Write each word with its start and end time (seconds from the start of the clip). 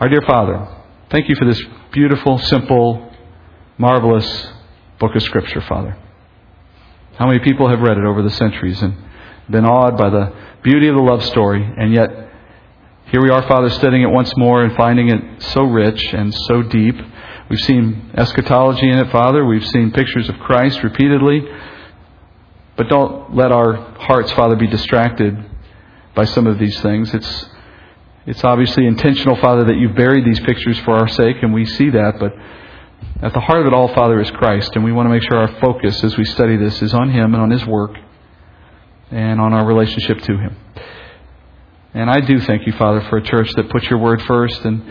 Our 0.00 0.08
dear 0.08 0.22
Father, 0.22 0.68
thank 1.10 1.28
you 1.28 1.34
for 1.34 1.44
this 1.44 1.60
beautiful, 1.90 2.38
simple, 2.38 3.12
marvelous 3.78 4.46
book 5.00 5.16
of 5.16 5.22
Scripture, 5.24 5.60
Father. 5.62 5.98
How 7.16 7.26
many 7.26 7.40
people 7.40 7.68
have 7.68 7.80
read 7.80 7.98
it 7.98 8.04
over 8.04 8.22
the 8.22 8.30
centuries 8.30 8.80
and 8.80 8.94
been 9.50 9.64
awed 9.64 9.96
by 9.96 10.08
the 10.08 10.32
beauty 10.62 10.86
of 10.86 10.94
the 10.94 11.02
love 11.02 11.24
story, 11.24 11.64
and 11.64 11.92
yet 11.92 12.10
here 13.06 13.20
we 13.20 13.30
are, 13.30 13.42
Father, 13.48 13.70
studying 13.70 14.02
it 14.02 14.10
once 14.10 14.32
more 14.36 14.62
and 14.62 14.76
finding 14.76 15.08
it 15.08 15.42
so 15.42 15.64
rich 15.64 16.00
and 16.14 16.32
so 16.32 16.62
deep. 16.62 16.94
We've 17.50 17.58
seen 17.58 18.12
eschatology 18.14 18.88
in 18.88 19.00
it, 19.00 19.10
Father. 19.10 19.44
We've 19.44 19.66
seen 19.66 19.90
pictures 19.90 20.28
of 20.28 20.38
Christ 20.38 20.84
repeatedly. 20.84 21.42
But 22.76 22.88
don't 22.88 23.34
let 23.34 23.50
our 23.50 23.74
hearts, 23.98 24.30
Father, 24.30 24.54
be 24.54 24.68
distracted 24.68 25.36
by 26.14 26.24
some 26.24 26.46
of 26.46 26.60
these 26.60 26.80
things. 26.82 27.12
It's 27.12 27.46
it's 28.28 28.44
obviously 28.44 28.86
intentional, 28.86 29.36
Father, 29.36 29.64
that 29.64 29.76
you've 29.76 29.96
buried 29.96 30.22
these 30.22 30.38
pictures 30.40 30.78
for 30.80 30.92
our 30.92 31.08
sake, 31.08 31.36
and 31.40 31.54
we 31.54 31.64
see 31.64 31.88
that, 31.88 32.18
but 32.20 32.34
at 33.22 33.32
the 33.32 33.40
heart 33.40 33.62
of 33.62 33.66
it 33.66 33.72
all, 33.72 33.88
Father, 33.94 34.20
is 34.20 34.30
Christ, 34.32 34.72
and 34.74 34.84
we 34.84 34.92
want 34.92 35.06
to 35.06 35.10
make 35.10 35.22
sure 35.22 35.38
our 35.38 35.58
focus 35.62 36.04
as 36.04 36.14
we 36.18 36.26
study 36.26 36.58
this 36.58 36.82
is 36.82 36.92
on 36.92 37.10
Him 37.10 37.32
and 37.32 37.42
on 37.42 37.50
His 37.50 37.64
work 37.64 37.96
and 39.10 39.40
on 39.40 39.54
our 39.54 39.66
relationship 39.66 40.20
to 40.20 40.36
Him. 40.36 40.56
And 41.94 42.10
I 42.10 42.20
do 42.20 42.38
thank 42.40 42.66
you, 42.66 42.74
Father, 42.74 43.00
for 43.08 43.16
a 43.16 43.22
church 43.22 43.50
that 43.54 43.70
puts 43.70 43.88
your 43.88 43.98
word 43.98 44.20
first 44.20 44.60
and 44.60 44.84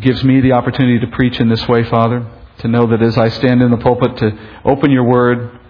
gives 0.00 0.24
me 0.24 0.40
the 0.40 0.52
opportunity 0.52 0.98
to 1.00 1.14
preach 1.14 1.40
in 1.40 1.50
this 1.50 1.68
way, 1.68 1.84
Father, 1.90 2.26
to 2.60 2.68
know 2.68 2.86
that 2.86 3.02
as 3.02 3.18
I 3.18 3.28
stand 3.28 3.60
in 3.60 3.70
the 3.70 3.76
pulpit 3.76 4.16
to 4.16 4.60
open 4.64 4.90
your 4.90 5.04
word, 5.04 5.60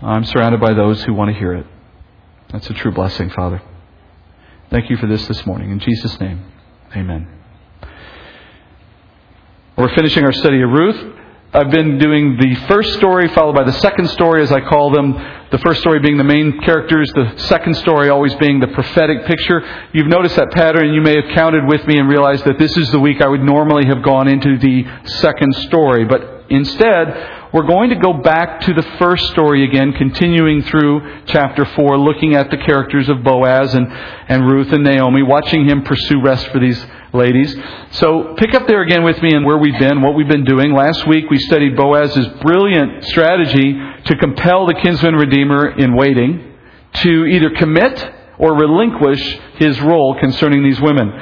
I'm 0.00 0.24
surrounded 0.24 0.62
by 0.62 0.72
those 0.72 1.04
who 1.04 1.12
want 1.12 1.30
to 1.30 1.38
hear 1.38 1.52
it. 1.52 1.66
That's 2.52 2.70
a 2.70 2.72
true 2.72 2.90
blessing, 2.90 3.28
Father. 3.28 3.60
Thank 4.70 4.88
you 4.88 4.96
for 4.96 5.06
this 5.06 5.28
this 5.28 5.44
morning. 5.44 5.70
In 5.70 5.78
Jesus' 5.78 6.18
name. 6.18 6.53
Amen. 6.96 7.26
We're 9.76 9.92
finishing 9.96 10.24
our 10.24 10.32
study 10.32 10.62
of 10.62 10.70
Ruth. 10.70 11.14
I've 11.52 11.70
been 11.70 11.98
doing 11.98 12.36
the 12.36 12.54
first 12.68 12.94
story 12.94 13.28
followed 13.28 13.54
by 13.54 13.64
the 13.64 13.72
second 13.72 14.10
story, 14.10 14.42
as 14.42 14.52
I 14.52 14.60
call 14.60 14.90
them. 14.90 15.12
The 15.50 15.58
first 15.58 15.80
story 15.80 16.00
being 16.00 16.16
the 16.16 16.24
main 16.24 16.60
characters, 16.60 17.10
the 17.14 17.36
second 17.38 17.76
story 17.76 18.10
always 18.10 18.34
being 18.36 18.60
the 18.60 18.68
prophetic 18.68 19.24
picture. 19.26 19.62
You've 19.92 20.06
noticed 20.06 20.36
that 20.36 20.50
pattern, 20.52 20.86
and 20.86 20.94
you 20.94 21.00
may 21.00 21.14
have 21.14 21.34
counted 21.34 21.64
with 21.66 21.86
me 21.86 21.98
and 21.98 22.08
realized 22.08 22.44
that 22.44 22.58
this 22.58 22.76
is 22.76 22.90
the 22.90 23.00
week 23.00 23.20
I 23.20 23.28
would 23.28 23.42
normally 23.42 23.86
have 23.86 24.02
gone 24.02 24.28
into 24.28 24.58
the 24.58 24.84
second 25.04 25.54
story. 25.56 26.04
But 26.04 26.33
instead, 26.48 27.50
we're 27.52 27.66
going 27.66 27.90
to 27.90 27.96
go 27.96 28.12
back 28.14 28.62
to 28.62 28.74
the 28.74 28.82
first 28.98 29.26
story 29.30 29.64
again, 29.64 29.92
continuing 29.92 30.62
through 30.62 31.22
chapter 31.26 31.64
4, 31.64 31.98
looking 31.98 32.34
at 32.34 32.50
the 32.50 32.56
characters 32.56 33.08
of 33.08 33.22
Boaz 33.22 33.74
and, 33.74 33.86
and 34.28 34.46
Ruth 34.46 34.72
and 34.72 34.82
Naomi, 34.82 35.22
watching 35.22 35.68
him 35.68 35.82
pursue 35.82 36.20
rest 36.20 36.48
for 36.48 36.58
these 36.58 36.84
ladies. 37.12 37.54
So 37.92 38.34
pick 38.36 38.54
up 38.54 38.66
there 38.66 38.82
again 38.82 39.04
with 39.04 39.22
me 39.22 39.34
and 39.34 39.46
where 39.46 39.58
we've 39.58 39.78
been, 39.78 40.02
what 40.02 40.14
we've 40.14 40.28
been 40.28 40.44
doing. 40.44 40.72
Last 40.74 41.06
week 41.06 41.30
we 41.30 41.38
studied 41.38 41.76
Boaz's 41.76 42.26
brilliant 42.42 43.04
strategy 43.04 43.72
to 44.06 44.16
compel 44.16 44.66
the 44.66 44.74
kinsman 44.74 45.14
redeemer 45.14 45.78
in 45.78 45.94
waiting 45.94 46.54
to 46.94 47.24
either 47.26 47.50
commit 47.50 48.23
or 48.38 48.54
relinquish 48.54 49.38
his 49.56 49.80
role 49.80 50.18
concerning 50.18 50.62
these 50.62 50.80
women 50.80 51.12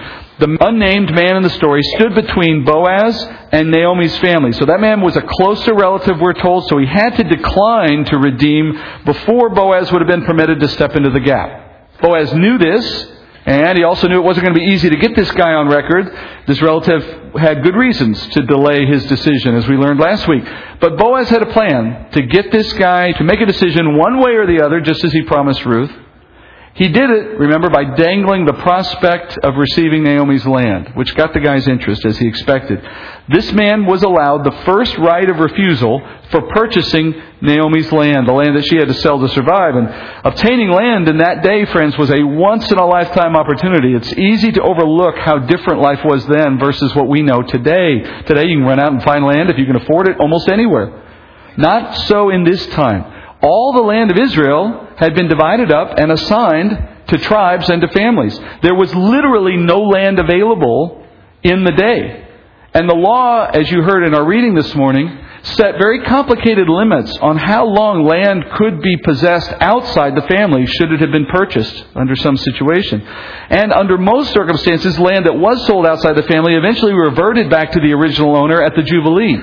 the 0.42 0.56
unnamed 0.60 1.14
man 1.14 1.36
in 1.36 1.42
the 1.44 1.50
story 1.50 1.82
stood 1.94 2.16
between 2.16 2.64
Boaz 2.64 3.24
and 3.52 3.70
Naomi's 3.70 4.16
family. 4.18 4.50
So 4.52 4.64
that 4.64 4.80
man 4.80 5.00
was 5.00 5.16
a 5.16 5.22
closer 5.22 5.72
relative, 5.72 6.18
we're 6.18 6.32
told, 6.32 6.66
so 6.68 6.78
he 6.78 6.86
had 6.86 7.16
to 7.16 7.22
decline 7.22 8.04
to 8.06 8.18
redeem 8.18 8.76
before 9.04 9.50
Boaz 9.50 9.92
would 9.92 10.00
have 10.00 10.08
been 10.08 10.24
permitted 10.24 10.58
to 10.58 10.68
step 10.68 10.96
into 10.96 11.10
the 11.10 11.20
gap. 11.20 12.00
Boaz 12.00 12.34
knew 12.34 12.58
this, 12.58 13.06
and 13.46 13.78
he 13.78 13.84
also 13.84 14.08
knew 14.08 14.18
it 14.18 14.24
wasn't 14.24 14.46
going 14.46 14.54
to 14.54 14.60
be 14.60 14.72
easy 14.72 14.90
to 14.90 14.96
get 14.96 15.14
this 15.14 15.30
guy 15.30 15.52
on 15.52 15.68
record. 15.68 16.10
This 16.48 16.60
relative 16.60 17.02
had 17.38 17.62
good 17.62 17.76
reasons 17.76 18.26
to 18.30 18.42
delay 18.42 18.84
his 18.86 19.06
decision, 19.06 19.54
as 19.54 19.68
we 19.68 19.76
learned 19.76 20.00
last 20.00 20.26
week. 20.26 20.44
But 20.80 20.96
Boaz 20.96 21.28
had 21.28 21.42
a 21.42 21.52
plan 21.52 22.10
to 22.12 22.22
get 22.22 22.50
this 22.50 22.72
guy 22.72 23.12
to 23.12 23.22
make 23.22 23.40
a 23.40 23.46
decision 23.46 23.96
one 23.96 24.18
way 24.18 24.32
or 24.32 24.46
the 24.46 24.64
other, 24.64 24.80
just 24.80 25.04
as 25.04 25.12
he 25.12 25.22
promised 25.22 25.64
Ruth. 25.64 25.92
He 26.74 26.88
did 26.88 27.10
it, 27.10 27.38
remember, 27.38 27.68
by 27.68 27.84
dangling 27.84 28.46
the 28.46 28.54
prospect 28.54 29.36
of 29.42 29.56
receiving 29.56 30.04
Naomi's 30.04 30.46
land, 30.46 30.92
which 30.94 31.14
got 31.14 31.34
the 31.34 31.40
guy's 31.40 31.68
interest 31.68 32.06
as 32.06 32.16
he 32.16 32.26
expected. 32.26 32.80
This 33.28 33.52
man 33.52 33.84
was 33.84 34.02
allowed 34.02 34.44
the 34.44 34.56
first 34.64 34.96
right 34.96 35.28
of 35.28 35.36
refusal 35.38 36.00
for 36.30 36.40
purchasing 36.54 37.14
Naomi's 37.42 37.92
land, 37.92 38.26
the 38.26 38.32
land 38.32 38.56
that 38.56 38.64
she 38.64 38.76
had 38.76 38.88
to 38.88 38.94
sell 38.94 39.20
to 39.20 39.28
survive. 39.28 39.76
And 39.76 39.86
obtaining 40.24 40.70
land 40.70 41.10
in 41.10 41.18
that 41.18 41.42
day, 41.42 41.66
friends, 41.66 41.98
was 41.98 42.10
a 42.10 42.22
once 42.22 42.70
in 42.72 42.78
a 42.78 42.86
lifetime 42.86 43.36
opportunity. 43.36 43.94
It's 43.94 44.12
easy 44.14 44.50
to 44.52 44.62
overlook 44.62 45.18
how 45.18 45.40
different 45.40 45.82
life 45.82 46.00
was 46.02 46.26
then 46.26 46.58
versus 46.58 46.94
what 46.94 47.06
we 47.06 47.20
know 47.20 47.42
today. 47.42 48.00
Today 48.24 48.46
you 48.46 48.60
can 48.60 48.64
run 48.64 48.80
out 48.80 48.92
and 48.92 49.02
find 49.02 49.26
land 49.26 49.50
if 49.50 49.58
you 49.58 49.66
can 49.66 49.76
afford 49.76 50.08
it 50.08 50.18
almost 50.18 50.48
anywhere. 50.48 51.02
Not 51.58 51.98
so 52.08 52.30
in 52.30 52.44
this 52.44 52.66
time 52.68 53.12
all 53.42 53.72
the 53.72 53.82
land 53.82 54.10
of 54.10 54.16
Israel 54.16 54.88
had 55.02 55.16
been 55.16 55.26
divided 55.26 55.72
up 55.72 55.98
and 55.98 56.12
assigned 56.12 57.08
to 57.08 57.18
tribes 57.18 57.68
and 57.68 57.82
to 57.82 57.88
families. 57.88 58.38
There 58.62 58.76
was 58.76 58.94
literally 58.94 59.56
no 59.56 59.80
land 59.80 60.20
available 60.20 61.04
in 61.42 61.64
the 61.64 61.72
day. 61.72 62.28
And 62.72 62.88
the 62.88 62.94
law, 62.94 63.44
as 63.44 63.68
you 63.68 63.82
heard 63.82 64.06
in 64.06 64.14
our 64.14 64.24
reading 64.24 64.54
this 64.54 64.72
morning, 64.76 65.18
set 65.42 65.72
very 65.76 66.04
complicated 66.04 66.68
limits 66.68 67.18
on 67.18 67.36
how 67.36 67.66
long 67.66 68.04
land 68.04 68.44
could 68.56 68.80
be 68.80 68.96
possessed 68.98 69.52
outside 69.60 70.14
the 70.14 70.26
family 70.28 70.66
should 70.66 70.92
it 70.92 71.00
have 71.00 71.10
been 71.10 71.26
purchased 71.26 71.84
under 71.96 72.14
some 72.14 72.36
situation. 72.36 73.02
And 73.02 73.72
under 73.72 73.98
most 73.98 74.32
circumstances, 74.32 75.00
land 75.00 75.26
that 75.26 75.36
was 75.36 75.66
sold 75.66 75.84
outside 75.84 76.16
the 76.16 76.22
family 76.22 76.54
eventually 76.54 76.94
reverted 76.94 77.50
back 77.50 77.72
to 77.72 77.80
the 77.80 77.92
original 77.92 78.36
owner 78.36 78.62
at 78.62 78.76
the 78.76 78.82
Jubilee. 78.82 79.36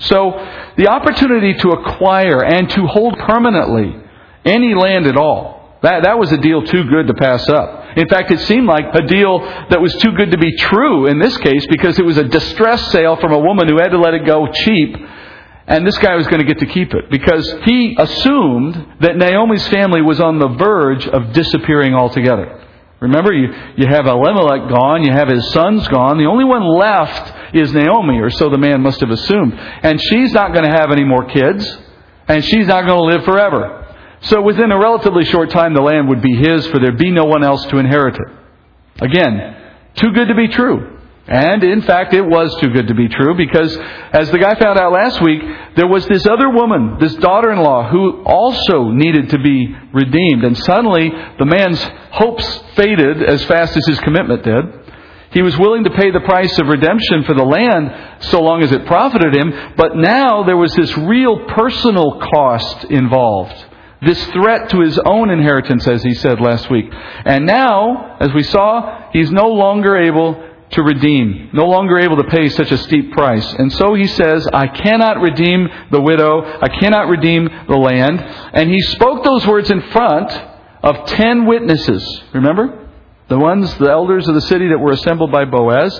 So, 0.00 0.32
the 0.76 0.86
opportunity 0.86 1.54
to 1.54 1.70
acquire 1.70 2.44
and 2.44 2.68
to 2.70 2.86
hold 2.86 3.18
permanently 3.18 4.04
any 4.48 4.74
land 4.74 5.06
at 5.06 5.16
all, 5.16 5.58
that, 5.82 6.02
that 6.02 6.18
was 6.18 6.32
a 6.32 6.38
deal 6.38 6.62
too 6.62 6.84
good 6.84 7.06
to 7.06 7.14
pass 7.14 7.48
up. 7.48 7.96
In 7.96 8.08
fact, 8.08 8.30
it 8.30 8.40
seemed 8.40 8.66
like 8.66 8.86
a 8.94 9.02
deal 9.02 9.38
that 9.70 9.80
was 9.80 9.94
too 9.94 10.12
good 10.12 10.32
to 10.32 10.38
be 10.38 10.56
true 10.56 11.06
in 11.06 11.18
this 11.18 11.36
case 11.38 11.66
because 11.68 11.98
it 11.98 12.04
was 12.04 12.16
a 12.18 12.24
distress 12.24 12.90
sale 12.90 13.16
from 13.16 13.32
a 13.32 13.38
woman 13.38 13.68
who 13.68 13.76
had 13.78 13.90
to 13.90 13.98
let 13.98 14.14
it 14.14 14.26
go 14.26 14.48
cheap. 14.52 14.96
And 15.68 15.86
this 15.86 15.98
guy 15.98 16.16
was 16.16 16.26
going 16.26 16.40
to 16.40 16.46
get 16.46 16.58
to 16.60 16.66
keep 16.66 16.94
it 16.94 17.10
because 17.10 17.46
he 17.64 17.94
assumed 17.98 18.96
that 19.00 19.16
Naomi's 19.16 19.66
family 19.68 20.02
was 20.02 20.20
on 20.20 20.38
the 20.38 20.48
verge 20.48 21.06
of 21.06 21.32
disappearing 21.32 21.94
altogether. 21.94 22.64
Remember, 23.00 23.32
you, 23.32 23.52
you 23.76 23.86
have 23.86 24.06
Elimelech 24.06 24.68
gone, 24.68 25.04
you 25.04 25.12
have 25.12 25.28
his 25.28 25.52
sons 25.52 25.86
gone. 25.88 26.18
The 26.18 26.26
only 26.26 26.44
one 26.44 26.64
left 26.66 27.54
is 27.54 27.72
Naomi, 27.72 28.18
or 28.18 28.30
so 28.30 28.50
the 28.50 28.58
man 28.58 28.80
must 28.80 29.00
have 29.00 29.10
assumed. 29.10 29.54
And 29.54 30.00
she's 30.02 30.32
not 30.32 30.52
going 30.52 30.64
to 30.64 30.76
have 30.76 30.90
any 30.90 31.04
more 31.04 31.24
kids, 31.26 31.64
and 32.26 32.44
she's 32.44 32.66
not 32.66 32.86
going 32.86 32.98
to 32.98 33.16
live 33.16 33.24
forever. 33.24 33.77
So 34.22 34.42
within 34.42 34.72
a 34.72 34.78
relatively 34.78 35.24
short 35.24 35.50
time, 35.50 35.74
the 35.74 35.82
land 35.82 36.08
would 36.08 36.22
be 36.22 36.34
his, 36.34 36.66
for 36.66 36.78
there'd 36.78 36.98
be 36.98 37.10
no 37.10 37.24
one 37.24 37.44
else 37.44 37.64
to 37.66 37.78
inherit 37.78 38.16
it. 38.16 39.04
Again, 39.04 39.56
too 39.94 40.12
good 40.12 40.28
to 40.28 40.34
be 40.34 40.48
true. 40.48 40.98
And 41.28 41.62
in 41.62 41.82
fact, 41.82 42.14
it 42.14 42.22
was 42.22 42.56
too 42.58 42.70
good 42.70 42.88
to 42.88 42.94
be 42.94 43.06
true 43.06 43.36
because, 43.36 43.76
as 44.12 44.30
the 44.30 44.38
guy 44.38 44.54
found 44.54 44.78
out 44.78 44.92
last 44.92 45.20
week, 45.20 45.42
there 45.76 45.86
was 45.86 46.06
this 46.06 46.26
other 46.26 46.48
woman, 46.48 46.96
this 46.98 47.14
daughter 47.16 47.52
in 47.52 47.58
law, 47.58 47.86
who 47.86 48.22
also 48.24 48.90
needed 48.90 49.28
to 49.30 49.38
be 49.38 49.76
redeemed. 49.92 50.44
And 50.44 50.56
suddenly, 50.56 51.10
the 51.38 51.44
man's 51.44 51.82
hopes 52.12 52.62
faded 52.76 53.22
as 53.22 53.44
fast 53.44 53.76
as 53.76 53.86
his 53.86 54.00
commitment 54.00 54.42
did. 54.42 54.64
He 55.30 55.42
was 55.42 55.58
willing 55.58 55.84
to 55.84 55.90
pay 55.90 56.10
the 56.10 56.20
price 56.20 56.58
of 56.58 56.66
redemption 56.66 57.24
for 57.24 57.34
the 57.34 57.44
land 57.44 58.24
so 58.24 58.40
long 58.40 58.62
as 58.62 58.72
it 58.72 58.86
profited 58.86 59.36
him, 59.36 59.74
but 59.76 59.96
now 59.96 60.44
there 60.44 60.56
was 60.56 60.74
this 60.74 60.96
real 60.96 61.44
personal 61.48 62.20
cost 62.20 62.84
involved. 62.84 63.66
This 64.00 64.24
threat 64.26 64.70
to 64.70 64.80
his 64.80 64.98
own 64.98 65.30
inheritance, 65.30 65.86
as 65.88 66.02
he 66.02 66.14
said 66.14 66.40
last 66.40 66.70
week. 66.70 66.86
And 66.92 67.46
now, 67.46 68.16
as 68.20 68.32
we 68.32 68.44
saw, 68.44 69.10
he's 69.12 69.30
no 69.30 69.48
longer 69.48 69.96
able 69.96 70.44
to 70.70 70.82
redeem, 70.82 71.50
no 71.52 71.64
longer 71.64 71.98
able 71.98 72.16
to 72.16 72.24
pay 72.24 72.48
such 72.48 72.70
a 72.70 72.78
steep 72.78 73.12
price. 73.12 73.54
And 73.54 73.72
so 73.72 73.94
he 73.94 74.06
says, 74.06 74.46
I 74.52 74.68
cannot 74.68 75.20
redeem 75.20 75.66
the 75.90 76.00
widow, 76.00 76.42
I 76.44 76.68
cannot 76.68 77.08
redeem 77.08 77.48
the 77.68 77.76
land. 77.76 78.20
And 78.20 78.70
he 78.70 78.80
spoke 78.80 79.24
those 79.24 79.46
words 79.46 79.70
in 79.70 79.80
front 79.90 80.30
of 80.82 81.06
ten 81.06 81.46
witnesses. 81.46 82.22
Remember? 82.34 82.88
The 83.28 83.38
ones, 83.38 83.74
the 83.78 83.90
elders 83.90 84.28
of 84.28 84.34
the 84.34 84.42
city 84.42 84.68
that 84.68 84.78
were 84.78 84.92
assembled 84.92 85.32
by 85.32 85.44
Boaz. 85.44 85.98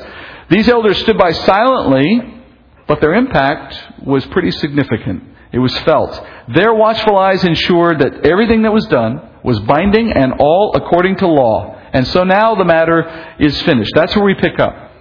These 0.50 0.68
elders 0.68 0.98
stood 0.98 1.18
by 1.18 1.32
silently, 1.32 2.42
but 2.86 3.00
their 3.00 3.14
impact 3.14 3.76
was 4.04 4.24
pretty 4.26 4.50
significant. 4.50 5.24
It 5.52 5.58
was 5.58 5.76
felt. 5.78 6.20
Their 6.54 6.74
watchful 6.74 7.16
eyes 7.16 7.44
ensured 7.44 8.00
that 8.00 8.26
everything 8.26 8.62
that 8.62 8.72
was 8.72 8.86
done 8.86 9.20
was 9.42 9.58
binding 9.60 10.12
and 10.12 10.34
all 10.38 10.72
according 10.74 11.16
to 11.16 11.26
law. 11.26 11.74
And 11.92 12.06
so 12.06 12.24
now 12.24 12.54
the 12.54 12.64
matter 12.64 13.34
is 13.38 13.60
finished. 13.62 13.92
That's 13.94 14.14
where 14.14 14.24
we 14.24 14.34
pick 14.34 14.58
up. 14.58 14.92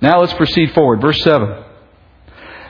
Now 0.00 0.20
let's 0.20 0.34
proceed 0.34 0.72
forward. 0.72 1.00
Verse 1.00 1.22
7. 1.22 1.64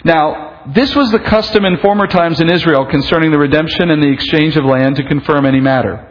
Now, 0.05 0.71
this 0.75 0.95
was 0.95 1.11
the 1.11 1.19
custom 1.19 1.65
in 1.65 1.79
former 1.79 2.07
times 2.07 2.41
in 2.41 2.51
Israel 2.51 2.87
concerning 2.87 3.31
the 3.31 3.39
redemption 3.39 3.91
and 3.91 4.03
the 4.03 4.13
exchange 4.13 4.57
of 4.57 4.65
land 4.65 4.97
to 4.97 5.05
confirm 5.05 5.47
any 5.47 5.61
matter. 5.61 6.11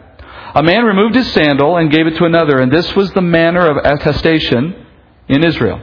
A 0.54 0.62
man 0.62 0.84
removed 0.84 1.14
his 1.14 1.32
sandal 1.32 1.76
and 1.76 1.90
gave 1.90 2.06
it 2.06 2.16
to 2.18 2.24
another, 2.24 2.58
and 2.58 2.72
this 2.72 2.94
was 2.94 3.10
the 3.12 3.20
manner 3.20 3.68
of 3.68 3.76
attestation 3.84 4.86
in 5.28 5.44
Israel. 5.44 5.80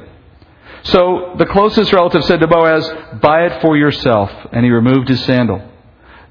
So 0.83 1.35
the 1.37 1.45
closest 1.45 1.93
relative 1.93 2.23
said 2.25 2.39
to 2.39 2.47
Boaz, 2.47 2.89
Buy 3.21 3.45
it 3.45 3.61
for 3.61 3.77
yourself. 3.77 4.31
And 4.51 4.65
he 4.65 4.71
removed 4.71 5.09
his 5.09 5.23
sandal. 5.25 5.61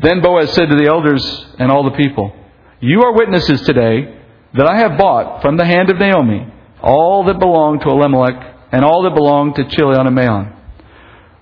Then 0.00 0.20
Boaz 0.22 0.52
said 0.52 0.68
to 0.70 0.76
the 0.76 0.88
elders 0.88 1.24
and 1.58 1.70
all 1.70 1.84
the 1.84 1.96
people, 1.96 2.32
You 2.80 3.02
are 3.02 3.14
witnesses 3.14 3.60
today 3.62 4.18
that 4.54 4.66
I 4.66 4.78
have 4.78 4.98
bought 4.98 5.42
from 5.42 5.56
the 5.56 5.64
hand 5.64 5.90
of 5.90 5.98
Naomi 5.98 6.52
all 6.82 7.24
that 7.24 7.38
belonged 7.38 7.82
to 7.82 7.88
Elimelech 7.88 8.56
and 8.72 8.84
all 8.84 9.02
that 9.02 9.14
belonged 9.14 9.56
to 9.56 9.64
Chilion 9.68 10.06
and 10.06 10.16
Mahlon. 10.16 10.56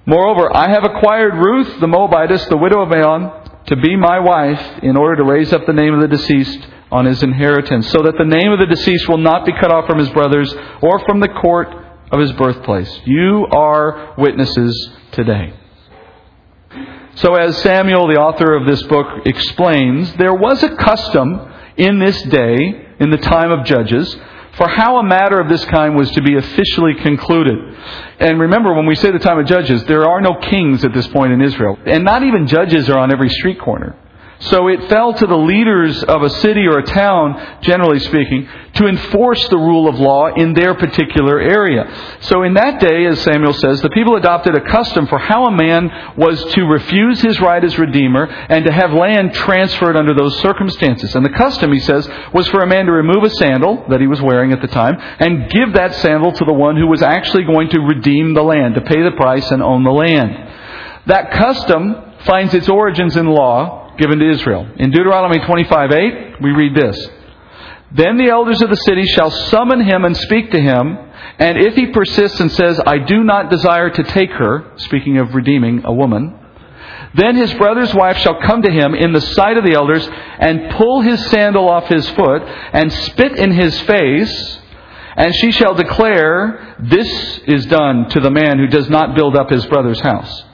Moreover, 0.07 0.55
I 0.55 0.71
have 0.71 0.85
acquired 0.85 1.35
Ruth 1.35 1.81
the 1.81 1.87
Moabitess, 1.87 2.47
the 2.47 2.57
widow 2.57 2.83
of 2.83 2.89
Mahlon, 2.89 3.65
to 3.67 3.77
be 3.77 3.97
my 3.97 4.19
wife 4.19 4.83
in 4.83 4.97
order 4.97 5.17
to 5.17 5.25
raise 5.25 5.53
up 5.53 5.67
the 5.67 5.73
name 5.73 5.95
of 5.95 6.01
the 6.01 6.09
deceased 6.09 6.67
on 6.91 7.05
his 7.05 7.23
inheritance, 7.23 7.91
so 7.91 8.03
that 8.03 8.15
the 8.17 8.25
name 8.25 8.51
of 8.51 8.59
the 8.59 8.67
deceased 8.67 9.09
will 9.09 9.19
not 9.19 9.45
be 9.45 9.53
cut 9.61 9.71
off 9.71 9.87
from 9.87 9.99
his 9.99 10.09
brothers 10.11 10.53
or 10.81 10.99
from 11.05 11.21
the 11.21 11.29
court 11.29 11.69
of 12.11 12.21
his 12.21 12.33
birthplace. 12.33 13.01
You 13.05 13.47
are 13.51 14.15
witnesses 14.17 14.91
today. 15.13 15.55
So, 17.17 17.35
as 17.35 17.61
Samuel, 17.63 18.07
the 18.07 18.17
author 18.21 18.55
of 18.55 18.67
this 18.67 18.83
book, 18.85 19.27
explains, 19.27 20.13
there 20.15 20.35
was 20.35 20.63
a 20.63 20.77
custom 20.77 21.53
in 21.77 21.99
this 21.99 22.21
day, 22.23 22.87
in 23.01 23.11
the 23.11 23.17
time 23.17 23.51
of 23.51 23.65
Judges, 23.65 24.17
for 24.57 24.69
how 24.69 24.99
a 24.99 25.05
matter 25.05 25.41
of 25.41 25.49
this 25.49 25.65
kind 25.67 25.97
was 25.97 26.11
to 26.13 26.23
be 26.23 26.37
officially 26.37 26.95
concluded. 26.95 27.57
And 28.19 28.41
remember, 28.41 28.75
when 28.75 28.87
we 28.87 28.95
say 28.97 29.11
the 29.11 29.19
time 29.19 29.39
of 29.39 29.47
Judges, 29.47 29.85
there 29.85 30.09
are 30.09 30.21
no 30.21 30.35
kings 30.35 30.85
at 30.85 30.93
this 30.93 31.07
point 31.09 31.33
in 31.33 31.41
Israel. 31.41 31.79
And 31.87 32.05
not 32.05 32.23
even 32.23 32.47
judges 32.47 32.89
are 32.89 32.99
on 32.99 33.13
every 33.13 33.29
street 33.31 33.61
corner. 33.61 33.97
So 34.41 34.69
it 34.69 34.89
fell 34.89 35.13
to 35.15 35.27
the 35.27 35.37
leaders 35.37 36.05
of 36.05 36.23
a 36.23 36.31
city 36.31 36.65
or 36.67 36.79
a 36.79 36.85
town, 36.85 37.59
generally 37.61 37.99
speaking, 37.99 38.49
to 38.75 38.87
enforce 38.87 39.49
the 39.49 39.59
rule 39.59 39.89
of 39.89 39.99
law 39.99 40.33
in 40.33 40.55
their 40.55 40.75
particular 40.75 41.41
area. 41.41 42.19
So 42.21 42.45
in 42.45 42.55
that 42.55 42.79
day, 42.79 43.07
as 43.07 43.21
Samuel 43.23 43.53
says, 43.53 43.81
the 43.81 43.91
people 43.91 44.15
adopted 44.15 44.55
a 44.55 44.61
custom 44.61 45.09
for 45.09 45.19
how 45.19 45.47
a 45.47 45.51
man 45.51 45.91
was 46.17 46.45
to 46.55 46.63
refuse 46.67 47.21
his 47.21 47.41
right 47.41 47.63
as 47.65 47.79
redeemer 47.79 48.27
and 48.27 48.65
to 48.65 48.71
have 48.71 48.93
land 48.93 49.35
transferred 49.35 49.97
under 49.97 50.15
those 50.15 50.39
circumstances. 50.39 51.17
And 51.17 51.25
the 51.25 51.31
custom, 51.31 51.73
he 51.73 51.81
says, 51.81 52.09
was 52.33 52.47
for 52.49 52.63
a 52.63 52.67
man 52.67 52.87
to 52.87 52.93
remove 52.93 53.25
a 53.25 53.31
sandal 53.31 53.87
that 53.89 54.01
he 54.01 54.07
was 54.07 54.23
wearing 54.23 54.53
at 54.53 54.61
the 54.61 54.69
time 54.69 54.97
and 55.19 55.51
give 55.51 55.73
that 55.73 55.97
sandal 55.97 56.31
to 56.31 56.45
the 56.45 56.55
one 56.55 56.77
who 56.77 56.87
was 56.87 57.03
actually 57.03 57.43
going 57.43 57.71
to 57.71 57.81
redeem 57.81 58.35
the 58.35 58.43
land, 58.43 58.77
to 58.77 58.83
pay 58.83 59.03
the 59.03 59.17
price 59.17 59.51
and 59.51 59.65
own 59.65 59.83
the 59.83 59.91
land. 59.91 60.31
That 61.07 61.33
custom 61.33 62.05
finds 62.21 62.55
its 62.55 62.69
origins 62.69 63.17
in 63.17 63.27
law 63.27 63.87
given 63.99 64.19
to 64.21 64.31
Israel. 64.31 64.69
In 64.77 64.91
Deuteronomy 64.91 65.45
25 65.45 65.91
8, 65.93 66.41
we 66.41 66.51
read 66.51 66.75
this 66.75 67.09
Then 67.93 68.17
the 68.17 68.31
elders 68.31 68.63
of 68.63 68.71
the 68.71 68.77
city 68.77 69.05
shall 69.07 69.31
summon 69.31 69.81
him 69.81 70.05
and 70.05 70.17
speak 70.17 70.53
to 70.53 70.61
him, 70.61 70.97
and 71.39 71.59
if 71.59 71.75
he 71.75 71.87
persists 71.87 72.41
and 72.41 72.51
says, 72.53 72.81
I 72.87 72.99
do 72.99 73.25
not 73.25 73.51
desire 73.51 73.91
to 73.91 74.03
take 74.05 74.31
her, 74.31 74.73
speaking 74.77 75.19
of 75.19 75.35
redeeming 75.35 75.83
a 75.85 75.93
woman, 75.93 76.39
then 77.15 77.37
his 77.37 77.53
brother's 77.55 77.95
wife 77.95 78.19
shall 78.19 78.41
come 78.43 78.63
to 78.63 78.71
him 78.71 78.95
in 78.95 79.13
the 79.13 79.21
sight 79.21 79.57
of 79.57 79.65
the 79.65 79.75
elders 79.75 80.07
and 80.39 80.71
pull 80.77 81.01
his 81.01 81.25
sandal 81.27 81.69
off 81.69 81.89
his 81.89 82.09
foot 82.11 82.43
and 82.43 82.93
spit 82.93 83.37
in 83.37 83.53
his 83.53 83.79
face, 83.83 84.59
and 85.17 85.35
she 85.35 85.51
shall 85.51 85.75
declare, 85.75 86.77
This 86.79 87.41
is 87.47 87.67
done 87.67 88.09
to 88.11 88.21
the 88.21 88.31
man 88.31 88.59
who 88.59 88.69
does 88.69 88.89
not 88.89 89.17
build 89.17 89.37
up 89.37 89.51
his 89.51 89.67
brother's 89.67 90.01
house. 90.01 90.45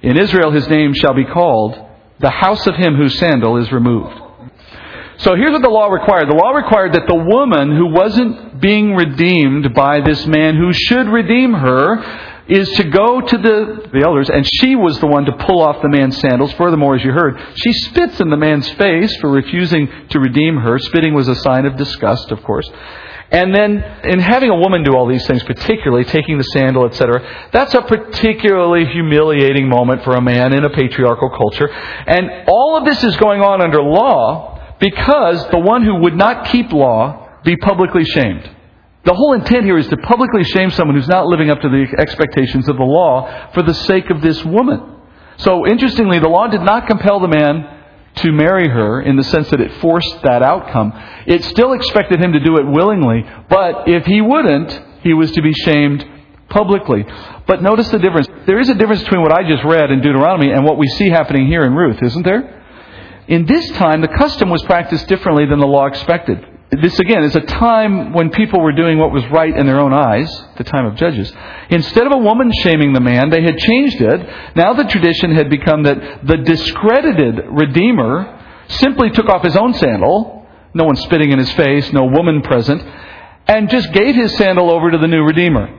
In 0.00 0.16
Israel 0.16 0.50
his 0.50 0.66
name 0.68 0.94
shall 0.94 1.12
be 1.12 1.26
called 1.26 1.89
the 2.20 2.30
house 2.30 2.66
of 2.66 2.76
him 2.76 2.94
whose 2.94 3.18
sandal 3.18 3.56
is 3.56 3.72
removed. 3.72 4.20
So 5.18 5.34
here's 5.36 5.52
what 5.52 5.62
the 5.62 5.68
law 5.68 5.88
required. 5.88 6.28
The 6.28 6.34
law 6.34 6.50
required 6.50 6.94
that 6.94 7.06
the 7.06 7.14
woman 7.14 7.76
who 7.76 7.92
wasn't 7.92 8.60
being 8.60 8.94
redeemed 8.94 9.74
by 9.74 10.00
this 10.00 10.26
man 10.26 10.56
who 10.56 10.72
should 10.72 11.08
redeem 11.08 11.52
her 11.52 12.02
is 12.48 12.68
to 12.72 12.84
go 12.84 13.20
to 13.20 13.38
the, 13.38 13.90
the 13.92 14.02
elders, 14.04 14.28
and 14.28 14.44
she 14.60 14.74
was 14.74 14.98
the 14.98 15.06
one 15.06 15.24
to 15.26 15.32
pull 15.32 15.62
off 15.62 15.82
the 15.82 15.88
man's 15.88 16.18
sandals. 16.18 16.52
Furthermore, 16.54 16.96
as 16.96 17.04
you 17.04 17.12
heard, 17.12 17.38
she 17.54 17.72
spits 17.72 18.20
in 18.20 18.30
the 18.30 18.36
man's 18.36 18.68
face 18.70 19.14
for 19.20 19.30
refusing 19.30 19.88
to 20.08 20.18
redeem 20.18 20.56
her. 20.56 20.78
Spitting 20.78 21.14
was 21.14 21.28
a 21.28 21.36
sign 21.36 21.64
of 21.64 21.76
disgust, 21.76 22.30
of 22.32 22.42
course. 22.42 22.68
And 23.32 23.54
then, 23.54 23.84
in 24.04 24.18
having 24.18 24.50
a 24.50 24.56
woman 24.56 24.82
do 24.82 24.92
all 24.96 25.06
these 25.06 25.24
things, 25.26 25.44
particularly 25.44 26.04
taking 26.04 26.36
the 26.36 26.44
sandal, 26.44 26.84
etc., 26.86 27.48
that's 27.52 27.74
a 27.74 27.82
particularly 27.82 28.86
humiliating 28.86 29.68
moment 29.68 30.02
for 30.02 30.14
a 30.14 30.20
man 30.20 30.52
in 30.52 30.64
a 30.64 30.70
patriarchal 30.70 31.30
culture. 31.30 31.70
And 31.70 32.28
all 32.48 32.76
of 32.76 32.84
this 32.84 33.04
is 33.04 33.16
going 33.18 33.40
on 33.40 33.62
under 33.62 33.80
law 33.80 34.76
because 34.80 35.48
the 35.50 35.58
one 35.58 35.84
who 35.84 36.00
would 36.00 36.16
not 36.16 36.46
keep 36.46 36.72
law 36.72 37.28
be 37.44 37.56
publicly 37.56 38.04
shamed. 38.04 38.50
The 39.04 39.14
whole 39.14 39.34
intent 39.34 39.64
here 39.64 39.78
is 39.78 39.88
to 39.88 39.96
publicly 39.96 40.44
shame 40.44 40.70
someone 40.70 40.96
who's 40.96 41.08
not 41.08 41.26
living 41.26 41.50
up 41.50 41.60
to 41.60 41.68
the 41.68 41.86
expectations 41.98 42.68
of 42.68 42.76
the 42.76 42.82
law 42.82 43.50
for 43.54 43.62
the 43.62 43.74
sake 43.74 44.10
of 44.10 44.20
this 44.20 44.44
woman. 44.44 44.96
So, 45.36 45.66
interestingly, 45.66 46.18
the 46.18 46.28
law 46.28 46.48
did 46.48 46.60
not 46.62 46.86
compel 46.86 47.20
the 47.20 47.28
man 47.28 47.79
to 48.16 48.32
marry 48.32 48.68
her 48.68 49.00
in 49.00 49.16
the 49.16 49.24
sense 49.24 49.50
that 49.50 49.60
it 49.60 49.72
forced 49.80 50.22
that 50.22 50.42
outcome. 50.42 50.92
It 51.26 51.44
still 51.44 51.72
expected 51.72 52.22
him 52.22 52.32
to 52.32 52.40
do 52.40 52.56
it 52.56 52.66
willingly, 52.66 53.24
but 53.48 53.88
if 53.88 54.04
he 54.04 54.20
wouldn't, 54.20 54.80
he 55.02 55.14
was 55.14 55.30
to 55.32 55.42
be 55.42 55.52
shamed 55.52 56.04
publicly. 56.48 57.04
But 57.46 57.62
notice 57.62 57.88
the 57.88 57.98
difference. 57.98 58.28
There 58.46 58.58
is 58.58 58.68
a 58.68 58.74
difference 58.74 59.02
between 59.02 59.22
what 59.22 59.32
I 59.32 59.48
just 59.48 59.64
read 59.64 59.90
in 59.90 60.00
Deuteronomy 60.00 60.50
and 60.50 60.64
what 60.64 60.76
we 60.76 60.86
see 60.88 61.08
happening 61.08 61.46
here 61.46 61.62
in 61.62 61.74
Ruth, 61.74 62.02
isn't 62.02 62.24
there? 62.24 62.62
In 63.28 63.46
this 63.46 63.68
time, 63.70 64.00
the 64.00 64.08
custom 64.08 64.50
was 64.50 64.62
practiced 64.64 65.06
differently 65.06 65.46
than 65.46 65.60
the 65.60 65.66
law 65.66 65.86
expected. 65.86 66.44
This 66.70 67.00
again 67.00 67.24
is 67.24 67.34
a 67.34 67.40
time 67.40 68.12
when 68.12 68.30
people 68.30 68.62
were 68.62 68.72
doing 68.72 68.96
what 68.96 69.10
was 69.10 69.24
right 69.32 69.54
in 69.54 69.66
their 69.66 69.80
own 69.80 69.92
eyes, 69.92 70.30
the 70.56 70.62
time 70.62 70.86
of 70.86 70.94
Judges. 70.94 71.32
Instead 71.68 72.06
of 72.06 72.12
a 72.12 72.18
woman 72.18 72.52
shaming 72.62 72.92
the 72.92 73.00
man, 73.00 73.28
they 73.30 73.42
had 73.42 73.58
changed 73.58 74.00
it. 74.00 74.54
Now 74.54 74.74
the 74.74 74.84
tradition 74.84 75.34
had 75.34 75.50
become 75.50 75.82
that 75.82 76.24
the 76.24 76.36
discredited 76.36 77.40
Redeemer 77.50 78.38
simply 78.68 79.10
took 79.10 79.28
off 79.28 79.42
his 79.42 79.56
own 79.56 79.74
sandal, 79.74 80.46
no 80.72 80.84
one 80.84 80.94
spitting 80.94 81.32
in 81.32 81.40
his 81.40 81.50
face, 81.54 81.92
no 81.92 82.04
woman 82.04 82.40
present, 82.42 82.82
and 83.48 83.68
just 83.68 83.92
gave 83.92 84.14
his 84.14 84.36
sandal 84.36 84.72
over 84.72 84.92
to 84.92 84.98
the 84.98 85.08
new 85.08 85.24
Redeemer. 85.24 85.76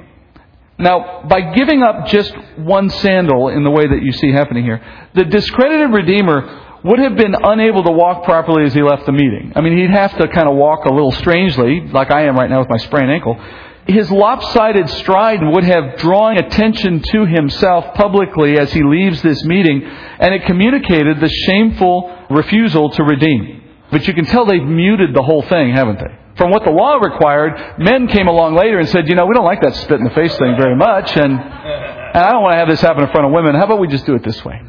Now, 0.77 1.23
by 1.23 1.53
giving 1.53 1.83
up 1.83 2.07
just 2.07 2.33
one 2.57 2.89
sandal 2.89 3.47
in 3.47 3.63
the 3.63 3.71
way 3.71 3.87
that 3.87 4.01
you 4.01 4.11
see 4.11 4.31
happening 4.33 4.65
here, 4.65 4.83
the 5.15 5.23
discredited 5.23 5.93
Redeemer 5.93 6.70
would 6.83 6.99
have 6.99 7.15
been 7.15 7.35
unable 7.35 7.83
to 7.83 7.91
walk 7.91 8.23
properly 8.23 8.65
as 8.65 8.73
he 8.73 8.81
left 8.81 9.05
the 9.05 9.11
meeting. 9.11 9.53
I 9.55 9.61
mean, 9.61 9.77
he'd 9.77 9.91
have 9.91 10.17
to 10.17 10.27
kind 10.27 10.47
of 10.47 10.55
walk 10.55 10.85
a 10.85 10.93
little 10.93 11.11
strangely, 11.11 11.81
like 11.81 12.11
I 12.11 12.25
am 12.25 12.35
right 12.35 12.49
now 12.49 12.59
with 12.59 12.69
my 12.69 12.77
sprained 12.77 13.11
ankle. 13.11 13.39
His 13.87 14.11
lopsided 14.11 14.89
stride 14.89 15.39
would 15.43 15.63
have 15.63 15.97
drawn 15.97 16.37
attention 16.37 17.01
to 17.01 17.25
himself 17.25 17.93
publicly 17.95 18.57
as 18.57 18.71
he 18.71 18.83
leaves 18.83 19.21
this 19.21 19.43
meeting, 19.43 19.83
and 19.83 20.33
it 20.33 20.45
communicated 20.45 21.19
the 21.19 21.29
shameful 21.29 22.25
refusal 22.29 22.89
to 22.91 23.03
redeem. 23.03 23.63
But 23.91 24.07
you 24.07 24.13
can 24.13 24.25
tell 24.25 24.45
they've 24.45 24.63
muted 24.63 25.13
the 25.13 25.23
whole 25.23 25.41
thing, 25.41 25.73
haven't 25.73 25.99
they? 25.99 26.15
From 26.37 26.49
what 26.49 26.63
the 26.63 26.71
law 26.71 26.95
required, 26.95 27.79
men 27.79 28.07
came 28.07 28.27
along 28.27 28.55
later 28.55 28.79
and 28.79 28.87
said, 28.89 29.07
you 29.07 29.15
know, 29.15 29.25
we 29.25 29.35
don't 29.35 29.45
like 29.45 29.61
that 29.61 29.75
spit 29.75 29.99
in 29.99 30.05
the 30.05 30.11
face 30.11 30.35
thing 30.37 30.55
very 30.57 30.75
much, 30.75 31.15
and, 31.17 31.33
and 31.33 32.17
I 32.17 32.31
don't 32.31 32.41
want 32.41 32.53
to 32.53 32.57
have 32.57 32.69
this 32.69 32.81
happen 32.81 33.03
in 33.03 33.11
front 33.11 33.27
of 33.27 33.33
women. 33.33 33.55
How 33.55 33.65
about 33.65 33.79
we 33.79 33.87
just 33.87 34.05
do 34.05 34.15
it 34.15 34.23
this 34.23 34.43
way? 34.45 34.59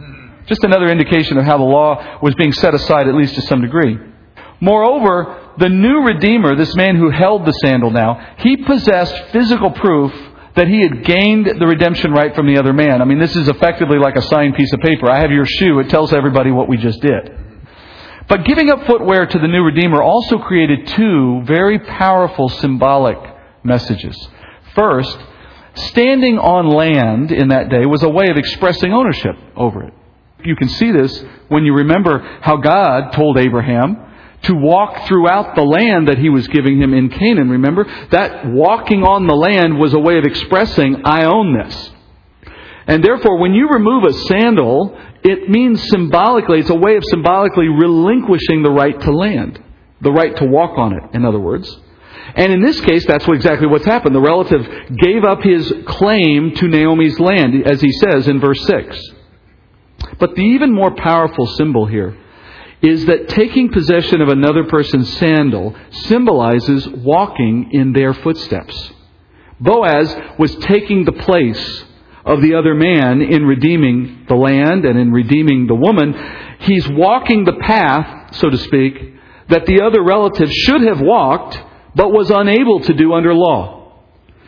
Just 0.46 0.64
another 0.64 0.88
indication 0.88 1.38
of 1.38 1.44
how 1.44 1.58
the 1.58 1.64
law 1.64 2.20
was 2.22 2.34
being 2.34 2.52
set 2.52 2.75
aside, 2.75 3.08
at 3.08 3.14
least 3.14 3.34
to 3.37 3.42
some 3.42 3.61
degree. 3.61 3.96
Moreover, 4.61 5.50
the 5.58 5.68
new 5.68 6.02
Redeemer, 6.02 6.54
this 6.56 6.75
man 6.76 6.96
who 6.96 7.11
held 7.11 7.44
the 7.46 7.52
sandal 7.64 7.90
now, 7.90 8.37
he 8.38 8.56
possessed 8.56 9.14
physical 9.32 9.70
proof 9.70 10.12
that 10.54 10.68
he 10.68 10.80
had 10.82 11.04
gained 11.04 11.46
the 11.46 11.66
redemption 11.66 12.12
right 12.12 12.34
from 12.34 12.46
the 12.46 12.58
other 12.58 12.72
man. 12.72 13.00
I 13.00 13.04
mean, 13.04 13.18
this 13.18 13.34
is 13.34 13.49
effectively 13.49 13.99
like 13.99 14.16
a 14.16 14.22
signed 14.22 14.54
piece 14.54 14.72
of 14.72 14.80
paper. 14.80 15.11
I 15.11 15.20
have 15.20 15.30
your 15.30 15.46
shoe. 15.46 15.78
It 15.80 15.88
tells 15.88 16.12
everybody 16.12 16.50
what 16.50 16.68
we 16.68 16.76
just 16.76 17.00
did. 17.00 17.30
But 18.28 18.44
giving 18.44 18.70
up 18.70 18.87
footwear 18.87 19.26
to 19.26 19.38
the 19.38 19.49
new 19.49 19.62
Redeemer 19.62 20.02
also 20.02 20.38
created 20.38 20.87
two 20.88 21.42
very 21.44 21.78
powerful 21.78 22.49
symbolic 22.49 23.18
messages. 23.64 24.16
First, 24.75 25.18
standing 25.75 26.38
on 26.38 26.68
land 26.68 27.32
in 27.32 27.49
that 27.49 27.68
day 27.68 27.84
was 27.87 28.02
a 28.02 28.08
way 28.08 28.28
of 28.28 28.37
expressing 28.37 28.92
ownership 28.92 29.37
over 29.56 29.84
it. 29.84 29.94
You 30.44 30.56
can 30.56 30.68
see 30.68 30.90
this 30.90 31.25
when 31.49 31.64
you 31.64 31.75
remember 31.75 32.18
how 32.40 32.56
God 32.56 33.12
told 33.12 33.38
Abraham 33.38 34.08
to 34.42 34.54
walk 34.54 35.06
throughout 35.06 35.54
the 35.54 35.62
land 35.62 36.08
that 36.08 36.18
he 36.18 36.28
was 36.28 36.49
giving 36.49 36.80
him 36.80 36.94
in 36.94 37.08
Canaan. 37.11 37.50
Remember? 37.50 37.84
That 38.11 38.46
walking 38.46 39.04
on 39.04 39.26
the 39.26 39.34
land 39.34 39.78
was 39.78 39.94
a 39.94 39.99
way 39.99 40.18
of 40.18 40.25
expressing, 40.25 41.02
I 41.04 41.25
own 41.25 41.56
this. 41.56 41.90
And 42.87 43.04
therefore, 43.04 43.38
when 43.38 43.54
you 43.54 43.68
remove 43.68 44.04
a 44.04 44.12
sandal, 44.12 44.99
it 45.22 45.49
means 45.49 45.88
symbolically, 45.88 46.61
it's 46.61 46.70
a 46.70 46.75
way 46.75 46.96
of 46.96 47.04
symbolically 47.04 47.68
relinquishing 47.68 48.62
the 48.62 48.72
right 48.72 49.00
to 49.00 49.12
land. 49.12 49.62
The 50.00 50.11
right 50.11 50.37
to 50.37 50.46
walk 50.46 50.76
on 50.76 50.92
it, 50.94 51.14
in 51.14 51.25
other 51.25 51.38
words. 51.38 51.70
And 52.34 52.52
in 52.52 52.61
this 52.61 52.80
case, 52.80 53.06
that's 53.06 53.28
exactly 53.28 53.68
what's 53.68 53.84
happened. 53.84 54.16
The 54.16 54.20
relative 54.20 54.66
gave 54.96 55.22
up 55.22 55.42
his 55.42 55.72
claim 55.87 56.54
to 56.56 56.66
Naomi's 56.66 57.20
land, 57.20 57.54
as 57.70 57.80
he 57.80 57.92
says 57.92 58.26
in 58.26 58.40
verse 58.40 58.64
6. 58.66 58.99
But 60.18 60.35
the 60.35 60.42
even 60.42 60.73
more 60.73 60.94
powerful 60.94 61.47
symbol 61.47 61.87
here 61.87 62.16
is 62.82 63.06
that 63.06 63.28
taking 63.28 63.71
possession 63.71 64.21
of 64.21 64.28
another 64.28 64.64
person's 64.64 65.12
sandal 65.18 65.76
symbolizes 65.90 66.88
walking 66.88 67.71
in 67.73 67.92
their 67.92 68.12
footsteps. 68.12 68.92
Boaz 69.61 70.14
was 70.38 70.54
taking 70.56 71.04
the 71.04 71.12
place 71.12 71.85
of 72.25 72.42
the 72.42 72.54
other 72.54 72.75
man 72.75 73.23
in 73.23 73.44
redeeming 73.44 74.26
the 74.28 74.35
land 74.35 74.85
and 74.85 74.99
in 74.99 75.12
redeeming 75.12 75.66
the 75.66 75.75
woman. 75.75 76.14
He's 76.61 76.88
walking 76.88 77.44
the 77.44 77.54
path, 77.61 78.35
so 78.35 78.50
to 78.50 78.59
speak, 78.59 79.14
that 79.49 79.66
the 79.66 79.82
other 79.82 80.02
relative 80.02 80.50
should 80.50 80.82
have 80.82 81.00
walked, 81.00 81.61
but 81.94 82.12
was 82.12 82.30
unable 82.30 82.80
to 82.80 82.94
do 82.94 83.12
under 83.12 83.35
law. 83.35 83.81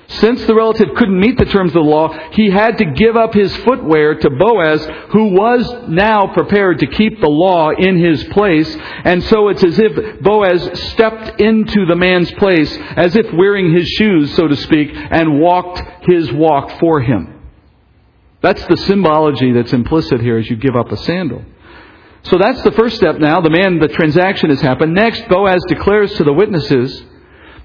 Since 0.07 0.45
the 0.45 0.55
relative 0.55 0.89
couldn't 0.97 1.19
meet 1.19 1.39
the 1.39 1.47
terms 1.47 1.71
of 1.71 1.75
the 1.75 1.81
law, 1.81 2.09
he 2.33 2.51
had 2.51 2.79
to 2.79 2.85
give 2.85 3.17
up 3.17 3.33
his 3.33 3.55
footwear 3.59 4.15
to 4.15 4.31
Boaz, 4.31 4.87
who 5.11 5.33
was 5.33 5.89
now 5.89 6.27
prepared 6.35 6.81
to 6.81 6.87
keep 6.87 7.21
the 7.21 7.29
law 7.29 7.71
in 7.71 7.99
his 7.99 8.23
place. 8.25 8.77
And 9.05 9.23
so 9.25 9.49
it's 9.49 9.65
as 9.65 9.79
if 9.79 10.21
Boaz 10.21 10.91
stepped 10.91 11.41
into 11.41 11.87
the 11.87 11.97
man's 11.97 12.31
place, 12.33 12.77
as 12.97 13.17
if 13.17 13.33
wearing 13.33 13.75
his 13.75 13.89
shoes, 13.89 14.35
so 14.35 14.47
to 14.47 14.57
speak, 14.57 14.91
and 14.93 15.41
walked 15.41 15.83
his 16.07 16.31
walk 16.33 16.79
for 16.79 17.01
him. 17.01 17.41
That's 18.43 18.65
the 18.67 18.77
symbology 18.77 19.53
that's 19.53 19.73
implicit 19.73 20.21
here 20.21 20.37
as 20.37 20.51
you 20.51 20.57
give 20.57 20.77
up 20.77 20.93
a 20.93 20.99
sandal. 20.99 21.43
So 22.25 22.37
that's 22.39 22.63
the 22.63 22.73
first 22.73 22.97
step 22.97 23.17
now. 23.19 23.41
The 23.41 23.51
man, 23.51 23.79
the 23.79 23.89
transaction 23.89 24.51
has 24.51 24.61
happened. 24.61 24.95
Next, 24.95 25.27
Boaz 25.29 25.63
declares 25.67 26.13
to 26.15 26.25
the 26.25 26.33
witnesses 26.33 27.03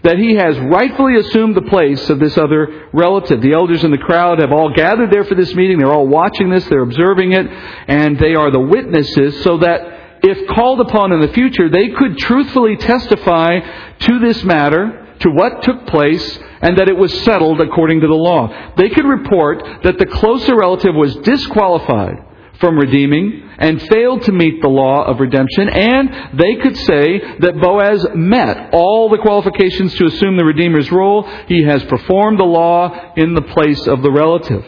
that 0.03 0.17
he 0.17 0.35
has 0.35 0.57
rightfully 0.59 1.15
assumed 1.17 1.55
the 1.55 1.69
place 1.69 2.09
of 2.09 2.19
this 2.19 2.37
other 2.37 2.89
relative. 2.93 3.41
The 3.41 3.53
elders 3.53 3.83
in 3.83 3.91
the 3.91 3.97
crowd 3.97 4.39
have 4.39 4.51
all 4.51 4.73
gathered 4.73 5.11
there 5.11 5.25
for 5.25 5.35
this 5.35 5.53
meeting. 5.53 5.77
They're 5.77 5.91
all 5.91 6.07
watching 6.07 6.49
this. 6.49 6.65
They're 6.65 6.83
observing 6.83 7.33
it. 7.33 7.45
And 7.47 8.17
they 8.17 8.35
are 8.35 8.49
the 8.49 8.61
witnesses 8.61 9.43
so 9.43 9.57
that 9.57 10.19
if 10.23 10.47
called 10.49 10.79
upon 10.81 11.11
in 11.11 11.21
the 11.21 11.33
future, 11.33 11.69
they 11.69 11.89
could 11.89 12.17
truthfully 12.17 12.77
testify 12.77 13.59
to 13.99 14.19
this 14.19 14.43
matter, 14.43 15.15
to 15.19 15.31
what 15.31 15.63
took 15.63 15.87
place, 15.87 16.39
and 16.61 16.77
that 16.77 16.89
it 16.89 16.97
was 16.97 17.13
settled 17.23 17.59
according 17.59 18.01
to 18.01 18.07
the 18.07 18.13
law. 18.13 18.73
They 18.75 18.89
could 18.89 19.05
report 19.05 19.83
that 19.83 19.97
the 19.97 20.05
closer 20.05 20.55
relative 20.55 20.95
was 20.95 21.15
disqualified 21.17 22.25
from 22.59 22.77
redeeming 22.77 23.49
and 23.57 23.81
failed 23.81 24.23
to 24.23 24.31
meet 24.31 24.61
the 24.61 24.67
law 24.67 25.03
of 25.05 25.19
redemption, 25.19 25.69
and 25.69 26.39
they 26.39 26.55
could 26.55 26.75
say 26.77 27.19
that 27.39 27.59
Boaz 27.61 28.05
met 28.15 28.73
all 28.73 29.09
the 29.09 29.17
qualifications 29.17 29.93
to 29.95 30.05
assume 30.05 30.37
the 30.37 30.45
Redeemer's 30.45 30.91
role. 30.91 31.23
He 31.47 31.63
has 31.63 31.83
performed 31.85 32.39
the 32.39 32.45
law 32.45 33.13
in 33.15 33.33
the 33.33 33.41
place 33.41 33.87
of 33.87 34.01
the 34.01 34.11
relative. 34.11 34.65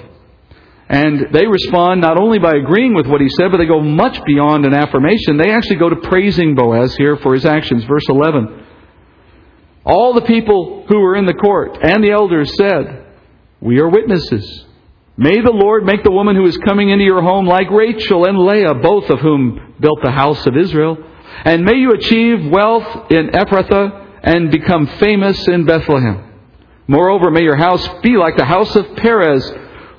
And 0.90 1.28
they 1.32 1.48
respond 1.48 2.02
not 2.02 2.18
only 2.18 2.38
by 2.38 2.52
agreeing 2.52 2.94
with 2.94 3.08
what 3.08 3.22
he 3.22 3.30
said, 3.30 3.50
but 3.50 3.58
they 3.58 3.66
go 3.66 3.80
much 3.80 4.22
beyond 4.26 4.66
an 4.66 4.74
affirmation. 4.74 5.38
They 5.38 5.52
actually 5.52 5.78
go 5.78 5.88
to 5.88 5.96
praising 5.96 6.54
Boaz 6.54 6.96
here 6.98 7.16
for 7.16 7.34
his 7.34 7.46
actions. 7.46 7.86
Verse 7.86 8.08
11. 8.10 8.66
All 9.86 10.14
the 10.14 10.22
people 10.22 10.86
who 10.88 11.00
were 11.00 11.16
in 11.16 11.26
the 11.26 11.34
court 11.34 11.78
and 11.82 12.04
the 12.04 12.12
elders 12.12 12.54
said, 12.58 13.06
We 13.62 13.80
are 13.80 13.90
witnesses. 13.90 14.66
May 15.22 15.40
the 15.40 15.51
Lord 15.51 15.86
make 15.86 16.04
the 16.04 16.10
woman 16.10 16.36
who 16.36 16.48
is 16.48 16.58
coming 16.66 16.90
into 16.90 17.06
your 17.06 17.22
home 17.22 17.46
like 17.46 17.70
Rachel 17.70 18.25
and 18.25 18.40
Leah, 18.40 18.74
both 18.74 19.08
of 19.12 19.20
whom 19.20 19.75
built 19.80 20.00
the 20.01 20.10
house 20.10 20.48
of 20.48 20.58
Israel. 20.58 20.98
And 21.46 21.63
may 21.63 21.75
you 21.75 21.92
achieve 21.92 22.44
wealth 22.48 23.12
in 23.12 23.28
Ephrathah 23.28 24.24
and 24.24 24.50
become 24.50 24.88
famous 24.88 25.48
in 25.48 25.68
Bethlehem. 25.68 26.28
Moreover, 26.88 27.30
may 27.30 27.44
your 27.44 27.56
house 27.56 27.88
be 28.01 28.18
like 28.18 28.36
the 28.36 28.46
house 28.46 28.75
of 28.75 28.96
Perez, 28.96 29.48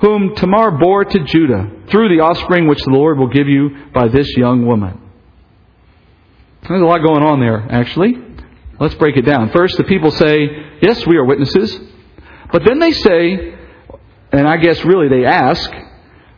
whom 0.00 0.34
Tamar 0.34 0.72
bore 0.72 1.04
to 1.04 1.24
Judah, 1.24 1.70
through 1.88 2.08
the 2.08 2.24
offspring 2.24 2.66
which 2.66 2.82
the 2.82 2.90
Lord 2.90 3.16
will 3.16 3.30
give 3.30 3.46
you 3.46 3.90
by 3.94 4.08
this 4.08 4.28
young 4.36 4.66
woman. 4.66 5.00
There's 6.68 6.82
a 6.82 6.84
lot 6.84 6.98
going 6.98 7.22
on 7.22 7.38
there, 7.38 7.64
actually. 7.70 8.20
Let's 8.80 8.96
break 8.96 9.16
it 9.16 9.22
down. 9.22 9.52
First, 9.52 9.76
the 9.76 9.84
people 9.84 10.10
say, 10.10 10.48
Yes, 10.82 11.06
we 11.06 11.16
are 11.16 11.24
witnesses. 11.24 11.78
But 12.50 12.64
then 12.64 12.80
they 12.80 12.90
say, 12.90 13.61
and 14.32 14.48
I 14.48 14.56
guess 14.56 14.84
really 14.84 15.08
they 15.08 15.24
ask, 15.24 15.70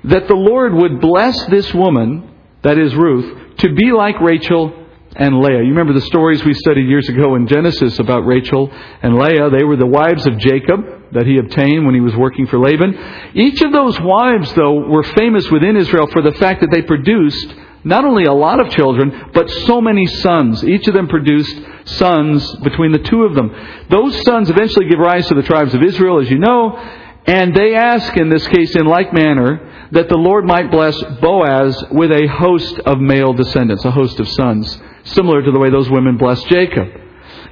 that 0.04 0.28
the 0.28 0.34
Lord 0.34 0.74
would 0.74 1.00
bless 1.00 1.46
this 1.46 1.72
woman, 1.72 2.30
that 2.62 2.78
is 2.78 2.94
Ruth, 2.94 3.56
to 3.58 3.74
be 3.74 3.92
like 3.92 4.20
Rachel 4.20 4.84
and 5.16 5.38
Leah. 5.38 5.62
You 5.62 5.70
remember 5.70 5.92
the 5.92 6.06
stories 6.06 6.44
we 6.44 6.54
studied 6.54 6.88
years 6.88 7.08
ago 7.08 7.36
in 7.36 7.46
Genesis 7.46 7.98
about 7.98 8.26
Rachel 8.26 8.70
and 9.02 9.16
Leah. 9.16 9.50
They 9.50 9.64
were 9.64 9.76
the 9.76 9.86
wives 9.86 10.26
of 10.26 10.38
Jacob 10.38 10.80
that 11.12 11.26
he 11.26 11.38
obtained 11.38 11.86
when 11.86 11.94
he 11.94 12.00
was 12.00 12.14
working 12.16 12.46
for 12.46 12.58
Laban. 12.58 12.98
Each 13.34 13.62
of 13.62 13.72
those 13.72 13.98
wives, 14.00 14.52
though, 14.54 14.88
were 14.88 15.04
famous 15.04 15.48
within 15.50 15.76
Israel 15.76 16.08
for 16.08 16.20
the 16.20 16.32
fact 16.32 16.60
that 16.60 16.70
they 16.70 16.82
produced 16.82 17.54
not 17.84 18.04
only 18.04 18.24
a 18.24 18.32
lot 18.32 18.60
of 18.60 18.70
children, 18.70 19.30
but 19.32 19.48
so 19.66 19.80
many 19.80 20.06
sons. 20.06 20.64
Each 20.64 20.88
of 20.88 20.94
them 20.94 21.06
produced 21.06 21.54
sons 21.84 22.56
between 22.56 22.92
the 22.92 22.98
two 22.98 23.22
of 23.22 23.34
them. 23.34 23.54
Those 23.90 24.20
sons 24.22 24.50
eventually 24.50 24.88
give 24.88 24.98
rise 24.98 25.28
to 25.28 25.34
the 25.34 25.42
tribes 25.42 25.74
of 25.74 25.82
Israel, 25.82 26.20
as 26.20 26.30
you 26.30 26.38
know, 26.38 26.76
and 27.26 27.54
they 27.54 27.74
ask 27.74 28.16
in 28.16 28.28
this 28.28 28.46
case 28.48 28.76
in 28.76 28.86
like 28.86 29.12
manner 29.12 29.88
that 29.92 30.08
the 30.08 30.16
Lord 30.16 30.44
might 30.44 30.70
bless 30.70 31.00
Boaz 31.20 31.82
with 31.90 32.10
a 32.10 32.26
host 32.26 32.78
of 32.80 33.00
male 33.00 33.32
descendants, 33.32 33.84
a 33.84 33.90
host 33.90 34.20
of 34.20 34.28
sons, 34.28 34.78
similar 35.04 35.42
to 35.42 35.50
the 35.50 35.58
way 35.58 35.70
those 35.70 35.88
women 35.90 36.18
blessed 36.18 36.46
Jacob. 36.48 36.88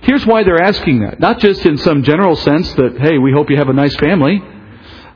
Here's 0.03 0.27
why 0.27 0.43
they're 0.43 0.63
asking 0.63 1.01
that. 1.01 1.21
Not 1.21 1.39
just 1.39 1.65
in 1.65 1.79
some 1.79 2.03
general 2.03 2.37
sense 2.37 2.73
that, 2.75 2.99
hey, 3.01 3.19
we 3.19 3.33
hope 3.33 3.49
you 3.49 3.57
have 3.57 3.69
a 3.69 3.73
nice 3.73 3.95
family. 3.97 4.43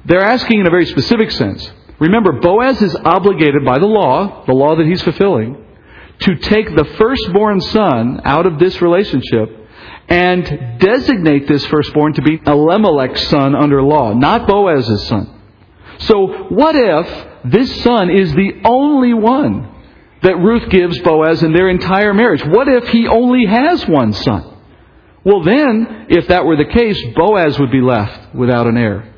They're 0.05 0.23
asking 0.23 0.61
in 0.61 0.67
a 0.67 0.71
very 0.71 0.87
specific 0.87 1.33
sense. 1.33 1.71
Remember, 1.99 2.33
Boaz 2.33 2.81
is 2.81 2.95
obligated 2.95 3.65
by 3.65 3.79
the 3.79 3.87
law, 3.87 4.45
the 4.47 4.55
law 4.55 4.77
that 4.77 4.87
he's 4.87 5.03
fulfilling, 5.03 5.65
to 6.21 6.37
take 6.37 6.75
the 6.75 6.85
firstborn 6.97 7.61
son 7.61 8.21
out 8.25 8.47
of 8.47 8.59
this 8.59 8.81
relationship 8.81 9.66
and 10.09 10.79
designate 10.79 11.49
this 11.49 11.65
firstborn 11.67 12.15
to 12.15 12.23
be 12.23 12.39
Elimelech's 12.39 13.29
son 13.29 13.55
under 13.55 13.83
law, 13.83 14.13
not 14.13 14.47
Boaz's 14.47 15.07
son. 15.09 15.33
So, 15.99 16.47
what 16.49 16.77
if 16.77 17.27
this 17.45 17.83
son 17.83 18.11
is 18.11 18.33
the 18.33 18.61
only 18.65 19.15
one 19.15 19.73
that 20.23 20.37
Ruth 20.37 20.69
gives 20.71 20.99
Boaz 21.01 21.43
in 21.43 21.53
their 21.53 21.69
entire 21.69 22.15
marriage? 22.15 22.45
What 22.45 22.69
if 22.69 22.89
he 22.89 23.09
only 23.09 23.47
has 23.47 23.87
one 23.89 24.13
son? 24.13 24.55
Well, 25.25 25.43
then, 25.43 26.07
if 26.09 26.29
that 26.29 26.45
were 26.45 26.57
the 26.57 26.67
case, 26.73 27.03
Boaz 27.17 27.59
would 27.59 27.73
be 27.73 27.81
left 27.81 28.35
without 28.35 28.67
an 28.67 28.77
heir. 28.77 29.13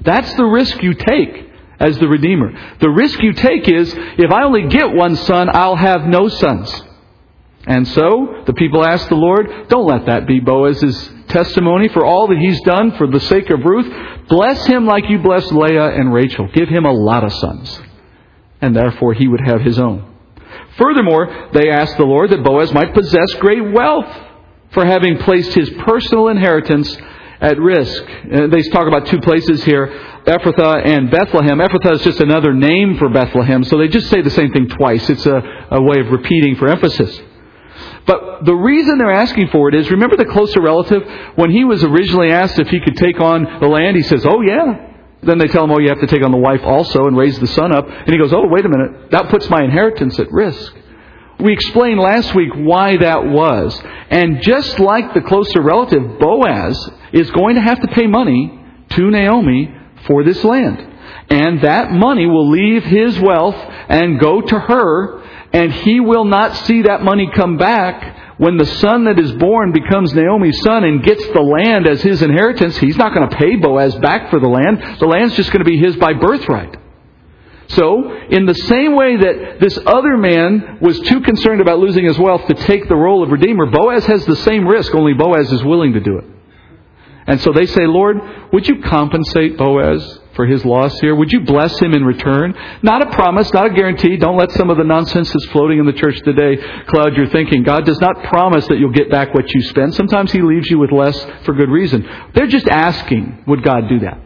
That's 0.00 0.32
the 0.34 0.44
risk 0.44 0.80
you 0.82 0.94
take 0.94 1.50
as 1.80 1.98
the 1.98 2.08
Redeemer. 2.08 2.76
The 2.78 2.90
risk 2.90 3.20
you 3.22 3.32
take 3.32 3.68
is 3.68 3.92
if 3.92 4.30
I 4.30 4.44
only 4.44 4.68
get 4.68 4.92
one 4.92 5.16
son, 5.16 5.48
I'll 5.52 5.76
have 5.76 6.02
no 6.02 6.28
sons. 6.28 6.70
And 7.68 7.86
so 7.86 8.44
the 8.46 8.54
people 8.54 8.82
asked 8.82 9.10
the 9.10 9.14
Lord, 9.14 9.68
don't 9.68 9.86
let 9.86 10.06
that 10.06 10.26
be 10.26 10.40
Boaz's 10.40 11.10
testimony 11.28 11.88
for 11.88 12.02
all 12.02 12.26
that 12.28 12.38
he's 12.38 12.60
done 12.62 12.96
for 12.96 13.06
the 13.06 13.20
sake 13.20 13.50
of 13.50 13.62
Ruth. 13.62 14.26
Bless 14.28 14.64
him 14.64 14.86
like 14.86 15.04
you 15.10 15.18
blessed 15.18 15.52
Leah 15.52 15.90
and 15.90 16.10
Rachel. 16.12 16.48
Give 16.54 16.68
him 16.68 16.86
a 16.86 16.92
lot 16.92 17.24
of 17.24 17.32
sons. 17.34 17.78
And 18.62 18.74
therefore 18.74 19.12
he 19.12 19.28
would 19.28 19.42
have 19.46 19.60
his 19.60 19.78
own. 19.78 20.14
Furthermore, 20.78 21.50
they 21.52 21.68
asked 21.68 21.98
the 21.98 22.06
Lord 22.06 22.30
that 22.30 22.42
Boaz 22.42 22.72
might 22.72 22.94
possess 22.94 23.34
great 23.34 23.72
wealth 23.72 24.16
for 24.70 24.86
having 24.86 25.18
placed 25.18 25.52
his 25.52 25.68
personal 25.84 26.28
inheritance 26.28 26.96
at 27.40 27.60
risk. 27.60 28.02
Uh, 28.02 28.46
they 28.46 28.62
talk 28.70 28.88
about 28.88 29.06
two 29.06 29.20
places 29.20 29.62
here, 29.62 29.88
Ephrathah 30.24 30.86
and 30.86 31.10
Bethlehem. 31.10 31.58
Ephrathah 31.58 31.96
is 31.96 32.02
just 32.02 32.20
another 32.20 32.54
name 32.54 32.96
for 32.96 33.10
Bethlehem, 33.10 33.62
so 33.64 33.76
they 33.76 33.88
just 33.88 34.08
say 34.08 34.22
the 34.22 34.30
same 34.30 34.52
thing 34.52 34.68
twice. 34.68 35.08
It's 35.10 35.26
a, 35.26 35.66
a 35.70 35.82
way 35.82 36.00
of 36.00 36.10
repeating 36.10 36.56
for 36.56 36.68
emphasis. 36.68 37.20
But 38.08 38.46
the 38.46 38.54
reason 38.54 38.96
they're 38.96 39.12
asking 39.12 39.48
for 39.48 39.68
it 39.68 39.74
is 39.74 39.90
remember 39.90 40.16
the 40.16 40.24
closer 40.24 40.62
relative? 40.62 41.02
When 41.36 41.50
he 41.50 41.64
was 41.64 41.84
originally 41.84 42.32
asked 42.32 42.58
if 42.58 42.68
he 42.68 42.80
could 42.80 42.96
take 42.96 43.20
on 43.20 43.60
the 43.60 43.68
land, 43.68 43.96
he 43.96 44.02
says, 44.02 44.24
Oh, 44.26 44.40
yeah. 44.40 44.86
Then 45.22 45.36
they 45.36 45.46
tell 45.46 45.64
him, 45.64 45.72
Oh, 45.72 45.78
you 45.78 45.90
have 45.90 46.00
to 46.00 46.06
take 46.06 46.24
on 46.24 46.30
the 46.30 46.38
wife 46.38 46.62
also 46.64 47.04
and 47.04 47.16
raise 47.16 47.38
the 47.38 47.46
son 47.48 47.70
up. 47.70 47.86
And 47.86 48.08
he 48.08 48.16
goes, 48.16 48.32
Oh, 48.32 48.46
wait 48.48 48.64
a 48.64 48.68
minute. 48.70 49.10
That 49.10 49.28
puts 49.28 49.50
my 49.50 49.62
inheritance 49.62 50.18
at 50.18 50.32
risk. 50.32 50.74
We 51.38 51.52
explained 51.52 52.00
last 52.00 52.34
week 52.34 52.48
why 52.54 52.96
that 52.96 53.26
was. 53.26 53.78
And 54.08 54.42
just 54.42 54.80
like 54.80 55.12
the 55.12 55.20
closer 55.20 55.60
relative, 55.60 56.18
Boaz 56.18 56.90
is 57.12 57.30
going 57.30 57.56
to 57.56 57.60
have 57.60 57.80
to 57.82 57.88
pay 57.88 58.06
money 58.06 58.58
to 58.90 59.10
Naomi 59.10 59.72
for 60.06 60.24
this 60.24 60.42
land. 60.42 60.94
And 61.30 61.60
that 61.60 61.92
money 61.92 62.26
will 62.26 62.48
leave 62.48 62.84
his 62.84 63.20
wealth 63.20 63.54
and 63.54 64.18
go 64.18 64.40
to 64.40 64.58
her 64.58 65.17
and 65.52 65.72
he 65.72 66.00
will 66.00 66.24
not 66.24 66.54
see 66.66 66.82
that 66.82 67.02
money 67.02 67.30
come 67.34 67.56
back 67.56 68.36
when 68.38 68.56
the 68.56 68.66
son 68.66 69.04
that 69.04 69.18
is 69.18 69.32
born 69.32 69.72
becomes 69.72 70.14
Naomi's 70.14 70.60
son 70.62 70.84
and 70.84 71.02
gets 71.02 71.26
the 71.28 71.40
land 71.40 71.86
as 71.86 72.02
his 72.02 72.22
inheritance. 72.22 72.76
He's 72.76 72.96
not 72.96 73.14
going 73.14 73.28
to 73.28 73.36
pay 73.36 73.56
Boaz 73.56 73.94
back 73.96 74.30
for 74.30 74.38
the 74.38 74.48
land. 74.48 75.00
The 75.00 75.06
land's 75.06 75.34
just 75.34 75.50
going 75.50 75.64
to 75.64 75.70
be 75.70 75.78
his 75.78 75.96
by 75.96 76.12
birthright. 76.12 76.76
So, 77.68 78.10
in 78.30 78.46
the 78.46 78.54
same 78.54 78.94
way 78.94 79.16
that 79.16 79.60
this 79.60 79.78
other 79.84 80.16
man 80.16 80.78
was 80.80 80.98
too 81.00 81.20
concerned 81.20 81.60
about 81.60 81.78
losing 81.78 82.04
his 82.06 82.18
wealth 82.18 82.46
to 82.46 82.54
take 82.54 82.88
the 82.88 82.96
role 82.96 83.22
of 83.22 83.30
Redeemer, 83.30 83.66
Boaz 83.66 84.06
has 84.06 84.24
the 84.24 84.36
same 84.36 84.66
risk, 84.66 84.94
only 84.94 85.12
Boaz 85.12 85.52
is 85.52 85.62
willing 85.62 85.92
to 85.92 86.00
do 86.00 86.18
it. 86.18 86.24
And 87.26 87.40
so 87.40 87.52
they 87.52 87.66
say, 87.66 87.86
Lord, 87.86 88.16
would 88.54 88.66
you 88.66 88.80
compensate 88.80 89.58
Boaz 89.58 90.18
for 90.38 90.46
his 90.46 90.64
loss 90.64 90.96
here? 91.00 91.16
Would 91.16 91.32
you 91.32 91.40
bless 91.40 91.76
him 91.80 91.94
in 91.94 92.04
return? 92.04 92.54
Not 92.80 93.02
a 93.02 93.10
promise, 93.10 93.52
not 93.52 93.66
a 93.66 93.74
guarantee. 93.74 94.16
Don't 94.18 94.38
let 94.38 94.52
some 94.52 94.70
of 94.70 94.76
the 94.76 94.84
nonsense 94.84 95.32
that's 95.32 95.46
floating 95.46 95.80
in 95.80 95.86
the 95.86 95.92
church 95.92 96.16
today 96.20 96.56
cloud 96.86 97.16
your 97.16 97.26
thinking. 97.30 97.64
God 97.64 97.84
does 97.84 98.00
not 98.00 98.22
promise 98.22 98.64
that 98.68 98.78
you'll 98.78 98.92
get 98.92 99.10
back 99.10 99.34
what 99.34 99.52
you 99.52 99.60
spend. 99.62 99.96
Sometimes 99.96 100.30
he 100.30 100.40
leaves 100.40 100.70
you 100.70 100.78
with 100.78 100.92
less 100.92 101.20
for 101.44 101.54
good 101.54 101.68
reason. 101.68 102.08
They're 102.34 102.46
just 102.46 102.68
asking, 102.68 103.42
would 103.48 103.64
God 103.64 103.88
do 103.88 103.98
that? 103.98 104.20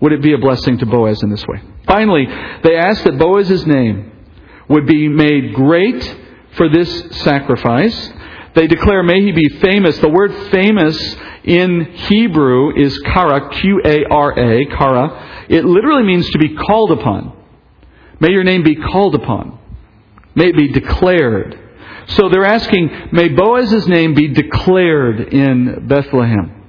Would 0.00 0.12
it 0.12 0.22
be 0.22 0.32
a 0.32 0.38
blessing 0.38 0.78
to 0.78 0.86
Boaz 0.86 1.22
in 1.22 1.28
this 1.28 1.46
way? 1.46 1.60
Finally, 1.86 2.24
they 2.62 2.76
ask 2.76 3.04
that 3.04 3.18
Boaz's 3.18 3.66
name 3.66 4.12
would 4.70 4.86
be 4.86 5.08
made 5.08 5.52
great 5.52 6.16
for 6.56 6.70
this 6.70 7.22
sacrifice. 7.22 8.12
They 8.54 8.66
declare, 8.66 9.02
may 9.02 9.20
he 9.20 9.32
be 9.32 9.48
famous. 9.60 9.98
The 9.98 10.08
word 10.08 10.32
famous 10.50 11.16
in 11.42 11.84
Hebrew 11.84 12.74
is 12.76 12.96
kara, 13.00 13.50
Q-A-R-A, 13.50 14.66
kara. 14.66 15.33
It 15.48 15.64
literally 15.64 16.04
means 16.04 16.28
to 16.30 16.38
be 16.38 16.54
called 16.54 16.90
upon. 16.92 17.36
May 18.20 18.30
your 18.30 18.44
name 18.44 18.62
be 18.62 18.76
called 18.76 19.14
upon. 19.14 19.58
May 20.34 20.48
it 20.48 20.56
be 20.56 20.68
declared. 20.68 21.58
So 22.08 22.28
they're 22.28 22.44
asking, 22.44 23.08
may 23.12 23.28
Boaz's 23.28 23.88
name 23.88 24.14
be 24.14 24.28
declared 24.28 25.20
in 25.20 25.86
Bethlehem. 25.88 26.62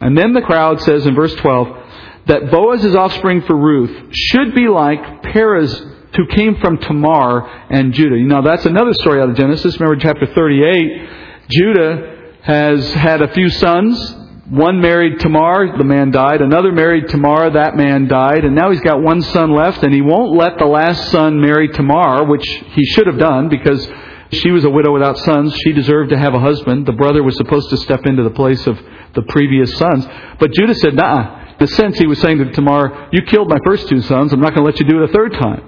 And 0.00 0.16
then 0.16 0.34
the 0.34 0.42
crowd 0.42 0.80
says 0.82 1.06
in 1.06 1.14
verse 1.14 1.34
12 1.36 1.78
that 2.26 2.50
Boaz's 2.50 2.94
offspring 2.94 3.42
for 3.42 3.56
Ruth 3.56 4.08
should 4.12 4.54
be 4.54 4.68
like 4.68 5.22
Perez 5.22 5.74
who 6.16 6.26
came 6.26 6.56
from 6.56 6.78
Tamar 6.78 7.46
and 7.70 7.92
Judah. 7.92 8.16
You 8.16 8.26
know, 8.26 8.42
that's 8.42 8.66
another 8.66 8.94
story 8.94 9.20
out 9.20 9.30
of 9.30 9.36
Genesis. 9.36 9.78
Remember 9.80 10.00
chapter 10.00 10.26
38. 10.26 11.08
Judah 11.48 12.32
has 12.42 12.92
had 12.92 13.20
a 13.20 13.32
few 13.32 13.48
sons. 13.48 14.16
One 14.50 14.80
married 14.80 15.20
Tamar, 15.20 15.76
the 15.78 15.84
man 15.84 16.10
died. 16.10 16.42
Another 16.42 16.70
married 16.70 17.08
Tamar, 17.08 17.50
that 17.50 17.76
man 17.76 18.08
died. 18.08 18.44
And 18.44 18.54
now 18.54 18.70
he's 18.70 18.80
got 18.80 19.02
one 19.02 19.22
son 19.22 19.54
left, 19.54 19.82
and 19.82 19.94
he 19.94 20.02
won't 20.02 20.36
let 20.36 20.58
the 20.58 20.66
last 20.66 21.10
son 21.10 21.40
marry 21.40 21.68
Tamar, 21.68 22.24
which 22.24 22.46
he 22.46 22.84
should 22.84 23.06
have 23.06 23.18
done 23.18 23.48
because 23.48 23.88
she 24.32 24.50
was 24.50 24.64
a 24.64 24.70
widow 24.70 24.92
without 24.92 25.16
sons. 25.18 25.56
She 25.64 25.72
deserved 25.72 26.10
to 26.10 26.18
have 26.18 26.34
a 26.34 26.40
husband. 26.40 26.84
The 26.84 26.92
brother 26.92 27.22
was 27.22 27.36
supposed 27.36 27.70
to 27.70 27.78
step 27.78 28.04
into 28.04 28.22
the 28.22 28.30
place 28.30 28.66
of 28.66 28.78
the 29.14 29.22
previous 29.22 29.78
sons. 29.78 30.06
But 30.38 30.52
Judah 30.52 30.74
said, 30.74 30.94
nah. 30.94 31.42
The 31.58 31.68
sense, 31.68 31.96
he 31.98 32.06
was 32.06 32.18
saying 32.18 32.38
to 32.38 32.50
Tamar, 32.50 33.08
You 33.12 33.22
killed 33.22 33.48
my 33.48 33.58
first 33.64 33.88
two 33.88 34.02
sons. 34.02 34.32
I'm 34.32 34.40
not 34.40 34.54
going 34.54 34.66
to 34.66 34.70
let 34.70 34.78
you 34.78 34.86
do 34.86 35.02
it 35.02 35.08
a 35.08 35.12
third 35.12 35.32
time. 35.34 35.62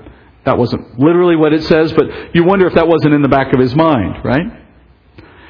That 0.45 0.59
wasn't 0.59 0.99
literally 0.99 1.37
what 1.37 1.53
it 1.53 1.63
says, 1.65 1.93
but 1.93 2.35
you 2.35 2.45
wonder 2.45 2.67
if 2.67 2.75
that 2.75 2.89
wasn't 2.89 3.15
in 3.15 3.23
the 3.23 3.29
back 3.29 3.53
of 3.55 3.61
his 3.61 3.75
mind, 3.75 4.25
right? 4.25 4.66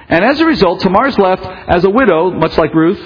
And 0.08 0.24
as 0.24 0.40
a 0.40 0.46
result, 0.46 0.80
Tamar's 0.80 1.18
left 1.18 1.44
as 1.44 1.84
a 1.84 1.90
widow, 1.90 2.30
much 2.30 2.56
like 2.56 2.72
Ruth, 2.74 3.00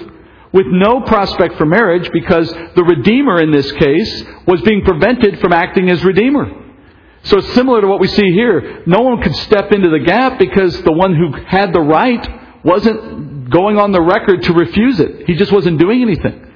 with 0.52 0.66
no 0.66 1.00
prospect 1.02 1.56
for 1.56 1.64
marriage 1.64 2.10
because 2.12 2.50
the 2.74 2.84
Redeemer 2.84 3.40
in 3.40 3.50
this 3.52 3.70
case 3.72 4.24
was 4.46 4.60
being 4.62 4.82
prevented 4.84 5.38
from 5.40 5.52
acting 5.52 5.88
as 5.90 6.04
Redeemer. 6.04 6.50
So 7.22 7.38
it's 7.38 7.52
similar 7.54 7.80
to 7.80 7.86
what 7.86 8.00
we 8.00 8.08
see 8.08 8.32
here. 8.32 8.82
No 8.86 9.00
one 9.00 9.22
could 9.22 9.34
step 9.36 9.72
into 9.72 9.90
the 9.90 10.00
gap 10.00 10.38
because 10.38 10.80
the 10.82 10.92
one 10.92 11.14
who 11.14 11.32
had 11.46 11.72
the 11.72 11.80
right 11.80 12.64
wasn't 12.64 13.50
going 13.50 13.78
on 13.78 13.92
the 13.92 14.00
record 14.00 14.42
to 14.44 14.52
refuse 14.52 15.00
it. 15.00 15.26
He 15.26 15.34
just 15.34 15.52
wasn't 15.52 15.78
doing 15.78 16.02
anything. 16.02 16.46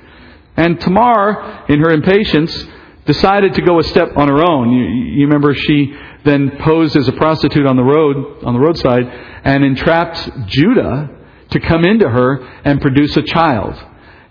And 0.57 0.81
Tamar, 0.81 1.67
in 1.69 1.81
her 1.81 1.91
impatience, 1.91 2.67
decided 3.07 3.55
to 3.55 3.63
go 3.63 3.79
a 3.79 3.83
step 3.85 4.17
on 4.17 4.29
her 4.29 4.43
own. 4.43 4.71
You, 4.71 4.85
you, 4.85 5.27
remember 5.27 5.55
she 5.55 5.95
then 6.25 6.59
posed 6.61 6.97
as 6.97 7.07
a 7.09 7.13
prostitute 7.13 7.67
on 7.67 7.77
the 7.77 7.83
road, 7.83 8.45
on 8.45 8.55
the 8.55 8.61
roadside, 8.61 9.05
and 9.45 9.65
entrapped 9.65 10.47
Judah 10.47 11.11
to 11.51 11.61
come 11.61 11.85
into 11.85 12.09
her 12.09 12.43
and 12.65 12.81
produce 12.81 13.17
a 13.17 13.23
child, 13.23 13.75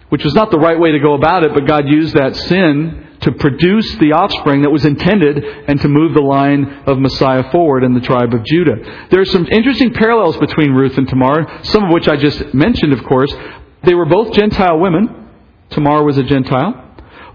which 0.09 0.23
was 0.23 0.33
not 0.33 0.51
the 0.51 0.57
right 0.57 0.79
way 0.79 0.91
to 0.91 0.99
go 0.99 1.13
about 1.13 1.43
it, 1.43 1.53
but 1.53 1.67
God 1.67 1.87
used 1.87 2.15
that 2.15 2.35
sin 2.35 3.03
to 3.21 3.31
produce 3.31 3.95
the 3.95 4.11
offspring 4.11 4.63
that 4.63 4.69
was 4.69 4.85
intended 4.85 5.37
and 5.43 5.79
to 5.79 5.87
move 5.87 6.13
the 6.13 6.21
line 6.21 6.83
of 6.85 6.99
Messiah 6.99 7.49
forward 7.51 7.83
in 7.83 7.93
the 7.93 8.01
tribe 8.01 8.33
of 8.33 8.43
Judah. 8.43 9.07
There 9.11 9.21
are 9.21 9.25
some 9.25 9.47
interesting 9.47 9.93
parallels 9.93 10.35
between 10.37 10.71
Ruth 10.71 10.97
and 10.97 11.07
Tamar, 11.07 11.63
some 11.63 11.85
of 11.85 11.91
which 11.91 12.07
I 12.09 12.17
just 12.17 12.53
mentioned, 12.53 12.91
of 12.91 13.03
course. 13.05 13.33
They 13.83 13.93
were 13.93 14.05
both 14.05 14.33
Gentile 14.33 14.79
women. 14.79 15.29
Tamar 15.69 16.03
was 16.03 16.17
a 16.17 16.23
Gentile. 16.23 16.82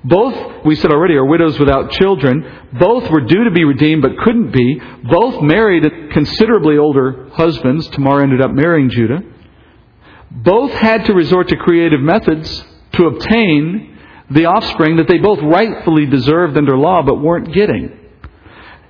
Both, 0.04 0.64
we 0.64 0.76
said 0.76 0.92
already, 0.92 1.14
are 1.14 1.24
widows 1.24 1.58
without 1.58 1.90
children. 1.90 2.44
Both 2.78 3.10
were 3.10 3.22
due 3.22 3.44
to 3.44 3.50
be 3.50 3.64
redeemed 3.64 4.02
but 4.02 4.18
couldn't 4.18 4.52
be. 4.52 4.80
Both 5.10 5.42
married 5.42 5.84
considerably 6.12 6.78
older 6.78 7.28
husbands. 7.32 7.88
Tamar 7.88 8.22
ended 8.22 8.40
up 8.40 8.52
marrying 8.52 8.90
Judah. 8.90 9.20
Both 10.30 10.72
had 10.72 11.06
to 11.06 11.14
resort 11.14 11.48
to 11.48 11.56
creative 11.56 12.00
methods 12.00 12.64
to 12.92 13.06
obtain 13.06 13.98
the 14.30 14.44
offspring 14.44 14.96
that 14.96 15.08
they 15.08 15.18
both 15.18 15.40
rightfully 15.42 16.06
deserved 16.06 16.56
under 16.56 16.76
law 16.76 17.02
but 17.02 17.20
weren't 17.20 17.52
getting. 17.52 17.98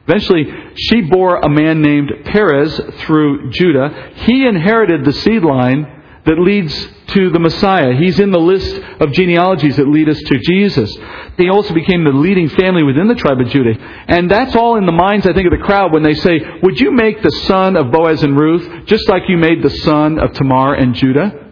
Eventually, 0.07 0.47
she 0.75 1.03
bore 1.03 1.37
a 1.37 1.49
man 1.49 1.83
named 1.83 2.11
Perez 2.25 2.81
through 3.01 3.51
Judah. 3.51 4.13
He 4.27 4.47
inherited 4.47 5.05
the 5.05 5.13
seed 5.13 5.43
line 5.43 5.98
that 6.29 6.39
leads 6.39 6.75
to 7.09 7.31
the 7.31 7.39
Messiah. 7.39 7.95
He's 7.97 8.21
in 8.21 8.31
the 8.31 8.39
list 8.39 8.75
of 9.01 9.13
genealogies 9.13 9.77
that 9.77 9.89
lead 9.89 10.11
us 10.11 10.21
to 10.21 10.39
Jesus. 10.39 10.95
He 11.39 11.49
also 11.49 11.73
became 11.73 12.05
the 12.05 12.13
leading 12.13 12.51
family 12.51 12.83
within 12.83 13.09
the 13.09 13.15
tribe 13.15 13.41
of 13.41 13.49
Judah. 13.49 13.73
And 14.09 14.31
that's 14.31 14.55
all 14.55 14.77
in 14.77 14.85
the 14.85 14.93
minds, 14.93 15.27
I 15.27 15.33
think, 15.33 15.47
of 15.47 15.59
the 15.59 15.65
crowd 15.65 15.93
when 15.93 16.03
they 16.03 16.15
say, 16.15 16.39
Would 16.63 16.79
you 16.79 16.93
make 16.93 17.23
the 17.23 17.31
son 17.47 17.77
of 17.77 17.91
Boaz 17.91 18.23
and 18.23 18.39
Ruth 18.39 18.85
just 18.85 19.09
like 19.09 19.23
you 19.29 19.39
made 19.39 19.63
the 19.63 19.71
son 19.71 20.19
of 20.19 20.35
Tamar 20.35 20.75
and 20.75 20.95
Judah? 20.95 21.47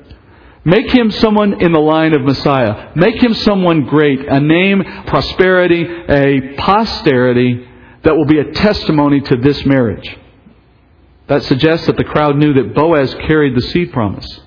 Make 0.66 0.90
him 0.90 1.10
someone 1.10 1.62
in 1.62 1.72
the 1.72 1.80
line 1.80 2.12
of 2.12 2.22
Messiah. 2.22 2.90
Make 2.94 3.22
him 3.22 3.32
someone 3.32 3.84
great, 3.84 4.20
a 4.28 4.40
name, 4.40 4.82
prosperity, 5.06 5.84
a 5.84 6.54
posterity 6.58 7.66
that 8.02 8.14
will 8.14 8.26
be 8.26 8.40
a 8.40 8.52
testimony 8.52 9.20
to 9.22 9.36
this 9.36 9.64
marriage. 9.64 10.18
That 11.28 11.44
suggests 11.44 11.86
that 11.86 11.96
the 11.96 12.04
crowd 12.04 12.36
knew 12.36 12.52
that 12.54 12.74
Boaz 12.74 13.14
carried 13.26 13.56
the 13.56 13.62
seed 13.62 13.92
promise. 13.92 14.40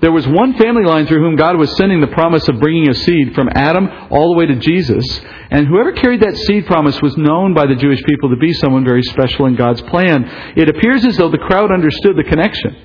There 0.00 0.12
was 0.12 0.28
one 0.28 0.56
family 0.56 0.84
line 0.84 1.06
through 1.06 1.22
whom 1.22 1.34
God 1.34 1.58
was 1.58 1.76
sending 1.76 2.00
the 2.00 2.06
promise 2.06 2.46
of 2.48 2.60
bringing 2.60 2.88
a 2.88 2.94
seed 2.94 3.34
from 3.34 3.48
Adam 3.52 3.88
all 4.10 4.32
the 4.32 4.38
way 4.38 4.46
to 4.46 4.56
Jesus. 4.56 5.04
And 5.50 5.66
whoever 5.66 5.92
carried 5.92 6.20
that 6.20 6.36
seed 6.36 6.66
promise 6.66 7.02
was 7.02 7.16
known 7.16 7.52
by 7.52 7.66
the 7.66 7.74
Jewish 7.74 8.02
people 8.04 8.30
to 8.30 8.36
be 8.36 8.52
someone 8.52 8.84
very 8.84 9.02
special 9.02 9.46
in 9.46 9.56
God's 9.56 9.82
plan. 9.82 10.24
It 10.56 10.68
appears 10.68 11.04
as 11.04 11.16
though 11.16 11.30
the 11.30 11.38
crowd 11.38 11.72
understood 11.72 12.16
the 12.16 12.22
connection 12.22 12.76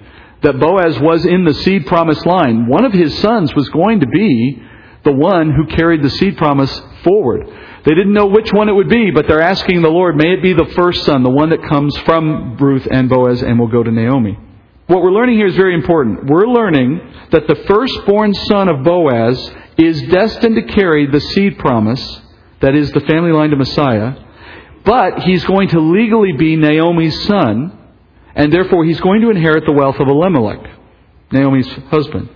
that 0.42 0.60
Boaz 0.60 1.00
was 1.00 1.26
in 1.26 1.46
the 1.46 1.54
seed 1.54 1.86
promise 1.86 2.26
line. 2.26 2.68
One 2.68 2.84
of 2.84 2.94
his 2.94 3.18
sons 3.20 3.54
was 3.54 3.70
going 3.70 4.00
to 4.00 4.08
be 4.08 4.62
the 5.04 5.14
one 5.14 5.52
who 5.52 5.68
carried 5.76 6.02
the 6.02 6.10
seed 6.10 6.38
promise 6.38 6.82
forward. 7.04 7.48
They 7.86 7.94
didn't 7.94 8.14
know 8.14 8.28
which 8.28 8.52
one 8.52 8.70
it 8.70 8.74
would 8.74 8.90
be, 8.90 9.12
but 9.12 9.28
they're 9.28 9.42
asking 9.42 9.82
the 9.82 9.90
Lord, 9.90 10.16
may 10.16 10.34
it 10.34 10.42
be 10.42 10.54
the 10.54 10.72
first 10.76 11.04
son, 11.04 11.24
the 11.24 11.30
one 11.30 11.50
that 11.50 11.62
comes 11.64 11.96
from 12.00 12.58
Ruth 12.58 12.88
and 12.90 13.10
Boaz 13.10 13.44
and 13.44 13.60
will 13.60 13.68
go 13.68 13.84
to 13.84 13.92
Naomi. 13.92 14.38
What 14.88 15.02
we're 15.02 15.14
learning 15.14 15.38
here 15.38 15.48
is 15.48 15.56
very 15.56 15.74
important. 15.74 16.26
We're 16.26 16.46
learning 16.46 17.00
that 17.32 17.48
the 17.48 17.56
firstborn 17.68 18.34
son 18.34 18.68
of 18.68 18.84
Boaz 18.84 19.52
is 19.78 20.02
destined 20.04 20.56
to 20.56 20.74
carry 20.74 21.08
the 21.08 21.22
seed 21.22 21.58
promise, 21.58 22.22
that 22.60 22.76
is, 22.76 22.92
the 22.92 23.00
family 23.00 23.32
line 23.32 23.52
to 23.52 23.56
Messiah, 23.56 24.14
but 24.84 25.20
he's 25.20 25.46
going 25.46 25.70
to 25.70 25.80
legally 25.80 26.34
be 26.34 26.58
Naomi's 26.58 27.24
son, 27.24 27.80
and 28.36 28.52
therefore 28.52 28.84
he's 28.84 29.00
going 29.00 29.22
to 29.22 29.30
inherit 29.30 29.66
the 29.66 29.72
wealth 29.72 30.02
of 30.02 30.10
Elimelech, 30.10 30.70
Naomi's 31.32 31.68
husband. 31.90 32.30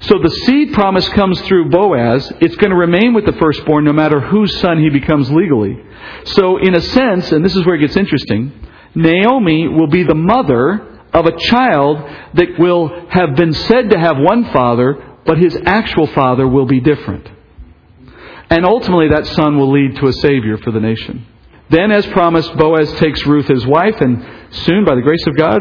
So 0.00 0.18
the 0.18 0.30
seed 0.30 0.72
promise 0.72 1.08
comes 1.10 1.40
through 1.42 1.70
Boaz. 1.70 2.32
It's 2.40 2.56
going 2.56 2.70
to 2.70 2.76
remain 2.76 3.14
with 3.14 3.24
the 3.24 3.32
firstborn 3.34 3.84
no 3.84 3.92
matter 3.92 4.20
whose 4.20 4.56
son 4.58 4.80
he 4.80 4.90
becomes 4.90 5.30
legally. 5.30 5.76
So, 6.24 6.56
in 6.58 6.74
a 6.74 6.80
sense, 6.80 7.30
and 7.32 7.44
this 7.44 7.54
is 7.56 7.64
where 7.64 7.76
it 7.76 7.80
gets 7.80 7.96
interesting, 7.96 8.52
Naomi 8.94 9.68
will 9.68 9.88
be 9.88 10.02
the 10.02 10.14
mother 10.14 10.97
of 11.12 11.26
a 11.26 11.36
child 11.38 11.98
that 12.34 12.58
will 12.58 13.06
have 13.10 13.34
been 13.34 13.52
said 13.52 13.90
to 13.90 13.98
have 13.98 14.16
one 14.18 14.44
father, 14.52 15.18
but 15.24 15.38
his 15.38 15.56
actual 15.64 16.06
father 16.08 16.46
will 16.46 16.66
be 16.66 16.80
different. 16.80 17.28
And 18.50 18.64
ultimately, 18.64 19.08
that 19.08 19.26
son 19.26 19.58
will 19.58 19.70
lead 19.70 19.96
to 19.96 20.06
a 20.06 20.12
Savior 20.12 20.56
for 20.58 20.70
the 20.70 20.80
nation. 20.80 21.26
Then, 21.70 21.90
as 21.92 22.06
promised, 22.06 22.56
Boaz 22.56 22.90
takes 22.94 23.26
Ruth 23.26 23.50
as 23.50 23.66
wife, 23.66 24.00
and 24.00 24.24
soon, 24.50 24.84
by 24.84 24.94
the 24.94 25.02
grace 25.02 25.26
of 25.26 25.36
God, 25.36 25.60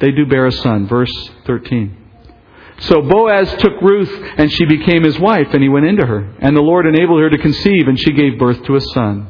they 0.00 0.10
do 0.10 0.26
bear 0.26 0.46
a 0.46 0.52
son. 0.52 0.88
Verse 0.88 1.12
13. 1.46 2.04
So 2.78 3.00
Boaz 3.00 3.50
took 3.58 3.80
Ruth, 3.80 4.10
and 4.38 4.50
she 4.52 4.66
became 4.66 5.04
his 5.04 5.18
wife, 5.18 5.48
and 5.52 5.62
he 5.62 5.68
went 5.68 5.86
into 5.86 6.04
her. 6.04 6.34
And 6.40 6.56
the 6.56 6.62
Lord 6.62 6.86
enabled 6.86 7.20
her 7.20 7.30
to 7.30 7.38
conceive, 7.38 7.88
and 7.88 7.98
she 7.98 8.12
gave 8.12 8.38
birth 8.38 8.62
to 8.64 8.76
a 8.76 8.80
son. 8.80 9.28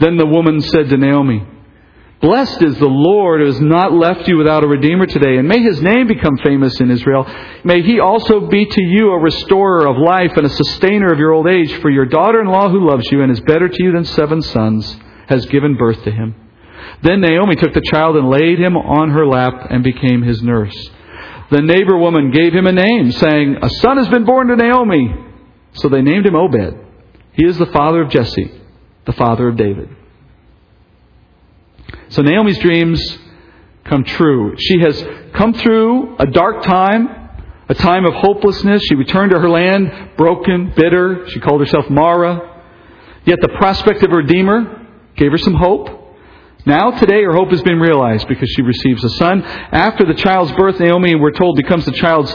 Then 0.00 0.16
the 0.16 0.26
woman 0.26 0.60
said 0.60 0.88
to 0.88 0.96
Naomi, 0.96 1.46
Blessed 2.20 2.62
is 2.62 2.78
the 2.78 2.88
Lord 2.88 3.40
who 3.40 3.46
has 3.46 3.60
not 3.60 3.92
left 3.92 4.26
you 4.26 4.36
without 4.38 4.64
a 4.64 4.68
Redeemer 4.68 5.06
today, 5.06 5.38
and 5.38 5.46
may 5.46 5.62
his 5.62 5.80
name 5.80 6.08
become 6.08 6.36
famous 6.38 6.80
in 6.80 6.90
Israel. 6.90 7.24
May 7.62 7.82
he 7.82 8.00
also 8.00 8.48
be 8.48 8.66
to 8.66 8.82
you 8.82 9.12
a 9.12 9.20
restorer 9.20 9.86
of 9.86 9.96
life 9.96 10.32
and 10.36 10.44
a 10.44 10.50
sustainer 10.50 11.12
of 11.12 11.20
your 11.20 11.32
old 11.32 11.46
age, 11.46 11.72
for 11.80 11.90
your 11.90 12.06
daughter 12.06 12.40
in 12.40 12.48
law 12.48 12.68
who 12.70 12.88
loves 12.88 13.06
you 13.12 13.22
and 13.22 13.30
is 13.30 13.40
better 13.40 13.68
to 13.68 13.84
you 13.84 13.92
than 13.92 14.04
seven 14.04 14.42
sons 14.42 14.96
has 15.28 15.46
given 15.46 15.76
birth 15.76 16.02
to 16.02 16.10
him. 16.10 16.34
Then 17.02 17.20
Naomi 17.20 17.54
took 17.54 17.72
the 17.72 17.88
child 17.88 18.16
and 18.16 18.28
laid 18.28 18.58
him 18.58 18.76
on 18.76 19.10
her 19.10 19.26
lap 19.26 19.68
and 19.70 19.84
became 19.84 20.22
his 20.22 20.42
nurse. 20.42 20.90
The 21.52 21.62
neighbor 21.62 21.96
woman 21.96 22.32
gave 22.32 22.52
him 22.52 22.66
a 22.66 22.72
name, 22.72 23.12
saying, 23.12 23.58
A 23.62 23.70
son 23.70 23.96
has 23.96 24.08
been 24.08 24.24
born 24.24 24.48
to 24.48 24.56
Naomi. 24.56 25.14
So 25.74 25.88
they 25.88 26.02
named 26.02 26.26
him 26.26 26.34
Obed. 26.34 26.74
He 27.34 27.44
is 27.46 27.56
the 27.58 27.66
father 27.66 28.02
of 28.02 28.10
Jesse, 28.10 28.50
the 29.06 29.12
father 29.12 29.48
of 29.48 29.56
David. 29.56 29.88
So 32.10 32.22
Naomi's 32.22 32.58
dreams 32.58 33.18
come 33.84 34.04
true. 34.04 34.54
She 34.58 34.80
has 34.80 35.04
come 35.34 35.52
through 35.54 36.16
a 36.18 36.26
dark 36.26 36.62
time, 36.62 37.08
a 37.68 37.74
time 37.74 38.06
of 38.06 38.14
hopelessness. 38.14 38.82
She 38.88 38.94
returned 38.94 39.32
to 39.32 39.38
her 39.38 39.48
land 39.48 40.16
broken, 40.16 40.72
bitter. 40.74 41.28
She 41.28 41.40
called 41.40 41.60
herself 41.60 41.88
Mara. 41.90 42.62
Yet 43.24 43.38
the 43.42 43.48
prospect 43.48 44.02
of 44.02 44.12
a 44.12 44.16
Redeemer 44.16 44.86
gave 45.16 45.32
her 45.32 45.38
some 45.38 45.54
hope. 45.54 45.90
Now, 46.64 46.90
today, 46.90 47.22
her 47.22 47.32
hope 47.32 47.50
has 47.50 47.62
been 47.62 47.78
realized 47.78 48.26
because 48.28 48.50
she 48.50 48.62
receives 48.62 49.04
a 49.04 49.10
son. 49.10 49.42
After 49.42 50.04
the 50.04 50.14
child's 50.14 50.52
birth, 50.52 50.80
Naomi, 50.80 51.14
we're 51.14 51.30
told, 51.32 51.56
becomes 51.56 51.84
the 51.84 51.92
child's 51.92 52.34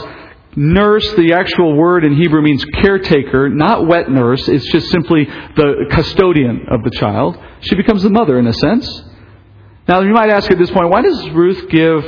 nurse. 0.56 1.08
The 1.14 1.34
actual 1.34 1.76
word 1.76 2.04
in 2.04 2.16
Hebrew 2.16 2.42
means 2.42 2.64
caretaker, 2.64 3.48
not 3.48 3.86
wet 3.86 4.10
nurse. 4.10 4.48
It's 4.48 4.66
just 4.66 4.88
simply 4.90 5.24
the 5.24 5.86
custodian 5.90 6.66
of 6.70 6.82
the 6.84 6.90
child. 6.90 7.38
She 7.60 7.74
becomes 7.74 8.02
the 8.02 8.10
mother, 8.10 8.38
in 8.38 8.46
a 8.46 8.52
sense. 8.52 9.02
Now, 9.86 10.00
you 10.00 10.12
might 10.12 10.30
ask 10.30 10.50
at 10.50 10.58
this 10.58 10.70
point, 10.70 10.90
why 10.90 11.02
does 11.02 11.30
Ruth 11.30 11.68
give 11.68 12.02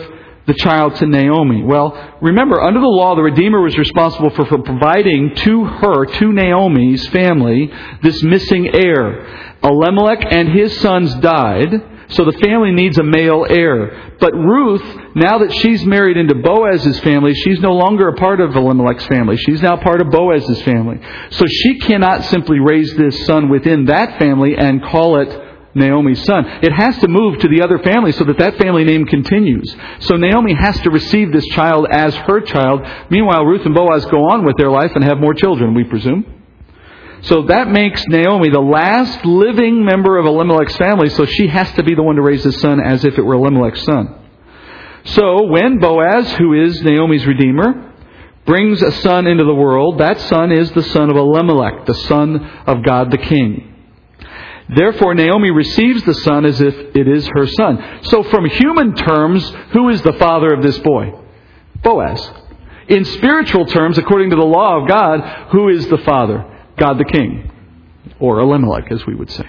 the 0.46 0.54
child 0.54 0.94
to 0.96 1.06
Naomi? 1.06 1.62
Well, 1.62 2.16
remember, 2.22 2.60
under 2.60 2.80
the 2.80 2.86
law, 2.86 3.14
the 3.14 3.22
Redeemer 3.22 3.60
was 3.60 3.76
responsible 3.76 4.30
for, 4.30 4.46
for 4.46 4.58
providing 4.62 5.34
to 5.34 5.64
her, 5.64 6.06
to 6.06 6.32
Naomi's 6.32 7.06
family, 7.08 7.70
this 8.02 8.22
missing 8.22 8.68
heir. 8.74 9.56
Elimelech 9.62 10.24
and 10.32 10.48
his 10.48 10.80
sons 10.80 11.14
died. 11.16 11.68
So 12.08 12.24
the 12.24 12.38
family 12.40 12.70
needs 12.70 12.98
a 12.98 13.02
male 13.02 13.44
heir. 13.48 14.14
But 14.20 14.32
Ruth, 14.32 15.16
now 15.16 15.38
that 15.38 15.52
she's 15.52 15.84
married 15.84 16.16
into 16.16 16.36
Boaz's 16.36 17.00
family, 17.00 17.34
she's 17.34 17.58
no 17.60 17.72
longer 17.72 18.08
a 18.08 18.14
part 18.14 18.40
of 18.40 18.54
Elimelech's 18.54 19.06
family. 19.06 19.36
She's 19.36 19.60
now 19.60 19.76
part 19.76 20.00
of 20.00 20.10
Boaz's 20.10 20.62
family. 20.62 21.00
So 21.30 21.44
she 21.46 21.80
cannot 21.80 22.24
simply 22.24 22.60
raise 22.60 22.94
this 22.94 23.26
son 23.26 23.48
within 23.48 23.86
that 23.86 24.20
family 24.20 24.56
and 24.56 24.82
call 24.82 25.20
it 25.20 25.45
Naomi's 25.76 26.24
son. 26.24 26.44
It 26.62 26.72
has 26.72 26.98
to 26.98 27.08
move 27.08 27.38
to 27.38 27.48
the 27.48 27.62
other 27.62 27.78
family 27.78 28.12
so 28.12 28.24
that 28.24 28.38
that 28.38 28.56
family 28.56 28.84
name 28.84 29.04
continues. 29.06 29.74
So 30.00 30.16
Naomi 30.16 30.54
has 30.54 30.80
to 30.80 30.90
receive 30.90 31.32
this 31.32 31.46
child 31.48 31.86
as 31.90 32.14
her 32.14 32.40
child. 32.40 32.80
Meanwhile, 33.10 33.44
Ruth 33.44 33.64
and 33.66 33.74
Boaz 33.74 34.04
go 34.06 34.30
on 34.30 34.44
with 34.44 34.56
their 34.56 34.70
life 34.70 34.92
and 34.94 35.04
have 35.04 35.18
more 35.18 35.34
children, 35.34 35.74
we 35.74 35.84
presume. 35.84 36.24
So 37.22 37.42
that 37.44 37.68
makes 37.68 38.04
Naomi 38.08 38.50
the 38.50 38.60
last 38.60 39.24
living 39.24 39.84
member 39.84 40.18
of 40.18 40.26
Elimelech's 40.26 40.76
family, 40.76 41.08
so 41.10 41.24
she 41.24 41.48
has 41.48 41.70
to 41.72 41.82
be 41.82 41.94
the 41.94 42.02
one 42.02 42.16
to 42.16 42.22
raise 42.22 42.44
his 42.44 42.60
son 42.60 42.80
as 42.80 43.04
if 43.04 43.18
it 43.18 43.22
were 43.22 43.34
Elimelech's 43.34 43.82
son. 43.82 44.14
So 45.04 45.44
when 45.44 45.78
Boaz, 45.78 46.32
who 46.34 46.52
is 46.52 46.82
Naomi's 46.82 47.26
redeemer, 47.26 47.94
brings 48.44 48.80
a 48.82 48.92
son 48.92 49.26
into 49.26 49.44
the 49.44 49.54
world, 49.54 49.98
that 49.98 50.20
son 50.20 50.52
is 50.52 50.70
the 50.72 50.82
son 50.82 51.10
of 51.10 51.16
Elimelech, 51.16 51.86
the 51.86 51.94
son 51.94 52.44
of 52.66 52.84
God 52.84 53.10
the 53.10 53.18
king. 53.18 53.65
Therefore, 54.68 55.14
Naomi 55.14 55.50
receives 55.50 56.02
the 56.02 56.14
son 56.14 56.44
as 56.44 56.60
if 56.60 56.74
it 56.74 57.06
is 57.06 57.28
her 57.34 57.46
son. 57.46 58.00
So, 58.02 58.24
from 58.24 58.46
human 58.46 58.94
terms, 58.94 59.48
who 59.72 59.88
is 59.90 60.02
the 60.02 60.14
father 60.14 60.52
of 60.52 60.62
this 60.62 60.78
boy? 60.78 61.12
Boaz. 61.82 62.30
In 62.88 63.04
spiritual 63.04 63.66
terms, 63.66 63.98
according 63.98 64.30
to 64.30 64.36
the 64.36 64.42
law 64.42 64.80
of 64.80 64.88
God, 64.88 65.48
who 65.50 65.68
is 65.68 65.86
the 65.88 65.98
father? 65.98 66.44
God 66.78 66.98
the 66.98 67.04
king, 67.04 67.50
or 68.18 68.40
Elimelech, 68.40 68.90
as 68.90 69.06
we 69.06 69.14
would 69.14 69.30
say. 69.30 69.48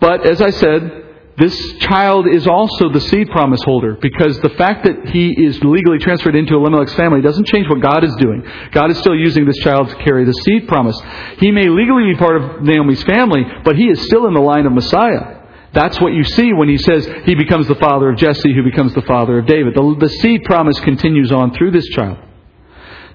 But 0.00 0.26
as 0.26 0.40
I 0.40 0.50
said, 0.50 1.05
this 1.38 1.54
child 1.80 2.26
is 2.26 2.46
also 2.46 2.88
the 2.88 3.00
seed 3.00 3.30
promise 3.30 3.62
holder 3.62 3.94
because 4.00 4.40
the 4.40 4.48
fact 4.50 4.84
that 4.84 5.10
he 5.10 5.30
is 5.32 5.62
legally 5.62 5.98
transferred 5.98 6.34
into 6.34 6.54
Elimelech's 6.54 6.94
family 6.94 7.20
doesn't 7.20 7.46
change 7.46 7.68
what 7.68 7.80
God 7.80 8.04
is 8.04 8.14
doing. 8.16 8.42
God 8.72 8.90
is 8.90 8.98
still 8.98 9.14
using 9.14 9.44
this 9.44 9.58
child 9.58 9.90
to 9.90 9.96
carry 9.96 10.24
the 10.24 10.32
seed 10.32 10.66
promise. 10.66 10.98
He 11.38 11.50
may 11.50 11.68
legally 11.68 12.12
be 12.12 12.18
part 12.18 12.40
of 12.40 12.62
Naomi's 12.62 13.02
family, 13.02 13.42
but 13.64 13.76
he 13.76 13.88
is 13.88 14.02
still 14.06 14.26
in 14.26 14.34
the 14.34 14.40
line 14.40 14.64
of 14.64 14.72
Messiah. 14.72 15.42
That's 15.74 16.00
what 16.00 16.14
you 16.14 16.24
see 16.24 16.54
when 16.54 16.70
he 16.70 16.78
says 16.78 17.06
he 17.26 17.34
becomes 17.34 17.68
the 17.68 17.74
father 17.74 18.08
of 18.08 18.16
Jesse, 18.16 18.54
who 18.54 18.62
becomes 18.62 18.94
the 18.94 19.02
father 19.02 19.38
of 19.38 19.46
David. 19.46 19.74
The, 19.74 19.96
the 20.00 20.08
seed 20.08 20.42
promise 20.44 20.80
continues 20.80 21.30
on 21.32 21.52
through 21.52 21.72
this 21.72 21.86
child. 21.88 22.18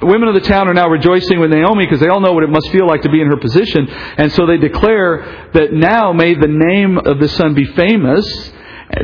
The 0.02 0.08
women 0.08 0.30
of 0.30 0.34
the 0.34 0.42
town 0.42 0.68
are 0.68 0.74
now 0.74 0.90
rejoicing 0.90 1.40
with 1.40 1.52
Naomi 1.52 1.86
because 1.86 2.00
they 2.00 2.08
all 2.08 2.22
know 2.22 2.34
what 2.34 2.44
it 2.44 2.50
must 2.50 2.72
feel 2.72 2.88
like 2.88 3.04
to 3.04 3.10
be 3.10 3.22
in 3.22 3.28
her 3.28 3.38
position. 3.38 3.88
And 3.88 4.32
so 4.32 4.48
they 4.48 4.58
declare 4.58 5.52
that 5.54 5.74
now 5.74 6.12
may 6.12 6.34
the 6.34 6.48
name 6.50 6.98
of 6.98 7.20
the 7.20 7.28
son 7.28 7.54
be 7.54 7.66
famous. 7.76 8.52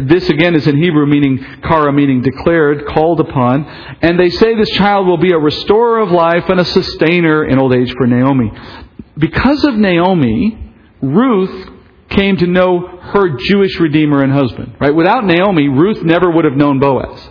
This 0.01 0.27
again 0.27 0.55
is 0.55 0.65
in 0.65 0.75
Hebrew 0.81 1.05
meaning 1.05 1.37
kara, 1.61 1.93
meaning 1.93 2.21
declared, 2.21 2.87
called 2.87 3.19
upon. 3.19 3.65
And 4.01 4.19
they 4.19 4.31
say 4.31 4.55
this 4.55 4.71
child 4.71 5.05
will 5.05 5.19
be 5.19 5.31
a 5.33 5.37
restorer 5.37 5.99
of 5.99 6.09
life 6.09 6.49
and 6.49 6.59
a 6.59 6.65
sustainer 6.65 7.45
in 7.45 7.59
old 7.59 7.75
age 7.75 7.93
for 7.95 8.07
Naomi. 8.07 8.51
Because 9.15 9.63
of 9.65 9.75
Naomi, 9.75 10.73
Ruth 11.03 11.69
came 12.09 12.37
to 12.37 12.47
know 12.47 12.87
her 12.87 13.37
Jewish 13.37 13.79
redeemer 13.79 14.23
and 14.23 14.33
husband. 14.33 14.77
Right? 14.79 14.95
Without 14.95 15.25
Naomi, 15.25 15.67
Ruth 15.67 16.03
never 16.03 16.31
would 16.31 16.45
have 16.45 16.55
known 16.55 16.79
Boaz. 16.79 17.29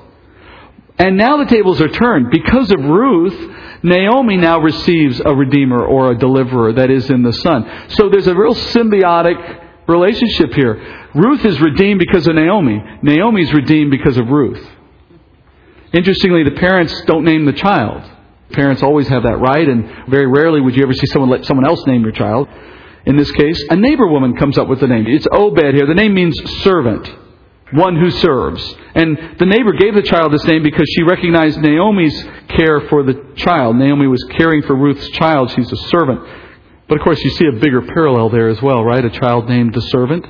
And 0.99 1.17
now 1.17 1.37
the 1.37 1.47
tables 1.47 1.81
are 1.81 1.89
turned. 1.89 2.31
Because 2.31 2.71
of 2.71 2.81
Ruth, 2.81 3.56
Naomi 3.83 4.37
now 4.37 4.59
receives 4.61 5.21
a 5.25 5.35
redeemer 5.35 5.85
or 5.85 6.13
a 6.13 6.19
deliverer 6.19 6.73
that 6.75 6.91
is 6.91 7.11
in 7.11 7.23
the 7.23 7.33
Son. 7.33 7.91
So 7.91 8.09
there's 8.09 8.27
a 8.27 8.35
real 8.35 8.55
symbiotic 8.55 9.89
relationship 9.89 10.53
here. 10.55 11.09
Ruth 11.15 11.45
is 11.45 11.61
redeemed 11.61 12.01
because 12.01 12.27
of 12.27 12.35
Naomi. 12.35 12.83
Naomi's 13.03 13.53
redeemed 13.53 13.91
because 13.91 14.17
of 14.17 14.29
Ruth. 14.29 14.65
Interestingly, 15.93 16.45
the 16.45 16.53
parents 16.53 17.03
don't 17.07 17.25
name 17.25 17.45
the 17.45 17.53
child. 17.53 18.03
Parents 18.53 18.83
always 18.83 19.09
have 19.09 19.25
that 19.25 19.39
right, 19.39 19.69
and 19.69 20.09
very 20.09 20.27
rarely 20.27 20.61
would 20.61 20.77
you 20.77 20.83
ever 20.83 20.93
see 20.93 21.07
someone 21.07 21.31
let 21.31 21.45
someone 21.45 21.67
else 21.67 21.85
name 21.87 22.03
your 22.03 22.13
child. 22.13 22.49
In 23.05 23.17
this 23.17 23.31
case, 23.33 23.63
a 23.71 23.77
neighbor 23.77 24.07
woman 24.07 24.37
comes 24.37 24.59
up 24.59 24.69
with 24.69 24.81
the 24.81 24.87
name. 24.87 25.07
It's 25.07 25.27
Obed 25.31 25.75
here. 25.75 25.87
The 25.87 25.95
name 25.95 26.15
means 26.15 26.39
servant 26.63 27.09
one 27.73 27.97
who 27.97 28.11
serves. 28.11 28.63
And 28.95 29.39
the 29.39 29.47
neighbor 29.47 29.73
gave 29.73 29.95
the 29.95 30.03
child 30.03 30.33
this 30.33 30.45
name 30.45 30.63
because 30.63 30.89
she 30.95 31.03
recognized 31.03 31.59
Naomi's 31.59 32.25
care 32.49 32.81
for 32.89 33.03
the 33.03 33.33
child. 33.37 33.77
Naomi 33.77 34.07
was 34.07 34.23
caring 34.37 34.63
for 34.63 34.77
Ruth's 34.77 35.09
child. 35.11 35.51
She's 35.51 35.71
a 35.73 35.77
servant. 35.89 36.21
But 36.89 36.99
of 36.99 37.05
course, 37.05 37.21
you 37.23 37.31
see 37.31 37.47
a 37.47 37.53
bigger 37.53 37.83
parallel 37.83 38.31
there 38.31 38.49
as 38.49 38.63
well, 38.63 38.85
right? 38.85 39.05
A 39.05 39.11
child 39.11 39.49
named 39.49 39.75
the 39.75 39.81
servant. 39.81 40.25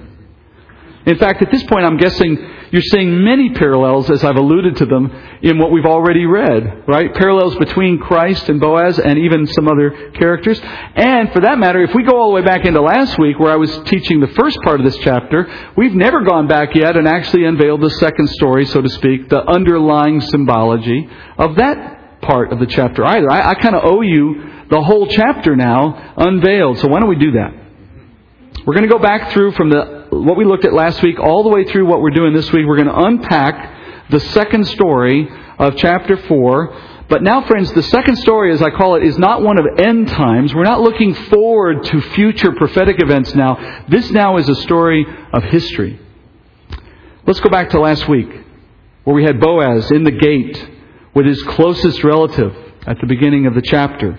In 1.04 1.18
fact, 1.18 1.42
at 1.42 1.50
this 1.50 1.62
point, 1.64 1.84
I'm 1.84 1.98
guessing 1.98 2.36
you're 2.70 2.82
seeing 2.82 3.24
many 3.24 3.50
parallels, 3.50 4.10
as 4.10 4.24
I've 4.24 4.36
alluded 4.36 4.76
to 4.76 4.86
them, 4.86 5.10
in 5.42 5.58
what 5.58 5.70
we've 5.70 5.86
already 5.86 6.26
read, 6.26 6.84
right? 6.88 7.14
Parallels 7.14 7.56
between 7.56 7.98
Christ 7.98 8.48
and 8.48 8.60
Boaz 8.60 8.98
and 8.98 9.18
even 9.18 9.46
some 9.46 9.68
other 9.68 10.10
characters. 10.12 10.60
And 10.62 11.32
for 11.32 11.40
that 11.40 11.58
matter, 11.58 11.82
if 11.82 11.94
we 11.94 12.02
go 12.02 12.18
all 12.18 12.28
the 12.28 12.34
way 12.34 12.42
back 12.42 12.64
into 12.64 12.80
last 12.80 13.18
week 13.18 13.38
where 13.38 13.52
I 13.52 13.56
was 13.56 13.70
teaching 13.84 14.20
the 14.20 14.28
first 14.28 14.58
part 14.62 14.80
of 14.80 14.86
this 14.86 14.96
chapter, 14.98 15.48
we've 15.76 15.94
never 15.94 16.22
gone 16.22 16.48
back 16.48 16.74
yet 16.74 16.96
and 16.96 17.06
actually 17.06 17.44
unveiled 17.44 17.80
the 17.80 17.90
second 17.90 18.28
story, 18.30 18.66
so 18.66 18.80
to 18.80 18.88
speak, 18.88 19.28
the 19.28 19.42
underlying 19.42 20.20
symbology 20.20 21.08
of 21.38 21.56
that 21.56 22.20
part 22.22 22.52
of 22.52 22.58
the 22.58 22.66
chapter 22.66 23.04
either. 23.04 23.30
I, 23.30 23.50
I 23.50 23.54
kind 23.54 23.76
of 23.76 23.84
owe 23.84 24.00
you 24.00 24.66
the 24.68 24.82
whole 24.82 25.06
chapter 25.06 25.54
now 25.54 26.14
unveiled. 26.16 26.78
So 26.78 26.88
why 26.88 27.00
don't 27.00 27.08
we 27.08 27.18
do 27.18 27.32
that? 27.32 27.54
We're 28.66 28.74
going 28.74 28.88
to 28.88 28.92
go 28.92 28.98
back 28.98 29.32
through 29.32 29.52
from 29.52 29.70
the 29.70 29.95
what 30.10 30.36
we 30.36 30.44
looked 30.44 30.64
at 30.64 30.72
last 30.72 31.02
week 31.02 31.18
all 31.18 31.42
the 31.42 31.48
way 31.48 31.64
through 31.64 31.86
what 31.86 32.00
we're 32.00 32.10
doing 32.10 32.34
this 32.34 32.50
week. 32.52 32.66
We're 32.66 32.76
going 32.76 32.88
to 32.88 32.98
unpack 32.98 34.08
the 34.10 34.20
second 34.20 34.66
story 34.68 35.28
of 35.58 35.76
chapter 35.76 36.16
4. 36.16 36.82
But 37.08 37.22
now, 37.22 37.46
friends, 37.46 37.72
the 37.72 37.82
second 37.82 38.16
story, 38.16 38.52
as 38.52 38.60
I 38.60 38.70
call 38.70 38.96
it, 38.96 39.04
is 39.04 39.16
not 39.16 39.42
one 39.42 39.58
of 39.58 39.64
end 39.78 40.08
times. 40.08 40.54
We're 40.54 40.64
not 40.64 40.80
looking 40.80 41.14
forward 41.14 41.84
to 41.84 42.00
future 42.00 42.52
prophetic 42.52 42.96
events 43.00 43.34
now. 43.34 43.84
This 43.88 44.10
now 44.10 44.38
is 44.38 44.48
a 44.48 44.56
story 44.56 45.06
of 45.32 45.44
history. 45.44 46.00
Let's 47.24 47.40
go 47.40 47.48
back 47.48 47.70
to 47.70 47.80
last 47.80 48.08
week, 48.08 48.28
where 49.04 49.14
we 49.14 49.24
had 49.24 49.40
Boaz 49.40 49.90
in 49.90 50.04
the 50.04 50.10
gate 50.10 50.68
with 51.14 51.26
his 51.26 51.42
closest 51.44 52.02
relative 52.02 52.54
at 52.86 53.00
the 53.00 53.06
beginning 53.06 53.46
of 53.46 53.54
the 53.54 53.62
chapter. 53.62 54.18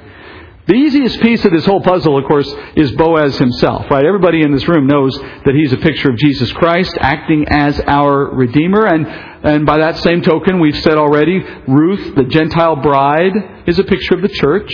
The 0.67 0.73
easiest 0.73 1.21
piece 1.21 1.45
of 1.45 1.53
this 1.53 1.65
whole 1.65 1.81
puzzle, 1.81 2.17
of 2.17 2.25
course, 2.25 2.53
is 2.75 2.91
Boaz 2.91 3.37
himself, 3.37 3.89
right? 3.89 4.05
Everybody 4.05 4.41
in 4.41 4.51
this 4.51 4.67
room 4.67 4.85
knows 4.85 5.17
that 5.17 5.55
he's 5.55 5.71
a 5.71 5.77
picture 5.77 6.09
of 6.09 6.17
Jesus 6.17 6.51
Christ 6.51 6.97
acting 6.99 7.45
as 7.49 7.79
our 7.87 8.35
Redeemer. 8.35 8.85
And, 8.85 9.07
and 9.07 9.65
by 9.65 9.77
that 9.77 9.97
same 9.99 10.21
token, 10.21 10.59
we've 10.59 10.77
said 10.83 10.97
already, 10.97 11.39
Ruth, 11.67 12.15
the 12.15 12.25
Gentile 12.25 12.75
bride, 12.75 13.63
is 13.65 13.79
a 13.79 13.83
picture 13.85 14.15
of 14.15 14.21
the 14.21 14.27
church. 14.27 14.69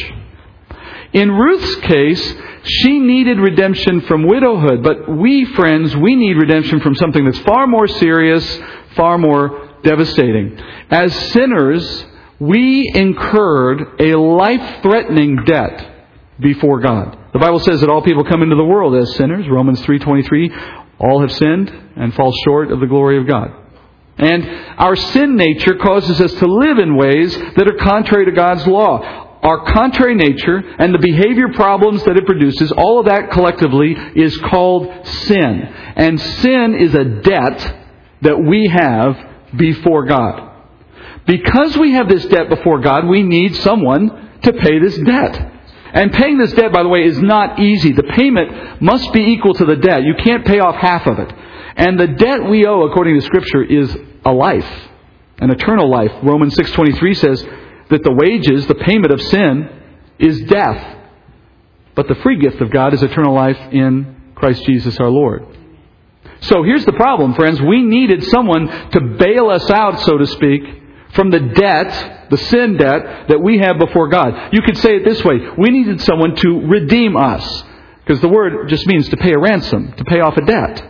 In 1.14 1.30
Ruth's 1.32 1.76
case, 1.82 2.36
she 2.64 2.98
needed 2.98 3.38
redemption 3.38 4.02
from 4.02 4.26
widowhood, 4.26 4.82
but 4.82 5.08
we, 5.08 5.46
friends, 5.46 5.96
we 5.96 6.16
need 6.16 6.38
redemption 6.38 6.80
from 6.80 6.96
something 6.96 7.24
that's 7.24 7.38
far 7.40 7.68
more 7.68 7.88
serious, 7.88 8.60
far 8.96 9.20
more 9.20 9.78
devastating. 9.84 10.60
As 10.90 11.14
sinners, 11.34 12.06
we 12.40 12.92
incurred 12.94 14.02
a 14.02 14.16
life 14.18 14.82
threatening 14.82 15.44
debt 15.46 15.92
before 16.40 16.80
God. 16.80 17.18
The 17.34 17.40
Bible 17.40 17.60
says 17.60 17.82
that 17.82 17.90
all 17.90 18.02
people 18.02 18.24
come 18.24 18.42
into 18.44 18.56
the 18.56 18.64
world 18.64 18.96
as 18.96 19.16
sinners. 19.16 19.48
Romans 19.50 19.82
3:23, 19.82 20.52
all 21.00 21.22
have 21.22 21.32
sinned 21.32 21.72
and 21.96 22.14
fall 22.14 22.34
short 22.46 22.72
of 22.72 22.80
the 22.80 22.88
glory 22.88 23.18
of 23.18 23.28
God. 23.28 23.52
And 24.18 24.48
our 24.78 24.96
sin 24.96 25.36
nature 25.36 25.76
causes 25.76 26.22
us 26.22 26.34
to 26.34 26.46
live 26.46 26.78
in 26.78 26.96
ways 26.96 27.36
that 27.56 27.68
are 27.68 27.78
contrary 27.78 28.26
to 28.26 28.32
God's 28.32 28.68
law. 28.68 29.24
our 29.44 29.66
contrary 29.74 30.16
nature, 30.16 30.58
and 30.80 30.94
the 30.94 31.00
behavior 31.00 31.50
problems 31.54 32.04
that 32.06 32.16
it 32.16 32.26
produces, 32.26 32.72
all 32.72 33.00
of 33.00 33.08
that 33.08 33.30
collectively 33.32 33.94
is 34.16 34.36
called 34.38 34.90
sin. 35.06 35.64
And 35.96 36.20
sin 36.20 36.76
is 36.80 36.96
a 36.96 37.04
debt 37.04 37.76
that 38.22 38.40
we 38.40 38.68
have 38.68 39.18
before 39.58 40.06
God. 40.06 40.50
Because 41.26 41.78
we 41.78 41.92
have 41.94 42.10
this 42.10 42.26
debt 42.26 42.50
before 42.50 42.80
God, 42.80 43.08
we 43.08 43.24
need 43.24 43.56
someone 43.58 44.40
to 44.42 44.54
pay 44.54 44.80
this 44.80 44.98
debt. 44.98 45.52
And 45.94 46.12
paying 46.12 46.38
this 46.38 46.52
debt, 46.54 46.74
by 46.74 46.84
the 46.84 46.90
way, 46.90 47.06
is 47.06 47.20
not 47.20 47.60
easy. 47.60 47.92
The 47.92 48.04
payment 48.04 48.82
must 48.82 49.14
be 49.14 49.22
equal 49.32 49.54
to 49.54 49.66
the 49.66 49.76
debt. 49.76 50.04
You 50.04 50.16
can't 50.16 50.46
pay 50.46 50.60
off 50.60 50.76
half 50.76 51.06
of 51.06 51.20
it. 51.20 51.32
And 51.76 52.00
the 52.00 52.08
debt 52.08 52.50
we 52.50 52.66
owe, 52.66 52.84
according 52.84 53.20
to 53.20 53.26
Scripture, 53.26 53.64
is 53.64 53.96
a 54.26 54.32
life, 54.32 54.68
an 55.40 55.52
eternal 55.52 55.90
life. 55.90 56.12
Romans 56.24 56.56
6.23 56.56 57.16
says 57.16 57.46
that 57.90 58.04
the 58.04 58.12
wages, 58.12 58.66
the 58.68 58.76
payment 58.76 59.14
of 59.14 59.22
sin, 59.22 59.70
is 60.18 60.42
death. 60.46 60.98
But 61.96 62.08
the 62.08 62.16
free 62.16 62.40
gift 62.40 62.60
of 62.60 62.72
God 62.72 62.94
is 62.94 63.04
eternal 63.04 63.36
life 63.36 63.60
in 63.72 64.16
Christ 64.36 64.66
Jesus 64.66 64.98
our 65.00 65.10
Lord. 65.10 65.46
So 66.42 66.64
here's 66.64 66.86
the 66.86 66.94
problem, 66.94 67.36
friends. 67.36 67.62
We 67.62 67.84
needed 67.84 68.24
someone 68.26 68.68
to 68.92 69.00
bail 69.00 69.50
us 69.50 69.70
out, 69.70 70.00
so 70.02 70.18
to 70.18 70.26
speak, 70.26 70.62
from 71.14 71.30
the 71.30 71.40
debt, 71.40 72.30
the 72.30 72.38
sin 72.38 72.78
debt 72.78 73.28
that 73.30 73.42
we 73.42 73.60
have 73.60 73.78
before 73.78 74.08
God. 74.10 74.54
You 74.54 74.62
could 74.62 74.78
say 74.78 74.96
it 74.98 75.06
this 75.06 75.24
way. 75.24 75.40
We 75.58 75.70
needed 75.70 76.02
someone 76.02 76.36
to 76.36 76.68
redeem 76.68 77.16
us. 77.16 77.64
Because 78.06 78.20
the 78.20 78.28
word 78.28 78.68
just 78.68 78.86
means 78.86 79.08
to 79.10 79.18
pay 79.18 79.32
a 79.32 79.40
ransom, 79.40 79.94
to 79.94 80.04
pay 80.04 80.20
off 80.20 80.36
a 80.36 80.46
debt. 80.46 80.90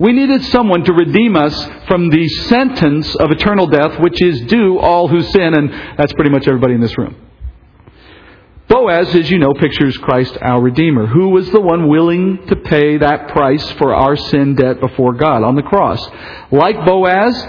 We 0.00 0.12
needed 0.12 0.42
someone 0.46 0.82
to 0.84 0.92
redeem 0.92 1.36
us 1.36 1.54
from 1.86 2.08
the 2.08 2.26
sentence 2.26 3.14
of 3.16 3.30
eternal 3.30 3.66
death, 3.66 4.00
which 4.00 4.20
is 4.20 4.40
due 4.42 4.78
all 4.78 5.06
who 5.06 5.20
sin, 5.22 5.54
and 5.54 5.70
that's 5.96 6.12
pretty 6.14 6.30
much 6.30 6.48
everybody 6.48 6.74
in 6.74 6.80
this 6.80 6.96
room. 6.98 7.14
Boaz, 8.66 9.14
as 9.14 9.30
you 9.30 9.38
know, 9.38 9.52
pictures 9.52 9.98
Christ 9.98 10.38
our 10.40 10.62
Redeemer, 10.62 11.06
who 11.06 11.30
was 11.30 11.50
the 11.50 11.60
one 11.60 11.88
willing 11.88 12.46
to 12.46 12.56
pay 12.56 12.98
that 12.98 13.28
price 13.28 13.68
for 13.72 13.92
our 13.94 14.16
sin 14.16 14.54
debt 14.54 14.80
before 14.80 15.12
God 15.12 15.42
on 15.42 15.56
the 15.56 15.62
cross. 15.62 16.00
Like 16.50 16.84
Boaz, 16.84 17.46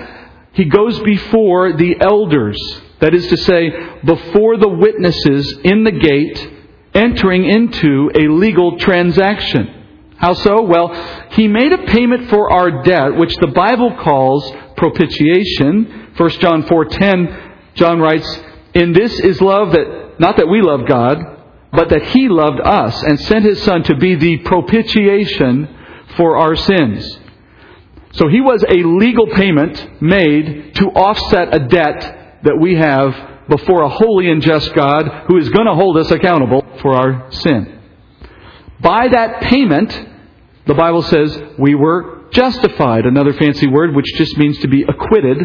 he 0.54 0.66
goes 0.66 1.00
before 1.02 1.74
the 1.74 1.96
elders, 2.02 2.58
that 3.00 3.14
is 3.14 3.28
to 3.28 3.38
say, 3.38 3.72
before 4.04 4.58
the 4.58 4.68
witnesses 4.68 5.60
in 5.64 5.84
the 5.84 5.92
gate, 5.92 6.52
entering 6.94 7.46
into 7.46 8.12
a 8.16 8.28
legal 8.28 8.78
transaction. 8.78 9.78
How 10.18 10.34
so? 10.34 10.62
Well, 10.62 10.94
he 11.32 11.48
made 11.48 11.72
a 11.72 11.80
payment 11.80 12.30
for 12.30 12.52
our 12.52 12.84
debt, 12.84 13.16
which 13.16 13.36
the 13.38 13.48
Bible 13.48 13.96
calls 13.96 14.54
propitiation. 14.78 16.10
1 16.16 16.30
John 16.42 16.64
4:10, 16.64 17.38
John 17.74 18.00
writes, 18.00 18.44
"In 18.74 18.94
this 18.94 19.20
is 19.22 19.42
love 19.42 19.72
that 19.72 20.20
not 20.20 20.38
that 20.38 20.50
we 20.50 20.62
love 20.62 20.86
God, 20.86 21.18
but 21.72 21.90
that 21.90 22.04
he 22.04 22.28
loved 22.28 22.60
us 22.60 23.02
and 23.04 23.20
sent 23.20 23.46
his 23.46 23.64
son 23.64 23.84
to 23.84 23.96
be 23.96 24.16
the 24.16 24.38
propitiation 24.40 25.70
for 26.18 26.38
our 26.38 26.56
sins." 26.56 27.21
So 28.14 28.28
he 28.28 28.42
was 28.42 28.64
a 28.64 28.84
legal 28.84 29.28
payment 29.28 30.02
made 30.02 30.76
to 30.76 30.88
offset 30.88 31.56
a 31.56 31.60
debt 31.60 32.40
that 32.44 32.58
we 32.60 32.76
have 32.76 33.48
before 33.48 33.84
a 33.84 33.90
holy 33.90 34.30
and 34.30 34.42
just 34.42 34.74
God 34.74 35.26
who 35.28 35.38
is 35.38 35.50
going 35.50 35.68
to 35.68 35.74
hold 35.74 35.98
us 35.98 36.12
accountable 36.12 36.66
for 36.82 36.94
our 36.94 37.32
sin. 37.32 37.80
By 38.80 39.08
that 39.10 39.42
payment, 39.42 40.08
the 40.66 40.74
Bible 40.74 41.04
says 41.04 41.42
we 41.58 41.76
were 41.76 42.26
justified, 42.32 43.06
another 43.06 43.34
fancy 43.34 43.68
word 43.68 43.96
which 43.96 44.14
just 44.16 44.38
means 44.38 44.58
to 44.60 44.68
be 44.68 44.84
acquitted 44.84 45.38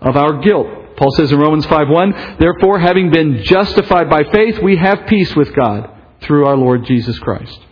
of 0.00 0.16
our 0.16 0.40
guilt. 0.40 0.96
Paul 0.96 1.10
says 1.12 1.32
in 1.32 1.38
Romans 1.38 1.66
5:1, 1.66 2.14
"Therefore 2.38 2.78
having 2.78 3.10
been 3.10 3.42
justified 3.42 4.10
by 4.10 4.24
faith, 4.24 4.60
we 4.62 4.76
have 4.76 5.06
peace 5.06 5.34
with 5.34 5.54
God 5.54 5.88
through 6.20 6.46
our 6.46 6.56
Lord 6.56 6.84
Jesus 6.84 7.18
Christ." 7.18 7.66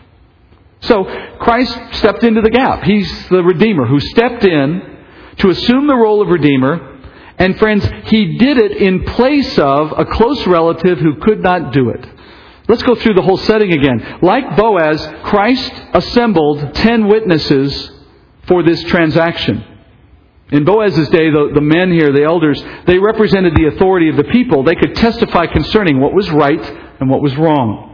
So, 0.80 1.04
Christ 1.38 1.78
stepped 1.92 2.24
into 2.24 2.40
the 2.40 2.50
gap. 2.50 2.82
He's 2.84 3.28
the 3.28 3.42
redeemer 3.42 3.86
who 3.86 4.00
stepped 4.00 4.44
in 4.44 4.98
to 5.38 5.48
assume 5.50 5.86
the 5.86 5.96
role 5.96 6.22
of 6.22 6.28
redeemer, 6.28 6.98
and 7.38 7.58
friends, 7.58 7.88
he 8.04 8.36
did 8.36 8.58
it 8.58 8.72
in 8.72 9.04
place 9.04 9.58
of 9.58 9.92
a 9.96 10.04
close 10.04 10.46
relative 10.46 10.98
who 10.98 11.16
could 11.16 11.42
not 11.42 11.72
do 11.72 11.90
it. 11.90 12.06
Let's 12.68 12.82
go 12.82 12.94
through 12.94 13.14
the 13.14 13.22
whole 13.22 13.38
setting 13.38 13.72
again. 13.72 14.18
Like 14.22 14.56
Boaz, 14.56 15.06
Christ 15.24 15.72
assembled 15.92 16.74
ten 16.74 17.08
witnesses 17.08 17.90
for 18.46 18.62
this 18.62 18.82
transaction. 18.84 19.64
In 20.52 20.64
Boaz's 20.64 21.08
day, 21.08 21.30
the, 21.30 21.50
the 21.54 21.60
men 21.60 21.90
here, 21.92 22.12
the 22.12 22.24
elders, 22.24 22.62
they 22.86 22.98
represented 22.98 23.54
the 23.54 23.66
authority 23.66 24.08
of 24.08 24.16
the 24.16 24.24
people. 24.24 24.62
They 24.62 24.74
could 24.74 24.94
testify 24.96 25.46
concerning 25.46 26.00
what 26.00 26.12
was 26.12 26.30
right 26.30 26.62
and 27.00 27.08
what 27.08 27.22
was 27.22 27.36
wrong. 27.36 27.89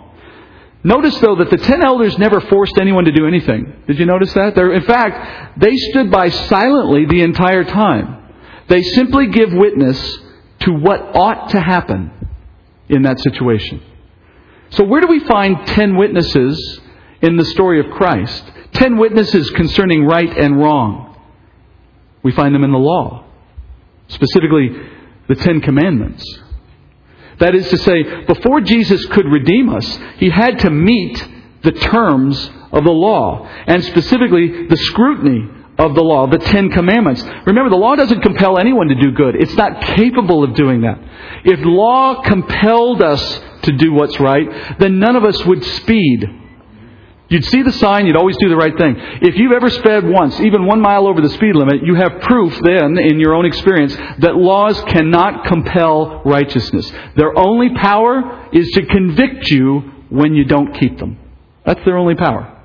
Notice, 0.87 1.19
though, 1.19 1.35
that 1.35 1.51
the 1.51 1.57
ten 1.57 1.83
elders 1.83 2.17
never 2.17 2.41
forced 2.41 2.79
anyone 2.79 3.07
to 3.07 3.11
do 3.11 3.27
anything. 3.27 3.83
Did 3.89 3.99
you 3.99 4.07
notice 4.07 4.33
that? 4.35 4.55
They're, 4.55 4.73
in 4.73 4.85
fact, 4.85 5.59
they 5.59 5.75
stood 5.91 6.13
by 6.13 6.29
silently 6.29 7.07
the 7.07 7.23
entire 7.23 7.65
time. 7.65 8.23
They 8.69 8.83
simply 8.83 9.27
give 9.27 9.53
witness 9.53 9.99
to 10.61 10.71
what 10.71 11.01
ought 11.17 11.51
to 11.51 11.61
happen 11.61 12.13
in 12.89 13.03
that 13.03 13.19
situation. 13.19 13.83
So, 14.71 14.85
where 14.85 15.01
do 15.01 15.09
we 15.09 15.19
find 15.27 15.67
ten 15.67 15.97
witnesses 15.97 16.81
in 17.21 17.37
the 17.37 17.45
story 17.47 17.81
of 17.81 17.91
Christ? 17.91 18.45
Ten 18.71 18.97
witnesses 18.97 19.51
concerning 19.51 20.05
right 20.05 20.39
and 20.39 20.57
wrong. 20.57 21.17
We 22.23 22.31
find 22.31 22.55
them 22.55 22.63
in 22.63 22.71
the 22.71 22.79
law, 22.79 23.25
specifically 24.07 24.71
the 25.27 25.35
Ten 25.35 25.61
Commandments. 25.61 26.23
That 27.39 27.55
is 27.55 27.69
to 27.69 27.79
say, 27.79 28.25
before 28.25 28.61
Jesus 28.61 29.05
could 29.07 29.27
redeem 29.27 29.69
us, 29.69 29.99
he 30.17 30.31
had 30.31 30.61
to 30.61 30.71
meet 30.71 31.27
the 31.63 31.73
terms 31.73 32.51
of 32.73 32.85
the 32.85 32.93
law, 32.93 33.47
and 33.67 33.83
specifically 33.85 34.67
the 34.69 34.77
scrutiny 34.77 35.51
of 35.79 35.95
the 35.95 36.03
law, 36.03 36.27
the 36.27 36.39
Ten 36.39 36.71
Commandments. 36.71 37.23
Remember, 37.45 37.69
the 37.69 37.77
law 37.77 37.97
doesn't 37.97 38.23
compel 38.23 38.59
anyone 38.59 38.89
to 38.89 38.95
do 38.95 39.13
good. 39.13 39.37
It's 39.37 39.55
not 39.57 39.83
capable 39.83 40.43
of 40.43 40.55
doing 40.55 40.83
that. 40.83 40.99
If 41.45 41.61
law 41.63 42.23
compelled 42.23 43.03
us 43.03 43.41
to 43.63 43.73
do 43.73 43.93
what's 43.93 44.19
right, 44.19 44.79
then 44.79 44.99
none 44.99 45.17
of 45.17 45.25
us 45.25 45.45
would 45.45 45.63
speed. 45.63 46.25
You'd 47.29 47.45
see 47.45 47.63
the 47.63 47.73
sign, 47.73 48.07
you'd 48.07 48.17
always 48.17 48.37
do 48.37 48.49
the 48.49 48.57
right 48.57 48.77
thing. 48.77 48.95
If 49.21 49.37
you've 49.37 49.53
ever 49.53 49.69
sped 49.69 50.05
once, 50.07 50.39
even 50.41 50.65
one 50.65 50.81
mile 50.81 51.09
over 51.09 51.21
the 51.21 51.29
speed 51.31 51.57
limit, 51.57 51.85
you 51.85 51.95
have 51.97 52.21
proof 52.21 52.57
then, 52.63 52.99
in 52.99 53.19
your 53.19 53.35
own 53.35 53.45
experience, 53.45 53.97
that 53.97 54.37
laws 54.37 54.81
cannot 54.83 55.45
compel 55.45 56.23
righteousness. 56.25 56.91
Their 57.17 57.37
only 57.37 57.75
power 57.75 58.49
is 58.53 58.71
to 58.73 58.87
convict 58.87 59.51
you 59.51 59.81
when 60.09 60.35
you 60.35 60.45
don't 60.45 60.73
keep 60.79 60.99
them. 60.99 61.19
That's 61.65 61.85
their 61.85 61.99
only 61.99 62.15
power. 62.15 62.56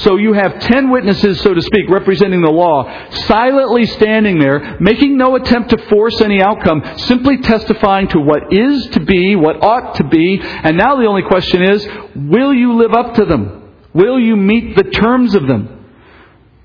So 0.00 0.16
you 0.16 0.32
have 0.32 0.60
ten 0.60 0.90
witnesses, 0.90 1.40
so 1.42 1.52
to 1.52 1.60
speak, 1.60 1.88
representing 1.88 2.40
the 2.40 2.50
law, 2.50 2.84
silently 3.10 3.86
standing 3.86 4.38
there, 4.38 4.78
making 4.80 5.16
no 5.16 5.36
attempt 5.36 5.70
to 5.70 5.78
force 5.88 6.20
any 6.20 6.42
outcome, 6.42 6.82
simply 6.98 7.38
testifying 7.38 8.08
to 8.08 8.20
what 8.20 8.52
is 8.52 8.86
to 8.88 9.00
be, 9.00 9.36
what 9.36 9.62
ought 9.62 9.96
to 9.96 10.04
be, 10.04 10.40
and 10.42 10.76
now 10.76 10.96
the 10.96 11.06
only 11.06 11.22
question 11.22 11.62
is, 11.62 11.86
will 12.14 12.54
you 12.54 12.74
live 12.74 12.94
up 12.94 13.14
to 13.16 13.24
them? 13.24 13.74
Will 13.92 14.18
you 14.18 14.36
meet 14.36 14.76
the 14.76 14.84
terms 14.84 15.34
of 15.34 15.46
them? 15.46 15.76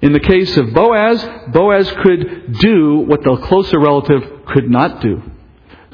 In 0.01 0.13
the 0.13 0.19
case 0.19 0.55
of 0.57 0.73
Boaz, 0.73 1.27
Boaz 1.51 1.91
could 2.03 2.57
do 2.59 2.99
what 2.99 3.23
the 3.23 3.35
closer 3.37 3.79
relative 3.79 4.45
could 4.45 4.69
not 4.69 5.01
do. 5.01 5.21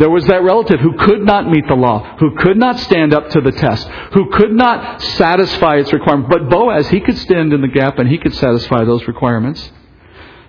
There 0.02 0.10
was 0.10 0.26
that 0.26 0.42
relative 0.42 0.80
who 0.80 0.98
could 0.98 1.22
not 1.22 1.48
meet 1.48 1.68
the 1.68 1.76
law, 1.76 2.18
who 2.18 2.36
could 2.36 2.58
not 2.58 2.80
stand 2.80 3.14
up 3.14 3.30
to 3.30 3.40
the 3.40 3.52
test, 3.52 3.88
who 4.14 4.32
could 4.32 4.52
not 4.52 5.00
satisfy 5.00 5.76
its 5.76 5.94
requirements. 5.94 6.28
But 6.28 6.50
Boaz, 6.50 6.90
he 6.90 7.02
could 7.02 7.20
stand 7.20 7.54
in 7.54 7.62
the 7.62 7.68
gap 7.68 8.00
and 8.00 8.10
he 8.10 8.18
could 8.18 8.34
satisfy 8.34 8.84
those 8.84 9.08
requirements. 9.08 9.72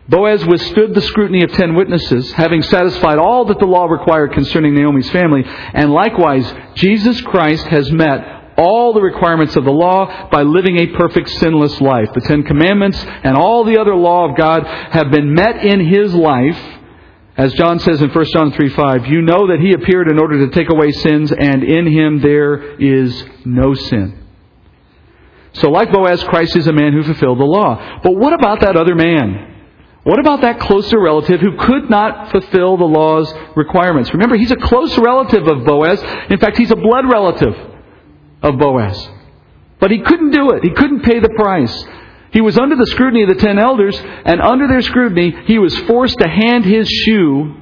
Boaz 0.09 0.43
withstood 0.47 0.95
the 0.95 1.03
scrutiny 1.03 1.45
of 1.45 1.53
ten 1.53 1.75
witnesses, 1.75 2.33
having 2.33 2.63
satisfied 2.63 3.19
all 3.19 3.45
that 3.45 3.59
the 3.59 3.67
law 3.67 3.85
required 3.85 4.33
concerning 4.33 4.75
Naomi's 4.75 5.11
family. 5.11 5.43
And 5.45 5.93
likewise, 5.93 6.51
Jesus 6.75 7.21
Christ 7.21 7.67
has 7.67 7.93
met 7.93 8.55
all 8.57 8.95
the 8.95 9.03
requirements 9.03 9.55
of 9.57 9.67
the 9.67 9.71
law 9.71 10.31
by 10.31 10.45
living 10.45 10.79
a 10.79 10.97
perfect 10.97 11.29
sinless 11.29 11.79
life. 11.83 12.09
The 12.15 12.23
Ten 12.23 12.43
Commandments 12.45 13.05
and 13.23 13.37
all 13.37 13.65
the 13.65 13.79
other 13.79 13.95
law 13.95 14.31
of 14.31 14.35
God 14.35 14.67
have 14.67 15.11
been 15.11 15.35
met 15.35 15.63
in 15.63 15.87
his 15.87 16.15
life 16.15 16.59
as 17.37 17.53
John 17.55 17.79
says 17.79 18.03
in 18.03 18.11
1 18.11 18.25
John 18.33 18.53
3 18.53 18.69
5, 18.69 19.07
you 19.07 19.23
know 19.23 19.49
that 19.49 19.59
he 19.61 19.73
appeared 19.73 20.09
in 20.09 20.19
order 20.19 20.47
to 20.47 20.53
take 20.53 20.71
away 20.71 20.91
sins, 20.91 21.33
and 21.33 21.65
in 21.65 21.87
him 21.87 22.21
there 22.21 22.77
is 22.77 23.25
no 23.45 23.75
sin. 23.75 24.19
So, 25.55 25.71
like 25.71 25.93
Boaz, 25.93 26.23
Christ 26.25 26.57
is 26.57 26.67
a 26.67 26.73
man 26.73 26.93
who 26.93 27.03
fulfilled 27.03 27.39
the 27.39 27.45
law. 27.45 28.01
But 28.03 28.17
what 28.17 28.33
about 28.33 28.61
that 28.61 28.77
other 28.77 28.95
man? 28.95 29.51
What 30.05 30.19
about 30.19 30.41
that 30.41 30.59
closer 30.61 31.01
relative 31.01 31.41
who 31.41 31.57
could 31.57 31.89
not 31.89 32.33
fulfill 32.33 32.77
the 32.77 32.85
law's 32.85 33.33
requirements? 33.55 34.13
Remember, 34.13 34.37
he's 34.37 34.51
a 34.51 34.57
close 34.57 34.97
relative 34.99 35.47
of 35.47 35.65
Boaz. 35.65 36.03
In 36.29 36.39
fact, 36.39 36.57
he's 36.57 36.71
a 36.71 36.77
blood 36.77 37.11
relative 37.11 37.55
of 38.43 38.59
Boaz. 38.59 39.09
But 39.79 39.91
he 39.91 40.01
couldn't 40.01 40.31
do 40.31 40.51
it. 40.51 40.65
He 40.65 40.71
couldn't 40.71 41.03
pay 41.03 41.21
the 41.21 41.31
price. 41.37 41.85
He 42.33 42.41
was 42.41 42.59
under 42.59 42.77
the 42.77 42.87
scrutiny 42.87 43.23
of 43.25 43.29
the 43.29 43.35
ten 43.35 43.59
elders, 43.59 43.99
and 44.01 44.41
under 44.41 44.67
their 44.67 44.81
scrutiny, 44.81 45.35
he 45.47 45.59
was 45.59 45.77
forced 45.81 46.19
to 46.19 46.29
hand 46.29 46.65
his 46.65 46.89
shoe 46.89 47.55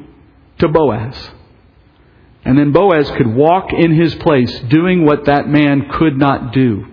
to 0.59 0.69
Boaz. 0.69 1.31
And 2.45 2.57
then 2.57 2.73
Boaz 2.73 3.11
could 3.13 3.27
walk 3.27 3.73
in 3.73 3.93
his 3.93 4.15
place 4.17 4.59
doing 4.69 5.05
what 5.05 5.27
that 5.27 5.49
man 5.49 5.89
could 5.91 6.17
not 6.17 6.53
do. 6.53 6.87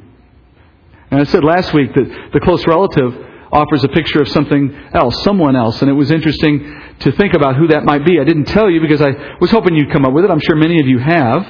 And 1.09 1.21
I 1.21 1.23
said 1.23 1.43
last 1.43 1.73
week 1.73 1.93
that 1.93 2.29
the 2.33 2.39
close 2.39 2.65
relative 2.67 3.15
offers 3.51 3.83
a 3.83 3.87
picture 3.87 4.21
of 4.21 4.27
something 4.27 4.75
else, 4.93 5.23
someone 5.23 5.55
else, 5.55 5.81
and 5.81 5.89
it 5.89 5.93
was 5.93 6.11
interesting 6.11 6.81
to 6.99 7.11
think 7.13 7.33
about 7.33 7.55
who 7.55 7.67
that 7.67 7.85
might 7.85 8.05
be. 8.05 8.19
I 8.19 8.25
didn't 8.25 8.45
tell 8.45 8.69
you 8.69 8.81
because 8.81 9.01
I 9.01 9.37
was 9.39 9.51
hoping 9.51 9.75
you'd 9.75 9.91
come 9.91 10.03
up 10.03 10.13
with 10.13 10.25
it. 10.25 10.31
I'm 10.31 10.41
sure 10.41 10.55
many 10.55 10.81
of 10.81 10.87
you 10.87 10.99
have. 10.99 11.47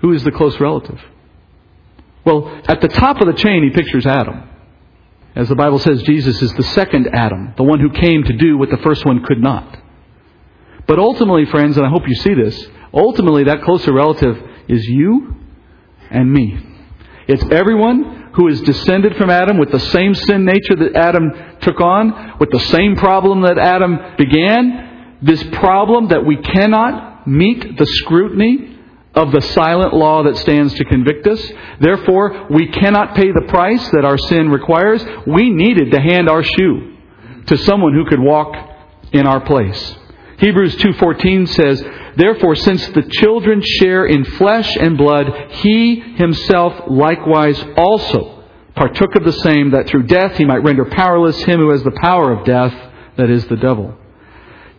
Who 0.00 0.12
is 0.12 0.24
the 0.24 0.30
close 0.30 0.58
relative? 0.58 0.98
Well, 2.24 2.62
at 2.68 2.80
the 2.80 2.88
top 2.88 3.20
of 3.20 3.26
the 3.26 3.34
chain, 3.34 3.64
he 3.64 3.70
pictures 3.70 4.06
Adam. 4.06 4.49
As 5.36 5.48
the 5.48 5.54
Bible 5.54 5.78
says, 5.78 6.02
Jesus 6.02 6.42
is 6.42 6.52
the 6.54 6.62
second 6.62 7.08
Adam, 7.12 7.54
the 7.56 7.62
one 7.62 7.80
who 7.80 7.90
came 7.90 8.24
to 8.24 8.32
do 8.32 8.58
what 8.58 8.70
the 8.70 8.78
first 8.78 9.04
one 9.04 9.24
could 9.24 9.40
not. 9.40 9.78
But 10.86 10.98
ultimately, 10.98 11.46
friends, 11.46 11.76
and 11.76 11.86
I 11.86 11.88
hope 11.88 12.08
you 12.08 12.16
see 12.16 12.34
this, 12.34 12.66
ultimately 12.92 13.44
that 13.44 13.62
closer 13.62 13.92
relative 13.92 14.36
is 14.68 14.84
you 14.86 15.36
and 16.10 16.32
me. 16.32 16.58
It's 17.28 17.44
everyone 17.50 18.30
who 18.34 18.48
is 18.48 18.60
descended 18.62 19.16
from 19.16 19.30
Adam 19.30 19.58
with 19.58 19.70
the 19.70 19.78
same 19.78 20.14
sin 20.14 20.44
nature 20.44 20.74
that 20.76 20.96
Adam 20.96 21.30
took 21.60 21.80
on, 21.80 22.38
with 22.40 22.50
the 22.50 22.58
same 22.58 22.96
problem 22.96 23.42
that 23.42 23.58
Adam 23.58 23.98
began, 24.18 25.18
this 25.22 25.42
problem 25.52 26.08
that 26.08 26.26
we 26.26 26.36
cannot 26.38 27.28
meet 27.28 27.76
the 27.78 27.86
scrutiny 27.86 28.69
of 29.14 29.32
the 29.32 29.40
silent 29.40 29.92
law 29.92 30.22
that 30.22 30.36
stands 30.36 30.74
to 30.74 30.84
convict 30.84 31.26
us. 31.26 31.52
Therefore, 31.80 32.46
we 32.50 32.68
cannot 32.68 33.14
pay 33.14 33.32
the 33.32 33.46
price 33.48 33.88
that 33.90 34.04
our 34.04 34.18
sin 34.18 34.50
requires. 34.50 35.04
We 35.26 35.50
needed 35.50 35.90
to 35.92 36.00
hand 36.00 36.28
our 36.28 36.42
shoe 36.42 36.96
to 37.46 37.56
someone 37.58 37.94
who 37.94 38.04
could 38.04 38.20
walk 38.20 38.54
in 39.12 39.26
our 39.26 39.40
place. 39.40 39.96
Hebrews 40.38 40.76
2:14 40.76 41.46
says, 41.46 41.84
"Therefore 42.16 42.54
since 42.54 42.86
the 42.88 43.02
children 43.02 43.60
share 43.62 44.06
in 44.06 44.24
flesh 44.24 44.76
and 44.76 44.96
blood, 44.96 45.32
he 45.50 45.96
himself 45.96 46.84
likewise 46.86 47.62
also 47.76 48.44
partook 48.74 49.16
of 49.16 49.24
the 49.24 49.32
same 49.32 49.72
that 49.72 49.86
through 49.88 50.04
death 50.04 50.38
he 50.38 50.44
might 50.44 50.62
render 50.62 50.84
powerless 50.84 51.42
him 51.44 51.60
who 51.60 51.70
has 51.70 51.82
the 51.82 51.90
power 51.90 52.32
of 52.32 52.44
death, 52.44 52.74
that 53.16 53.28
is 53.28 53.46
the 53.48 53.56
devil." 53.56 53.94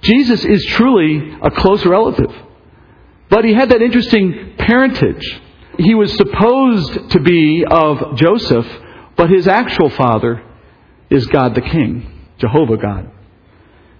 Jesus 0.02 0.44
is 0.46 0.66
truly 0.66 1.36
a 1.42 1.52
close 1.52 1.86
relative. 1.86 2.34
But 3.32 3.46
he 3.46 3.54
had 3.54 3.70
that 3.70 3.82
interesting 3.82 4.56
parentage. 4.58 5.42
He 5.80 5.96
was 5.96 6.14
supposed 6.14 7.12
to 7.12 7.20
be 7.22 7.64
of 7.66 8.18
Joseph, 8.18 8.68
but 9.16 9.30
his 9.30 9.48
actual 9.48 9.90
father 9.90 10.44
is 11.10 11.26
God 11.28 11.56
the 11.56 11.62
King, 11.62 12.28
Jehovah 12.38 12.76
God. 12.76 13.10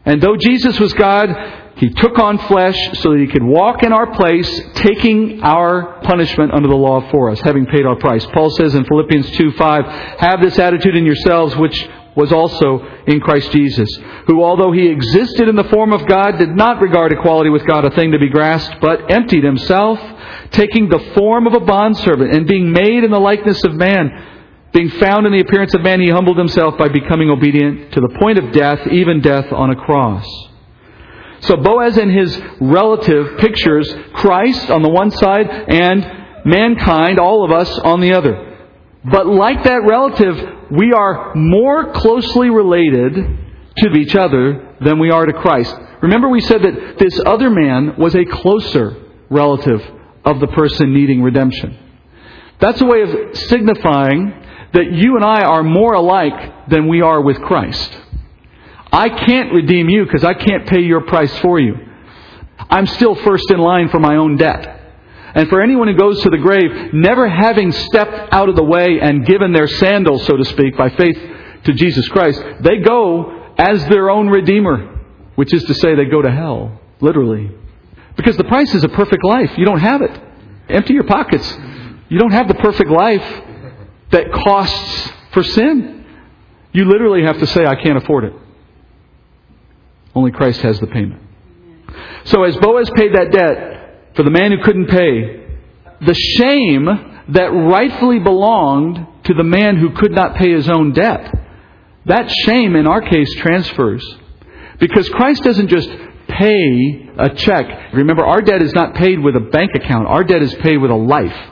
And 0.04 0.22
though 0.22 0.36
Jesus 0.36 0.78
was 0.82 0.94
God, 0.94 1.30
he 1.78 1.90
took 1.90 2.20
on 2.20 2.40
flesh 2.40 2.78
so 3.00 3.12
that 3.12 3.20
he 3.20 3.28
could 3.28 3.44
walk 3.44 3.84
in 3.84 3.94
our 3.94 4.14
place, 4.14 4.62
taking 4.76 5.42
our 5.42 6.02
punishment 6.02 6.54
under 6.54 6.68
the 6.68 6.76
law 6.76 7.10
for 7.10 7.30
us, 7.30 7.40
having 7.40 7.66
paid 7.68 7.86
our 7.86 7.96
price. 7.96 8.26
Paul 8.34 8.50
says 8.50 8.76
in 8.76 8.84
Philippians 8.84 9.32
2 9.32 9.54
5, 9.54 9.86
Have 10.20 10.42
this 10.42 10.60
attitude 10.60 10.98
in 10.98 11.06
yourselves, 11.06 11.56
which 11.56 11.90
was 12.16 12.32
also 12.32 12.80
in 13.08 13.20
Christ 13.22 13.52
Jesus, 13.52 13.88
who, 14.28 14.44
although 14.44 14.72
he 14.72 14.88
existed 14.88 15.48
in 15.48 15.56
the 15.56 15.64
form 15.66 15.94
of 15.94 16.06
God, 16.08 16.38
did 16.38 16.56
not 16.56 16.82
regard 16.82 17.12
equality 17.12 17.50
with 17.50 17.66
God 17.66 17.86
a 17.86 17.92
thing 17.92 18.12
to 18.12 18.20
be 18.20 18.30
grasped, 18.30 18.82
but 18.82 19.12
emptied 19.12 19.44
himself, 19.44 20.00
taking 20.52 20.90
the 20.90 21.12
form 21.16 21.48
of 21.48 21.54
a 21.54 21.62
bondservant, 21.62 22.34
and 22.34 22.48
being 22.48 22.72
made 22.72 23.04
in 23.04 23.12
the 23.12 23.20
likeness 23.20 23.64
of 23.64 23.74
man. 23.76 24.28
Being 24.74 24.90
found 24.90 25.26
in 25.26 25.34
the 25.34 25.42
appearance 25.42 25.74
of 25.74 25.82
man, 25.82 26.00
he 26.00 26.10
humbled 26.10 26.38
himself 26.38 26.78
by 26.78 26.88
becoming 26.88 27.30
obedient 27.30 27.94
to 27.94 28.02
the 28.02 28.18
point 28.20 28.40
of 28.40 28.54
death, 28.54 28.88
even 28.88 29.22
death 29.22 29.52
on 29.52 29.70
a 29.70 29.76
cross. 29.76 30.26
So 31.42 31.58
Boaz 31.58 31.98
and 31.98 32.12
his 32.12 32.40
relative 32.60 33.40
pictures 33.40 33.94
Christ 34.14 34.70
on 34.70 34.82
the 34.82 34.90
one 34.90 35.12
side 35.12 35.50
and 35.50 36.46
mankind, 36.46 37.20
all 37.20 37.44
of 37.44 37.52
us, 37.52 37.70
on 37.80 38.00
the 38.00 38.14
other. 38.14 38.51
But 39.04 39.26
like 39.26 39.64
that 39.64 39.84
relative, 39.84 40.72
we 40.72 40.94
are 40.94 41.34
more 41.36 41.92
closely 41.94 42.50
related 42.50 43.16
to 43.78 43.94
each 43.94 44.16
other 44.16 44.76
than 44.80 45.00
we 45.00 45.10
are 45.10 45.26
to 45.26 45.34
Christ. 45.34 45.76
Remember, 46.02 46.30
we 46.30 46.42
said 46.42 46.62
that 46.62 47.00
this 47.00 47.20
other 47.26 47.50
man 47.50 47.96
was 47.98 48.16
a 48.16 48.26
closer 48.26 48.96
relative 49.30 49.82
of 50.24 50.40
the 50.40 50.48
person 50.48 50.94
needing 50.94 51.22
redemption. 51.24 51.78
That's 52.60 52.80
a 52.82 52.86
way 52.86 53.02
of 53.02 53.38
signifying 53.38 54.34
that 54.74 54.92
you 54.92 55.16
and 55.16 55.26
I 55.26 55.42
are 55.44 55.64
more 55.64 55.94
alike 55.94 56.70
than 56.70 56.88
we 56.88 57.02
are 57.02 57.22
with 57.22 57.42
Christ. 57.42 57.98
I 58.92 59.10
can't 59.10 59.54
redeem 59.54 59.90
you 59.90 60.06
because 60.06 60.24
I 60.24 60.34
can't 60.34 60.68
pay 60.68 60.82
your 60.82 61.02
price 61.02 61.36
for 61.40 61.60
you. 61.60 61.76
I'm 62.70 62.86
still 62.86 63.16
first 63.16 63.50
in 63.50 63.60
line 63.60 63.90
for 63.90 64.00
my 64.00 64.16
own 64.16 64.38
debt. 64.38 64.81
And 65.34 65.48
for 65.50 65.62
anyone 65.62 65.88
who 65.88 65.96
goes 65.96 66.22
to 66.24 66.30
the 66.30 66.38
grave, 66.38 66.94
never 66.94 67.28
having 67.28 67.72
stepped 67.72 68.34
out 68.34 68.50
of 68.50 68.56
the 68.56 68.64
way 68.64 69.00
and 69.02 69.26
given 69.26 69.54
their 69.54 69.68
sandals, 69.68 70.26
so 70.26 70.36
to 70.36 70.46
speak, 70.46 70.78
by 70.78 70.90
faith 70.90 71.18
to 71.64 71.74
Jesus 71.74 72.08
Christ, 72.10 72.42
they 72.62 72.78
go 72.80 73.54
as 73.58 73.86
their 73.86 74.10
own 74.10 74.28
Redeemer, 74.28 75.00
which 75.36 75.54
is 75.54 75.64
to 75.66 75.74
say, 75.76 75.96
they 75.96 76.06
go 76.06 76.22
to 76.22 76.32
hell, 76.32 76.80
literally. 77.00 77.52
Because 78.16 78.36
the 78.36 78.44
price 78.44 78.74
is 78.74 78.84
a 78.84 78.90
perfect 78.90 79.24
life. 79.24 79.58
You 79.58 79.66
don't 79.66 79.80
have 79.80 80.02
it. 80.02 80.22
Empty 80.70 80.94
your 80.94 81.06
pockets. 81.06 81.50
You 82.10 82.20
don't 82.20 82.32
have 82.32 82.48
the 82.48 82.56
perfect 82.56 82.90
life 82.90 83.42
that 84.12 84.32
costs 84.34 85.12
for 85.32 85.44
sin. 85.44 86.06
You 86.74 86.86
literally 86.86 87.24
have 87.24 87.40
to 87.40 87.48
say, 87.48 87.66
I 87.66 87.76
can't 87.76 87.98
afford 87.98 88.26
it. 88.26 88.34
Only 90.14 90.32
Christ 90.32 90.62
has 90.62 90.80
the 90.80 90.88
payment. 90.88 91.22
So 92.26 92.44
as 92.44 92.56
Boaz 92.58 92.90
paid 92.96 93.14
that 93.16 93.32
debt, 93.32 93.81
for 94.16 94.24
the 94.24 94.30
man 94.30 94.52
who 94.52 94.64
couldn't 94.64 94.88
pay, 94.88 95.46
the 96.06 96.14
shame 96.14 96.86
that 97.30 97.48
rightfully 97.48 98.20
belonged 98.20 99.08
to 99.26 99.34
the 99.34 99.44
man 99.44 99.78
who 99.78 99.92
could 99.92 100.12
not 100.12 100.36
pay 100.36 100.52
his 100.52 100.70
own 100.70 100.92
debt. 100.94 101.34
That 102.06 102.30
shame, 102.46 102.76
in 102.76 102.88
our 102.88 103.02
case, 103.02 103.34
transfers. 103.36 104.04
Because 104.80 105.08
Christ 105.10 105.44
doesn't 105.44 105.68
just 105.68 105.90
pay 106.28 107.10
a 107.18 107.30
check. 107.36 107.94
Remember, 107.94 108.26
our 108.26 108.42
debt 108.42 108.62
is 108.64 108.74
not 108.74 108.96
paid 108.96 109.20
with 109.20 109.36
a 109.36 109.40
bank 109.40 109.72
account, 109.76 110.08
our 110.08 110.24
debt 110.24 110.42
is 110.42 110.54
paid 110.56 110.78
with 110.78 110.92
a 110.92 110.96
life. 110.96 111.50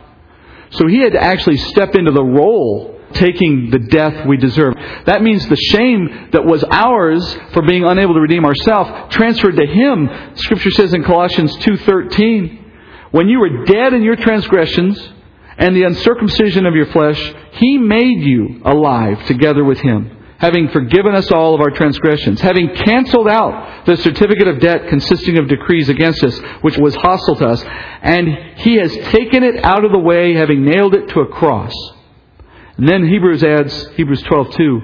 So 0.71 0.87
he 0.87 0.99
had 0.99 1.13
to 1.13 1.23
actually 1.23 1.57
step 1.57 1.95
into 1.95 2.11
the 2.11 2.23
role 2.23 2.98
taking 3.13 3.69
the 3.69 3.79
death 3.79 4.25
we 4.27 4.37
deserve. 4.37 4.75
That 5.05 5.21
means 5.21 5.47
the 5.47 5.55
shame 5.55 6.29
that 6.31 6.45
was 6.45 6.63
ours 6.63 7.37
for 7.53 7.61
being 7.61 7.83
unable 7.83 8.13
to 8.13 8.21
redeem 8.21 8.45
ourselves 8.45 9.13
transferred 9.13 9.57
to 9.57 9.65
him. 9.65 10.09
Scripture 10.35 10.71
says 10.71 10.93
in 10.93 11.03
Colossians 11.03 11.55
2:13, 11.57 12.57
when 13.11 13.27
you 13.27 13.39
were 13.39 13.65
dead 13.65 13.93
in 13.93 14.03
your 14.03 14.15
transgressions 14.15 15.13
and 15.57 15.75
the 15.75 15.83
uncircumcision 15.83 16.65
of 16.65 16.75
your 16.75 16.85
flesh, 16.87 17.33
he 17.53 17.77
made 17.77 18.21
you 18.21 18.61
alive 18.63 19.25
together 19.25 19.63
with 19.63 19.79
him, 19.79 20.11
having 20.37 20.69
forgiven 20.69 21.15
us 21.15 21.31
all 21.31 21.55
of 21.55 21.61
our 21.61 21.71
transgressions, 21.71 22.39
having 22.39 22.73
canceled 22.75 23.27
out 23.27 23.85
the 23.85 23.97
certificate 23.97 24.47
of 24.47 24.59
debt 24.59 24.87
consisting 24.87 25.37
of 25.37 25.47
decrees 25.47 25.89
against 25.89 26.23
us, 26.23 26.39
which 26.61 26.77
was 26.77 26.95
hostile 26.95 27.35
to 27.35 27.47
us, 27.47 27.65
and 28.01 28.27
he 28.57 28.75
has 28.75 28.95
taken 29.11 29.43
it 29.43 29.63
out 29.65 29.83
of 29.83 29.91
the 29.91 29.99
way, 29.99 30.35
having 30.35 30.63
nailed 30.63 30.93
it 30.93 31.09
to 31.09 31.21
a 31.21 31.27
cross. 31.27 31.73
And 32.79 32.87
then 32.87 33.05
Hebrews 33.05 33.43
adds, 33.43 33.89
Hebrews 33.95 34.23
12:2, 34.23 34.81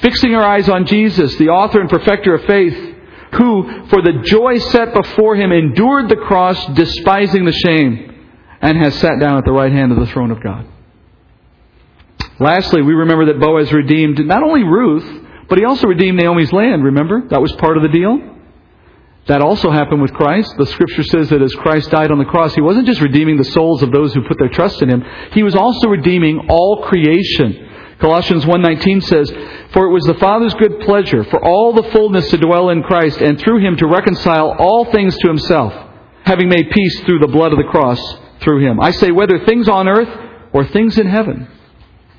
fixing 0.00 0.34
our 0.34 0.42
eyes 0.42 0.66
on 0.66 0.86
Jesus, 0.86 1.36
the 1.36 1.50
author 1.50 1.78
and 1.78 1.90
perfecter 1.90 2.34
of 2.34 2.44
faith, 2.46 2.96
who, 3.34 3.84
for 3.88 4.00
the 4.00 4.22
joy 4.24 4.56
set 4.56 4.94
before 4.94 5.36
him, 5.36 5.52
endured 5.52 6.08
the 6.08 6.16
cross, 6.16 6.64
despising 6.68 7.44
the 7.44 7.52
shame, 7.52 8.14
and 8.62 8.78
has 8.78 8.94
sat 8.94 9.20
down 9.20 9.36
at 9.36 9.44
the 9.44 9.52
right 9.52 9.70
hand 9.70 9.92
of 9.92 9.98
the 9.98 10.06
throne 10.06 10.30
of 10.30 10.42
God. 10.42 10.66
Lastly, 12.40 12.80
we 12.80 12.94
remember 12.94 13.26
that 13.26 13.38
Boaz 13.38 13.70
redeemed 13.74 14.24
not 14.24 14.42
only 14.42 14.64
Ruth, 14.64 15.26
but 15.50 15.58
he 15.58 15.66
also 15.66 15.86
redeemed 15.86 16.16
Naomi's 16.16 16.50
land, 16.50 16.82
remember? 16.82 17.28
That 17.28 17.42
was 17.42 17.52
part 17.56 17.76
of 17.76 17.82
the 17.82 17.90
deal. 17.90 18.37
That 19.28 19.42
also 19.42 19.70
happened 19.70 20.00
with 20.00 20.14
Christ. 20.14 20.56
The 20.56 20.66
scripture 20.66 21.02
says 21.02 21.28
that 21.28 21.42
as 21.42 21.54
Christ 21.54 21.90
died 21.90 22.10
on 22.10 22.18
the 22.18 22.24
cross, 22.24 22.54
he 22.54 22.62
wasn't 22.62 22.86
just 22.86 23.02
redeeming 23.02 23.36
the 23.36 23.44
souls 23.44 23.82
of 23.82 23.92
those 23.92 24.14
who 24.14 24.22
put 24.26 24.38
their 24.38 24.48
trust 24.48 24.82
in 24.82 24.88
him, 24.88 25.04
he 25.32 25.42
was 25.42 25.54
also 25.54 25.88
redeeming 25.88 26.46
all 26.48 26.82
creation. 26.84 27.66
Colossians 27.98 28.46
1:19 28.46 29.02
says, 29.02 29.30
"For 29.70 29.86
it 29.86 29.92
was 29.92 30.04
the 30.04 30.14
Father's 30.14 30.54
good 30.54 30.80
pleasure 30.80 31.24
for 31.24 31.44
all 31.44 31.72
the 31.72 31.82
fullness 31.84 32.30
to 32.30 32.38
dwell 32.38 32.70
in 32.70 32.82
Christ 32.82 33.20
and 33.20 33.38
through 33.38 33.58
him 33.58 33.76
to 33.76 33.86
reconcile 33.86 34.54
all 34.58 34.86
things 34.86 35.16
to 35.18 35.28
himself, 35.28 35.74
having 36.24 36.48
made 36.48 36.70
peace 36.70 37.00
through 37.00 37.18
the 37.18 37.28
blood 37.28 37.52
of 37.52 37.58
the 37.58 37.64
cross 37.64 38.00
through 38.40 38.60
him." 38.60 38.80
I 38.80 38.92
say 38.92 39.10
whether 39.10 39.40
things 39.40 39.68
on 39.68 39.88
earth 39.88 40.08
or 40.52 40.64
things 40.64 40.98
in 40.98 41.06
heaven. 41.06 41.48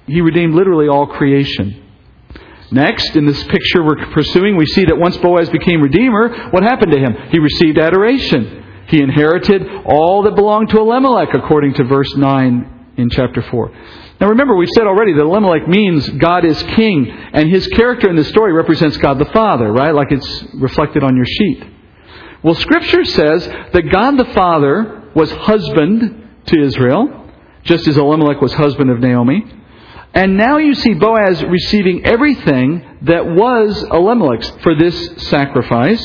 He 0.06 0.22
redeemed 0.22 0.54
literally 0.54 0.88
all 0.88 1.08
creation. 1.08 1.76
Next, 2.72 3.16
in 3.16 3.26
this 3.26 3.44
picture 3.46 3.84
we're 3.84 4.06
pursuing, 4.14 4.56
we 4.56 4.66
see 4.68 4.86
that 4.86 4.98
once 4.98 5.18
Boaz 5.18 5.50
became 5.50 5.82
Redeemer, 5.82 6.50
what 6.52 6.64
happened 6.64 6.92
to 6.92 7.00
him? 7.00 7.16
He 7.32 7.40
received 7.40 7.80
adoration. 7.80 8.64
He 8.88 9.02
inherited 9.02 9.68
all 9.86 10.24
that 10.24 10.36
belonged 10.36 10.70
to 10.70 10.80
Elimelech, 10.80 11.30
according 11.34 11.76
to 11.76 11.84
verse 11.84 12.16
9 12.16 12.94
in 12.98 13.10
chapter 13.10 13.42
4. 13.42 13.72
Now 14.20 14.28
remember, 14.28 14.56
we've 14.56 14.70
said 14.76 14.86
already 14.86 15.14
that 15.14 15.22
Elimelech 15.22 15.68
means 15.68 16.08
God 16.10 16.44
is 16.44 16.62
king, 16.76 17.10
and 17.10 17.50
his 17.50 17.66
character 17.68 18.10
in 18.10 18.16
this 18.16 18.28
story 18.28 18.52
represents 18.52 18.98
God 18.98 19.18
the 19.18 19.32
Father, 19.32 19.72
right? 19.72 19.94
Like 19.94 20.12
it's 20.12 20.44
reflected 20.56 21.04
on 21.04 21.16
your 21.16 21.26
sheet. 21.26 21.64
Well, 22.44 22.56
Scripture 22.56 23.06
says 23.06 23.48
that 23.48 23.90
God 23.92 24.18
the 24.18 24.32
Father 24.34 25.10
was 25.16 25.32
husband 25.32 26.30
to 26.48 26.62
Israel, 26.62 27.32
just 27.64 27.88
as 27.88 27.98
Elimelech 27.98 28.42
was 28.42 28.54
husband 28.54 28.90
of 28.90 29.00
Naomi. 29.00 29.44
And 30.14 30.38
now 30.38 30.57
you 30.57 30.74
see 30.74 30.95
Boaz 30.95 31.43
receiving 31.43 32.03
everything 32.05 32.84
that 33.03 33.26
was 33.28 33.84
Elimelech's 33.84 34.49
for 34.64 34.76
this 34.76 35.30
sacrifice. 35.30 36.03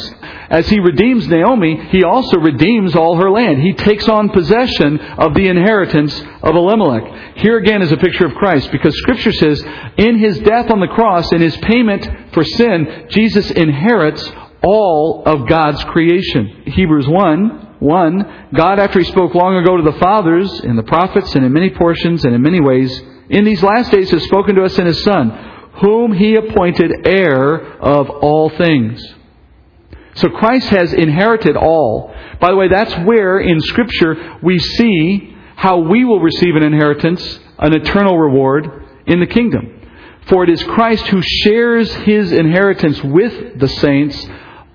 As 0.50 0.68
he 0.68 0.78
redeems 0.78 1.26
Naomi, 1.26 1.88
he 1.88 2.04
also 2.04 2.38
redeems 2.38 2.94
all 2.94 3.16
her 3.16 3.30
land. 3.30 3.62
He 3.62 3.72
takes 3.72 4.06
on 4.08 4.28
possession 4.28 5.00
of 5.00 5.34
the 5.34 5.48
inheritance 5.48 6.20
of 6.42 6.54
Elimelech. 6.54 7.38
Here 7.38 7.56
again 7.56 7.80
is 7.80 7.92
a 7.92 7.96
picture 7.96 8.26
of 8.26 8.34
Christ 8.34 8.70
because 8.70 8.94
scripture 8.98 9.32
says 9.32 9.64
in 9.96 10.18
his 10.18 10.38
death 10.40 10.70
on 10.70 10.80
the 10.80 10.86
cross, 10.88 11.32
in 11.32 11.40
his 11.40 11.56
payment 11.56 12.34
for 12.34 12.44
sin, 12.44 13.06
Jesus 13.08 13.50
inherits 13.50 14.30
all 14.62 15.22
of 15.24 15.48
God's 15.48 15.82
creation. 15.84 16.64
Hebrews 16.66 17.08
1 17.08 17.62
1. 17.80 18.48
God, 18.54 18.78
after 18.78 18.98
He 18.98 19.04
spoke 19.04 19.34
long 19.34 19.56
ago 19.56 19.76
to 19.76 19.82
the 19.82 19.98
fathers, 19.98 20.60
in 20.60 20.76
the 20.76 20.82
prophets, 20.84 21.34
and 21.34 21.44
in 21.44 21.52
many 21.52 21.68
portions, 21.68 22.24
and 22.24 22.34
in 22.34 22.40
many 22.40 22.60
ways, 22.60 23.02
in 23.28 23.44
these 23.44 23.62
last 23.62 23.90
days 23.90 24.10
has 24.10 24.22
spoken 24.24 24.56
to 24.56 24.64
us 24.64 24.78
in 24.78 24.86
His 24.86 25.02
Son, 25.02 25.30
whom 25.80 26.12
He 26.12 26.34
appointed 26.36 27.06
heir 27.06 27.78
of 27.80 28.10
all 28.10 28.50
things. 28.50 29.02
So 30.14 30.28
Christ 30.28 30.68
has 30.68 30.92
inherited 30.92 31.56
all. 31.56 32.14
By 32.40 32.50
the 32.50 32.56
way, 32.56 32.68
that's 32.68 32.94
where 33.04 33.40
in 33.40 33.60
Scripture 33.60 34.38
we 34.42 34.58
see 34.58 35.34
how 35.56 35.78
we 35.78 36.04
will 36.04 36.20
receive 36.20 36.56
an 36.56 36.62
inheritance, 36.62 37.40
an 37.58 37.74
eternal 37.74 38.18
reward 38.18 38.86
in 39.06 39.20
the 39.20 39.26
kingdom. 39.26 39.80
For 40.28 40.44
it 40.44 40.50
is 40.50 40.62
Christ 40.62 41.06
who 41.06 41.20
shares 41.22 41.92
his 41.92 42.32
inheritance 42.32 43.02
with 43.02 43.58
the 43.58 43.68
saints 43.68 44.26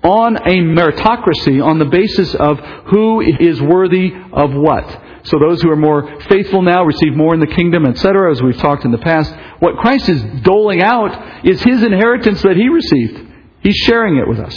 on 0.02 0.36
a 0.36 0.60
meritocracy 0.60 1.62
on 1.64 1.78
the 1.78 1.84
basis 1.86 2.34
of 2.34 2.58
who 2.86 3.20
is 3.20 3.60
worthy 3.60 4.12
of 4.32 4.52
what. 4.54 5.02
So 5.24 5.38
those 5.38 5.62
who 5.62 5.70
are 5.70 5.76
more 5.76 6.20
faithful 6.22 6.62
now 6.62 6.84
receive 6.84 7.14
more 7.14 7.34
in 7.34 7.40
the 7.40 7.46
kingdom, 7.46 7.86
etc., 7.86 8.30
as 8.30 8.42
we've 8.42 8.56
talked 8.56 8.84
in 8.84 8.90
the 8.90 8.98
past. 8.98 9.32
What 9.58 9.76
Christ 9.76 10.08
is 10.08 10.22
doling 10.42 10.82
out 10.82 11.46
is 11.46 11.62
his 11.62 11.82
inheritance 11.82 12.42
that 12.42 12.56
he 12.56 12.68
received. 12.68 13.28
He's 13.62 13.76
sharing 13.76 14.16
it 14.16 14.28
with 14.28 14.38
us. 14.38 14.56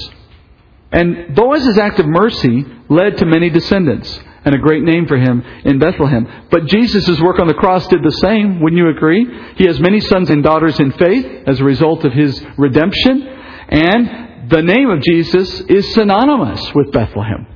And 0.92 1.36
Boaz's 1.36 1.78
act 1.78 2.00
of 2.00 2.06
mercy 2.08 2.66
led 2.88 3.18
to 3.18 3.26
many 3.26 3.50
descendants 3.50 4.20
and 4.46 4.54
a 4.54 4.60
great 4.60 4.84
name 4.84 5.08
for 5.08 5.18
him 5.18 5.42
in 5.66 5.80
Bethlehem. 5.80 6.28
But 6.52 6.68
Jesus' 6.68 7.20
work 7.20 7.40
on 7.40 7.48
the 7.48 7.54
cross 7.54 7.88
did 7.88 8.04
the 8.04 8.12
same, 8.12 8.62
wouldn't 8.62 8.78
you 8.78 8.90
agree? 8.90 9.26
He 9.56 9.66
has 9.66 9.80
many 9.80 10.00
sons 10.00 10.30
and 10.30 10.44
daughters 10.44 10.80
in 10.80 10.92
faith 10.92 11.48
as 11.48 11.60
a 11.60 11.64
result 11.64 12.06
of 12.06 12.14
his 12.14 12.46
redemption. 12.58 13.28
And 13.70 14.50
the 14.52 14.62
name 14.62 14.90
of 14.90 15.02
Jesus 15.02 15.62
is 15.62 15.94
synonymous 15.94 16.74
with 16.76 16.92
Bethlehem. 16.92 17.48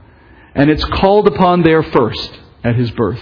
And 0.56 0.70
it's 0.70 0.86
called 0.86 1.28
upon 1.28 1.62
there 1.62 1.84
first 1.84 2.40
at 2.68 2.76
his 2.76 2.92
birth. 2.92 3.22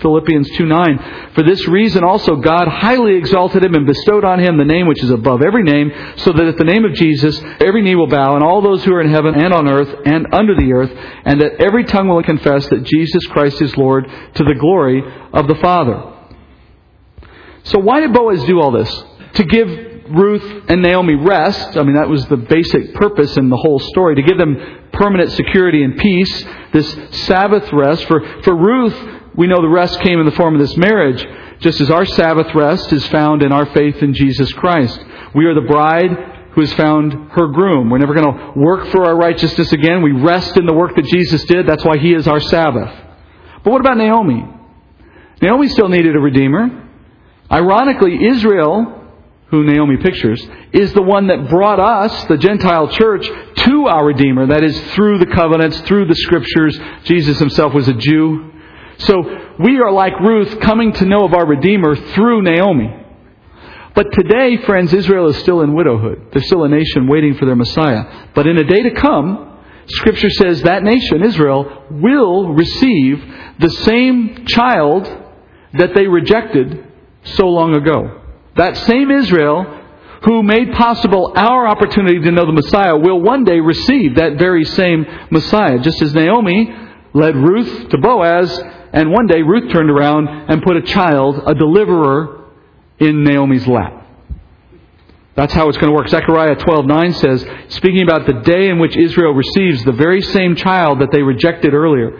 Philippians 0.00 0.50
2 0.56 0.66
9. 0.66 1.32
For 1.34 1.42
this 1.42 1.66
reason 1.66 2.04
also 2.04 2.36
God 2.36 2.68
highly 2.68 3.14
exalted 3.14 3.64
him 3.64 3.74
and 3.74 3.86
bestowed 3.86 4.24
on 4.24 4.38
him 4.40 4.58
the 4.58 4.64
name 4.64 4.86
which 4.86 5.02
is 5.02 5.10
above 5.10 5.42
every 5.42 5.62
name, 5.62 5.90
so 6.16 6.32
that 6.32 6.46
at 6.46 6.58
the 6.58 6.64
name 6.64 6.84
of 6.84 6.92
Jesus 6.94 7.40
every 7.60 7.82
knee 7.82 7.94
will 7.94 8.06
bow, 8.06 8.34
and 8.34 8.44
all 8.44 8.60
those 8.60 8.84
who 8.84 8.92
are 8.92 9.00
in 9.00 9.10
heaven 9.10 9.34
and 9.34 9.54
on 9.54 9.68
earth 9.68 9.88
and 10.04 10.26
under 10.32 10.54
the 10.54 10.72
earth, 10.72 10.92
and 11.24 11.40
that 11.40 11.62
every 11.62 11.84
tongue 11.84 12.08
will 12.08 12.22
confess 12.22 12.68
that 12.68 12.84
Jesus 12.84 13.26
Christ 13.26 13.62
is 13.62 13.76
Lord 13.76 14.04
to 14.34 14.44
the 14.44 14.54
glory 14.54 15.02
of 15.32 15.48
the 15.48 15.56
Father. 15.56 16.12
So 17.64 17.78
why 17.78 18.00
did 18.00 18.12
Boaz 18.12 18.44
do 18.44 18.60
all 18.60 18.70
this? 18.70 19.04
To 19.34 19.44
give 19.44 19.68
Ruth 20.08 20.64
and 20.68 20.82
Naomi 20.82 21.14
rest. 21.14 21.76
I 21.76 21.82
mean, 21.82 21.96
that 21.96 22.08
was 22.08 22.24
the 22.26 22.36
basic 22.36 22.94
purpose 22.94 23.36
in 23.36 23.48
the 23.48 23.56
whole 23.56 23.78
story, 23.78 24.14
to 24.14 24.22
give 24.22 24.38
them 24.38 24.85
permanent 24.96 25.32
security 25.32 25.82
and 25.82 25.96
peace, 25.96 26.44
this 26.72 26.96
Sabbath 27.26 27.72
rest. 27.72 28.04
For, 28.06 28.42
for 28.42 28.56
Ruth, 28.56 28.94
we 29.36 29.46
know 29.46 29.60
the 29.60 29.68
rest 29.68 30.00
came 30.00 30.18
in 30.18 30.26
the 30.26 30.32
form 30.32 30.54
of 30.54 30.60
this 30.60 30.76
marriage, 30.76 31.24
just 31.60 31.80
as 31.80 31.90
our 31.90 32.04
Sabbath 32.04 32.54
rest 32.54 32.92
is 32.92 33.06
found 33.08 33.42
in 33.42 33.52
our 33.52 33.66
faith 33.66 34.02
in 34.02 34.14
Jesus 34.14 34.52
Christ. 34.54 34.98
We 35.34 35.44
are 35.46 35.54
the 35.54 35.60
bride 35.60 36.10
who 36.52 36.62
has 36.62 36.72
found 36.72 37.12
her 37.32 37.48
groom. 37.48 37.90
We're 37.90 37.98
never 37.98 38.14
going 38.14 38.32
to 38.32 38.52
work 38.58 38.88
for 38.88 39.04
our 39.04 39.16
righteousness 39.16 39.72
again. 39.72 40.02
We 40.02 40.12
rest 40.12 40.56
in 40.56 40.64
the 40.64 40.72
work 40.72 40.96
that 40.96 41.04
Jesus 41.04 41.44
did. 41.44 41.66
That's 41.66 41.84
why 41.84 41.98
he 41.98 42.14
is 42.14 42.26
our 42.26 42.40
Sabbath. 42.40 42.90
But 43.62 43.70
what 43.70 43.80
about 43.80 43.98
Naomi? 43.98 44.42
Naomi 45.42 45.68
still 45.68 45.90
needed 45.90 46.16
a 46.16 46.18
redeemer. 46.18 46.88
Ironically, 47.52 48.26
Israel, 48.26 48.95
who 49.50 49.64
Naomi 49.64 49.96
pictures, 49.98 50.44
is 50.72 50.92
the 50.92 51.02
one 51.02 51.28
that 51.28 51.48
brought 51.48 51.78
us, 51.78 52.24
the 52.26 52.36
Gentile 52.36 52.88
church, 52.88 53.26
to 53.26 53.86
our 53.86 54.04
Redeemer. 54.04 54.48
That 54.48 54.64
is, 54.64 54.78
through 54.94 55.18
the 55.18 55.26
covenants, 55.26 55.80
through 55.82 56.06
the 56.06 56.16
scriptures. 56.16 56.78
Jesus 57.04 57.38
himself 57.38 57.72
was 57.72 57.86
a 57.86 57.94
Jew. 57.94 58.52
So 58.98 59.22
we 59.60 59.78
are 59.78 59.92
like 59.92 60.18
Ruth 60.20 60.60
coming 60.60 60.92
to 60.94 61.04
know 61.04 61.24
of 61.24 61.32
our 61.32 61.46
Redeemer 61.46 61.94
through 61.94 62.42
Naomi. 62.42 63.04
But 63.94 64.12
today, 64.12 64.58
friends, 64.64 64.92
Israel 64.92 65.28
is 65.28 65.38
still 65.38 65.62
in 65.62 65.74
widowhood. 65.74 66.28
They're 66.32 66.42
still 66.42 66.64
a 66.64 66.68
nation 66.68 67.06
waiting 67.06 67.34
for 67.36 67.46
their 67.46 67.56
Messiah. 67.56 68.28
But 68.34 68.46
in 68.46 68.58
a 68.58 68.64
day 68.64 68.82
to 68.82 68.90
come, 68.90 69.58
Scripture 69.88 70.30
says 70.30 70.62
that 70.62 70.82
nation, 70.82 71.22
Israel, 71.22 71.84
will 71.90 72.52
receive 72.52 73.24
the 73.60 73.70
same 73.70 74.44
child 74.46 75.06
that 75.74 75.94
they 75.94 76.06
rejected 76.06 76.84
so 77.24 77.46
long 77.46 77.74
ago. 77.74 78.22
That 78.56 78.76
same 78.78 79.10
Israel 79.10 79.82
who 80.24 80.42
made 80.42 80.72
possible 80.72 81.32
our 81.36 81.68
opportunity 81.68 82.20
to 82.20 82.30
know 82.32 82.46
the 82.46 82.52
Messiah 82.52 82.96
will 82.96 83.20
one 83.20 83.44
day 83.44 83.60
receive 83.60 84.16
that 84.16 84.38
very 84.38 84.64
same 84.64 85.06
Messiah. 85.30 85.78
Just 85.78 86.02
as 86.02 86.14
Naomi 86.14 86.74
led 87.14 87.36
Ruth 87.36 87.90
to 87.90 87.98
Boaz, 87.98 88.58
and 88.92 89.10
one 89.10 89.26
day 89.26 89.42
Ruth 89.42 89.72
turned 89.72 89.90
around 89.90 90.28
and 90.28 90.62
put 90.62 90.76
a 90.76 90.82
child, 90.82 91.40
a 91.46 91.54
deliverer, 91.54 92.44
in 92.98 93.24
Naomi's 93.24 93.66
lap. 93.66 94.06
That's 95.34 95.52
how 95.52 95.68
it's 95.68 95.76
going 95.76 95.92
to 95.92 95.94
work. 95.94 96.08
Zechariah 96.08 96.56
12:9 96.56 97.14
says, 97.14 97.46
speaking 97.74 98.02
about 98.02 98.26
the 98.26 98.40
day 98.40 98.70
in 98.70 98.78
which 98.78 98.96
Israel 98.96 99.32
receives 99.32 99.84
the 99.84 99.92
very 99.92 100.22
same 100.22 100.56
child 100.56 101.00
that 101.00 101.10
they 101.12 101.22
rejected 101.22 101.74
earlier. 101.74 102.18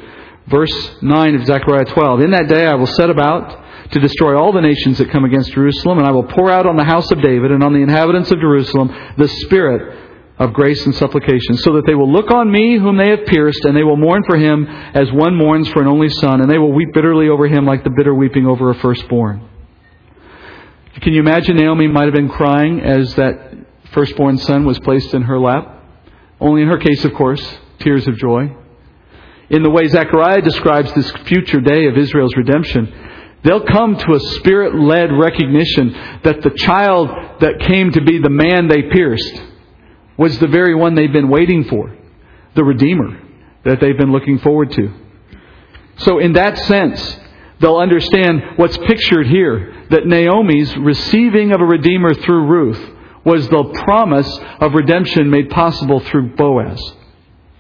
Verse 0.48 1.02
9 1.02 1.34
of 1.34 1.46
Zechariah 1.46 1.86
12. 1.86 2.20
In 2.20 2.30
that 2.32 2.48
day 2.48 2.66
I 2.66 2.74
will 2.74 2.86
set 2.86 3.08
about 3.08 3.65
to 3.90 4.00
destroy 4.00 4.36
all 4.36 4.52
the 4.52 4.60
nations 4.60 4.98
that 4.98 5.10
come 5.10 5.24
against 5.24 5.52
Jerusalem, 5.52 5.98
and 5.98 6.06
I 6.06 6.10
will 6.10 6.24
pour 6.24 6.50
out 6.50 6.66
on 6.66 6.76
the 6.76 6.84
house 6.84 7.10
of 7.10 7.22
David 7.22 7.50
and 7.50 7.62
on 7.62 7.72
the 7.72 7.80
inhabitants 7.80 8.30
of 8.30 8.40
Jerusalem 8.40 8.94
the 9.16 9.28
spirit 9.28 10.04
of 10.38 10.52
grace 10.52 10.84
and 10.84 10.94
supplication, 10.94 11.56
so 11.56 11.72
that 11.74 11.86
they 11.86 11.94
will 11.94 12.12
look 12.12 12.30
on 12.30 12.50
me 12.50 12.76
whom 12.76 12.98
they 12.98 13.10
have 13.10 13.24
pierced, 13.26 13.64
and 13.64 13.76
they 13.76 13.82
will 13.82 13.96
mourn 13.96 14.22
for 14.24 14.36
him 14.36 14.66
as 14.66 15.10
one 15.12 15.34
mourns 15.34 15.68
for 15.68 15.80
an 15.80 15.88
only 15.88 16.10
son, 16.10 16.40
and 16.40 16.50
they 16.50 16.58
will 16.58 16.72
weep 16.72 16.92
bitterly 16.92 17.28
over 17.28 17.46
him 17.46 17.64
like 17.64 17.84
the 17.84 17.90
bitter 17.90 18.14
weeping 18.14 18.46
over 18.46 18.70
a 18.70 18.74
firstborn. 18.74 19.48
Can 21.00 21.12
you 21.12 21.20
imagine 21.20 21.56
Naomi 21.56 21.88
might 21.88 22.04
have 22.04 22.14
been 22.14 22.28
crying 22.28 22.80
as 22.80 23.14
that 23.14 23.54
firstborn 23.92 24.38
son 24.38 24.64
was 24.64 24.78
placed 24.80 25.14
in 25.14 25.22
her 25.22 25.38
lap? 25.38 25.84
Only 26.40 26.62
in 26.62 26.68
her 26.68 26.78
case, 26.78 27.04
of 27.04 27.14
course, 27.14 27.58
tears 27.78 28.06
of 28.06 28.16
joy. 28.18 28.54
In 29.48 29.62
the 29.62 29.70
way 29.70 29.86
Zechariah 29.86 30.42
describes 30.42 30.92
this 30.92 31.10
future 31.24 31.60
day 31.60 31.86
of 31.86 31.96
Israel's 31.96 32.34
redemption, 32.36 32.92
they'll 33.44 33.64
come 33.64 33.96
to 33.96 34.14
a 34.14 34.20
spirit 34.20 34.74
led 34.74 35.12
recognition 35.12 35.92
that 36.24 36.42
the 36.42 36.50
child 36.50 37.08
that 37.40 37.60
came 37.60 37.92
to 37.92 38.00
be 38.00 38.18
the 38.18 38.30
man 38.30 38.68
they 38.68 38.82
pierced 38.82 39.42
was 40.16 40.38
the 40.38 40.48
very 40.48 40.74
one 40.74 40.94
they've 40.94 41.12
been 41.12 41.28
waiting 41.28 41.64
for, 41.64 41.94
the 42.54 42.64
Redeemer 42.64 43.20
that 43.64 43.80
they've 43.80 43.98
been 43.98 44.12
looking 44.12 44.38
forward 44.38 44.70
to. 44.72 44.92
So, 45.98 46.18
in 46.18 46.34
that 46.34 46.58
sense, 46.58 47.18
they'll 47.60 47.78
understand 47.78 48.42
what's 48.56 48.76
pictured 48.78 49.26
here 49.26 49.86
that 49.90 50.06
Naomi's 50.06 50.76
receiving 50.76 51.52
of 51.52 51.60
a 51.60 51.64
Redeemer 51.64 52.14
through 52.14 52.46
Ruth 52.46 52.90
was 53.24 53.48
the 53.48 53.82
promise 53.84 54.38
of 54.60 54.72
redemption 54.74 55.30
made 55.30 55.50
possible 55.50 56.00
through 56.00 56.36
Boaz. 56.36 56.80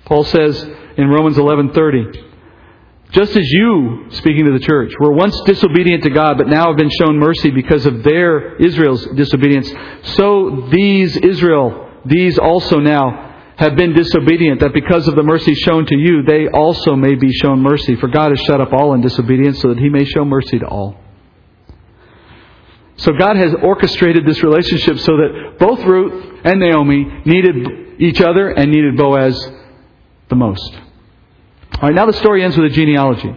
Paul 0.04 0.24
says 0.24 0.62
in 0.96 1.08
Romans 1.08 1.36
11:30, 1.36 2.25
just 3.10 3.36
as 3.36 3.48
you, 3.50 4.06
speaking 4.10 4.44
to 4.46 4.52
the 4.52 4.58
church, 4.58 4.92
were 5.00 5.12
once 5.12 5.40
disobedient 5.46 6.02
to 6.02 6.10
God, 6.10 6.38
but 6.38 6.48
now 6.48 6.68
have 6.68 6.76
been 6.76 6.90
shown 6.90 7.18
mercy 7.18 7.50
because 7.50 7.86
of 7.86 8.02
their 8.02 8.56
Israel's 8.56 9.06
disobedience, 9.14 9.72
so 10.16 10.68
these 10.70 11.16
Israel, 11.16 11.90
these 12.04 12.38
also 12.38 12.80
now 12.80 13.26
have 13.56 13.74
been 13.76 13.94
disobedient, 13.94 14.60
that 14.60 14.74
because 14.74 15.08
of 15.08 15.14
the 15.14 15.22
mercy 15.22 15.54
shown 15.54 15.86
to 15.86 15.96
you, 15.96 16.22
they 16.22 16.48
also 16.48 16.94
may 16.94 17.14
be 17.14 17.32
shown 17.32 17.60
mercy. 17.62 17.96
For 17.96 18.08
God 18.08 18.30
has 18.30 18.40
shut 18.40 18.60
up 18.60 18.72
all 18.72 18.92
in 18.92 19.00
disobedience 19.00 19.60
so 19.60 19.68
that 19.68 19.78
he 19.78 19.88
may 19.88 20.04
show 20.04 20.24
mercy 20.24 20.58
to 20.58 20.66
all. 20.66 21.00
So 22.98 23.12
God 23.12 23.36
has 23.36 23.54
orchestrated 23.62 24.26
this 24.26 24.42
relationship 24.42 24.98
so 24.98 25.16
that 25.16 25.56
both 25.58 25.80
Ruth 25.84 26.40
and 26.44 26.60
Naomi 26.60 27.04
needed 27.24 28.00
each 28.00 28.20
other 28.20 28.50
and 28.50 28.70
needed 28.70 28.96
Boaz 28.96 29.50
the 30.28 30.36
most. 30.36 30.85
All 31.76 31.82
right, 31.82 31.94
now 31.94 32.06
the 32.06 32.14
story 32.14 32.42
ends 32.42 32.56
with 32.56 32.72
a 32.72 32.74
genealogy. 32.74 33.36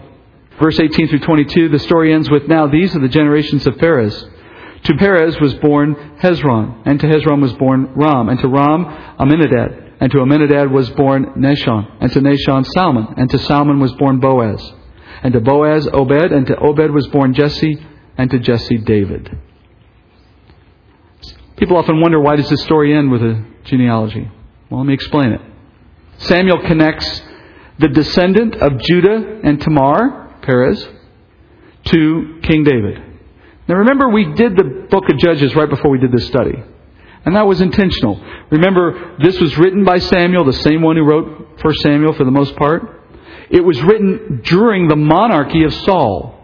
Verse 0.61 0.79
18 0.79 1.09
through 1.09 1.19
22, 1.19 1.67
the 1.69 1.79
story 1.79 2.13
ends 2.13 2.29
with 2.29 2.47
now 2.47 2.67
these 2.67 2.95
are 2.95 2.99
the 2.99 3.09
generations 3.09 3.67
of 3.67 3.77
Perez. 3.77 4.25
To 4.83 4.95
Perez 4.95 5.37
was 5.41 5.53
born 5.55 5.93
Hezron, 6.21 6.83
and 6.85 6.99
to 7.01 7.07
Hezron 7.07 7.41
was 7.41 7.51
born 7.53 7.91
Ram, 7.95 8.29
and 8.29 8.39
to 8.39 8.47
Ram 8.47 8.85
Amminadab, 9.19 9.97
and 9.99 10.09
to 10.13 10.19
Amminadab 10.21 10.71
was 10.71 10.89
born 10.91 11.33
Nahshon, 11.37 11.97
and 11.99 12.09
to 12.13 12.21
Nahshon 12.21 12.65
Salmon, 12.67 13.07
and 13.17 13.29
to 13.29 13.37
Salmon 13.39 13.79
was 13.81 13.91
born 13.95 14.21
Boaz. 14.21 14.73
and 15.21 15.33
to 15.33 15.41
Boaz, 15.41 15.85
Obed, 15.91 16.31
and 16.31 16.47
to 16.47 16.55
Obed 16.57 16.91
was 16.91 17.07
born 17.07 17.33
Jesse, 17.33 17.77
and 18.17 18.31
to 18.31 18.39
Jesse, 18.39 18.77
David. 18.77 19.37
People 21.57 21.75
often 21.75 21.99
wonder 21.99 22.21
why 22.21 22.37
does 22.37 22.49
this 22.49 22.61
story 22.63 22.95
end 22.95 23.11
with 23.11 23.21
a 23.21 23.45
genealogy? 23.65 24.31
Well, 24.69 24.79
let 24.79 24.87
me 24.87 24.93
explain 24.93 25.33
it. 25.33 25.41
Samuel 26.19 26.61
connects 26.61 27.21
the 27.79 27.87
descendant 27.87 28.55
of 28.55 28.77
Judah 28.77 29.39
and 29.43 29.59
Tamar, 29.61 30.35
Perez, 30.41 30.87
to 31.85 32.39
King 32.43 32.63
David. 32.63 33.01
Now 33.67 33.75
remember, 33.75 34.09
we 34.09 34.33
did 34.33 34.55
the 34.57 34.87
book 34.89 35.09
of 35.09 35.17
Judges 35.17 35.55
right 35.55 35.69
before 35.69 35.91
we 35.91 35.99
did 35.99 36.11
this 36.11 36.27
study. 36.27 36.61
And 37.25 37.35
that 37.35 37.47
was 37.47 37.61
intentional. 37.61 38.23
Remember, 38.49 39.17
this 39.21 39.39
was 39.39 39.57
written 39.57 39.83
by 39.83 39.99
Samuel, 39.99 40.45
the 40.45 40.53
same 40.53 40.81
one 40.81 40.95
who 40.95 41.03
wrote 41.03 41.61
1 41.61 41.73
Samuel 41.81 42.13
for 42.13 42.23
the 42.23 42.31
most 42.31 42.55
part. 42.55 43.03
It 43.49 43.61
was 43.61 43.81
written 43.83 44.41
during 44.43 44.87
the 44.87 44.95
monarchy 44.95 45.63
of 45.63 45.73
Saul. 45.73 46.35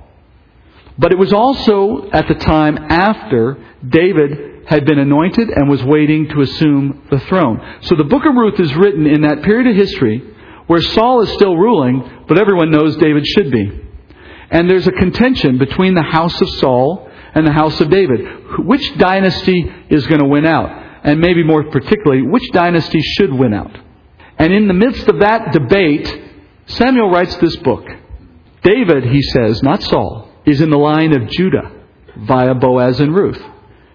But 0.98 1.12
it 1.12 1.18
was 1.18 1.34
also 1.34 2.10
at 2.12 2.28
the 2.28 2.36
time 2.36 2.78
after 2.78 3.58
David 3.88 4.68
had 4.68 4.86
been 4.86 5.00
anointed 5.00 5.50
and 5.50 5.70
was 5.70 5.84
waiting 5.84 6.28
to 6.30 6.42
assume 6.42 7.08
the 7.12 7.20
throne. 7.20 7.80
So 7.82 7.96
the 7.96 8.04
book 8.04 8.24
of 8.26 8.36
Ruth 8.36 8.60
is 8.60 8.74
written 8.76 9.06
in 9.06 9.22
that 9.22 9.44
period 9.44 9.68
of 9.68 9.76
history 9.76 10.35
where 10.68 10.82
Saul 10.82 11.22
is 11.22 11.34
still 11.34 11.56
ruling, 11.56 12.24
but 12.28 12.40
everyone 12.40 12.72
knows 12.72 12.96
David 12.98 13.26
should 13.26 13.52
be. 13.52 13.82
And 14.50 14.70
there's 14.70 14.88
a 14.88 14.92
contention 14.92 15.58
between 15.58 15.94
the 15.94 16.04
house 16.04 16.40
of 16.42 16.50
Saul 16.50 17.10
and 17.34 17.46
the 17.46 17.52
house 17.52 17.80
of 17.82 17.90
David. 17.90 18.66
Which 18.66 18.98
dynasty 18.98 19.72
is 19.90 20.08
going 20.08 20.22
to 20.22 20.28
win 20.28 20.46
out? 20.46 20.70
And 21.04 21.20
maybe 21.20 21.44
more 21.44 21.64
particularly, 21.70 22.24
which 22.24 22.50
dynasty 22.52 23.02
should 23.02 23.34
win 23.34 23.54
out? 23.54 23.78
And 24.38 24.54
in 24.54 24.68
the 24.68 24.74
midst 24.74 25.08
of 25.08 25.20
that 25.20 25.52
debate, 25.52 26.22
Samuel 26.68 27.10
writes 27.10 27.36
this 27.38 27.56
book. 27.58 27.86
David, 28.64 29.04
he 29.06 29.22
says, 29.22 29.62
not 29.62 29.84
Saul, 29.84 30.30
is 30.46 30.62
in 30.62 30.70
the 30.70 30.78
line 30.78 31.14
of 31.16 31.30
Judah 31.30 31.72
via 32.18 32.56
Boaz 32.56 33.00
and 33.00 33.14
Ruth. 33.14 33.42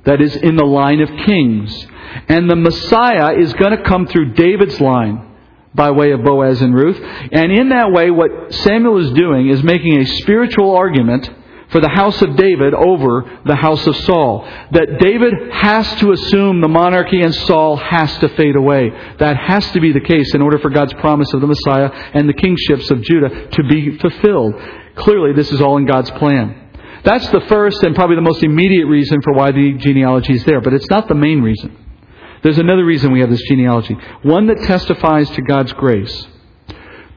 That 0.04 0.20
is 0.20 0.36
in 0.36 0.56
the 0.56 0.64
line 0.64 1.00
of 1.00 1.08
kings. 1.26 1.86
And 2.28 2.48
the 2.48 2.56
Messiah 2.56 3.34
is 3.38 3.52
going 3.54 3.76
to 3.76 3.82
come 3.82 4.06
through 4.06 4.34
David's 4.34 4.80
line 4.80 5.29
by 5.74 5.90
way 5.90 6.12
of 6.12 6.24
Boaz 6.24 6.60
and 6.60 6.74
Ruth. 6.74 6.98
And 7.32 7.52
in 7.52 7.68
that 7.70 7.92
way, 7.92 8.10
what 8.10 8.52
Samuel 8.54 8.98
is 8.98 9.12
doing 9.12 9.48
is 9.48 9.62
making 9.62 9.98
a 9.98 10.06
spiritual 10.06 10.74
argument 10.74 11.30
for 11.70 11.80
the 11.80 11.88
house 11.88 12.20
of 12.20 12.36
David 12.36 12.74
over 12.74 13.40
the 13.46 13.54
house 13.54 13.86
of 13.86 13.96
Saul. 13.96 14.44
That 14.72 14.98
David 14.98 15.52
has 15.52 15.92
to 16.00 16.12
assume 16.12 16.60
the 16.60 16.68
monarchy 16.68 17.22
and 17.22 17.34
Saul 17.34 17.76
has 17.76 18.16
to 18.18 18.28
fade 18.30 18.56
away. 18.56 18.90
That 19.18 19.36
has 19.36 19.70
to 19.72 19.80
be 19.80 19.92
the 19.92 20.00
case 20.00 20.34
in 20.34 20.42
order 20.42 20.58
for 20.58 20.70
God's 20.70 20.94
promise 20.94 21.32
of 21.32 21.40
the 21.40 21.46
Messiah 21.46 21.90
and 22.14 22.28
the 22.28 22.34
kingships 22.34 22.90
of 22.90 23.02
Judah 23.02 23.48
to 23.50 23.62
be 23.64 23.96
fulfilled. 23.98 24.54
Clearly, 24.96 25.32
this 25.32 25.52
is 25.52 25.60
all 25.60 25.76
in 25.76 25.86
God's 25.86 26.10
plan. 26.12 26.68
That's 27.04 27.28
the 27.30 27.40
first 27.42 27.82
and 27.82 27.94
probably 27.94 28.16
the 28.16 28.22
most 28.22 28.42
immediate 28.42 28.86
reason 28.86 29.22
for 29.22 29.32
why 29.32 29.52
the 29.52 29.74
genealogy 29.74 30.34
is 30.34 30.44
there, 30.44 30.60
but 30.60 30.74
it's 30.74 30.90
not 30.90 31.08
the 31.08 31.14
main 31.14 31.40
reason. 31.40 31.76
There's 32.42 32.58
another 32.58 32.84
reason 32.84 33.12
we 33.12 33.20
have 33.20 33.30
this 33.30 33.42
genealogy, 33.48 33.96
one 34.22 34.46
that 34.46 34.60
testifies 34.62 35.28
to 35.30 35.42
God's 35.42 35.72
grace. 35.74 36.26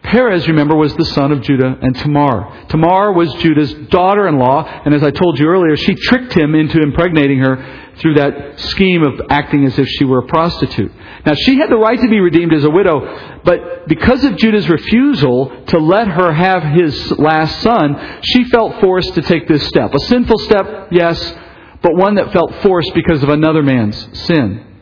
Perez, 0.03 0.47
remember, 0.49 0.75
was 0.75 0.93
the 0.95 1.05
son 1.05 1.31
of 1.31 1.41
Judah 1.41 1.77
and 1.81 1.95
Tamar. 1.95 2.65
Tamar 2.67 3.13
was 3.13 3.33
Judah's 3.35 3.73
daughter 3.87 4.27
in 4.27 4.37
law, 4.37 4.63
and 4.63 4.93
as 4.93 5.01
I 5.01 5.11
told 5.11 5.39
you 5.39 5.47
earlier, 5.47 5.77
she 5.77 5.95
tricked 5.95 6.33
him 6.33 6.55
into 6.55 6.81
impregnating 6.81 7.39
her 7.39 7.91
through 7.97 8.15
that 8.15 8.59
scheme 8.59 9.01
of 9.03 9.21
acting 9.29 9.65
as 9.65 9.79
if 9.79 9.87
she 9.87 10.03
were 10.03 10.19
a 10.19 10.27
prostitute. 10.27 10.91
Now, 11.25 11.35
she 11.35 11.57
had 11.57 11.69
the 11.69 11.77
right 11.77 11.99
to 11.99 12.09
be 12.09 12.19
redeemed 12.19 12.53
as 12.53 12.65
a 12.65 12.69
widow, 12.69 13.41
but 13.45 13.87
because 13.87 14.25
of 14.25 14.35
Judah's 14.35 14.67
refusal 14.67 15.63
to 15.67 15.79
let 15.79 16.09
her 16.09 16.33
have 16.33 16.63
his 16.63 17.11
last 17.11 17.61
son, 17.61 18.19
she 18.23 18.43
felt 18.45 18.81
forced 18.81 19.15
to 19.15 19.21
take 19.21 19.47
this 19.47 19.65
step. 19.67 19.93
A 19.93 19.99
sinful 19.99 20.39
step, 20.39 20.89
yes, 20.91 21.33
but 21.81 21.95
one 21.95 22.15
that 22.15 22.33
felt 22.33 22.53
forced 22.55 22.93
because 22.93 23.23
of 23.23 23.29
another 23.29 23.63
man's 23.63 24.25
sin. 24.25 24.72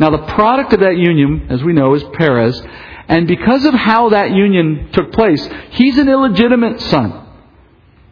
Now, 0.00 0.08
the 0.08 0.32
product 0.32 0.72
of 0.72 0.80
that 0.80 0.96
union, 0.96 1.48
as 1.50 1.62
we 1.62 1.74
know, 1.74 1.94
is 1.94 2.02
Perez. 2.14 2.60
And 3.06 3.28
because 3.28 3.66
of 3.66 3.74
how 3.74 4.08
that 4.08 4.30
union 4.30 4.88
took 4.94 5.12
place, 5.12 5.46
he's 5.72 5.98
an 5.98 6.08
illegitimate 6.08 6.80
son. 6.80 7.26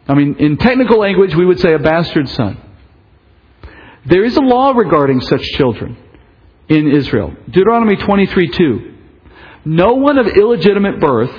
I 0.07 0.13
mean, 0.13 0.35
in 0.37 0.57
technical 0.57 0.99
language, 0.99 1.35
we 1.35 1.47
would 1.47 1.59
say 1.59 1.73
a 1.73 1.79
bastard 1.79 2.29
son. 2.29 2.61
There 4.05 4.23
is 4.23 4.37
a 4.37 4.41
law 4.41 4.71
regarding 4.71 5.21
such 5.21 5.41
children 5.57 5.97
in 6.67 6.91
Israel. 6.91 7.33
Deuteronomy 7.49 7.95
23 7.95 8.49
2. 8.49 8.95
No 9.65 9.95
one 9.95 10.19
of 10.19 10.27
illegitimate 10.27 10.99
birth 10.99 11.31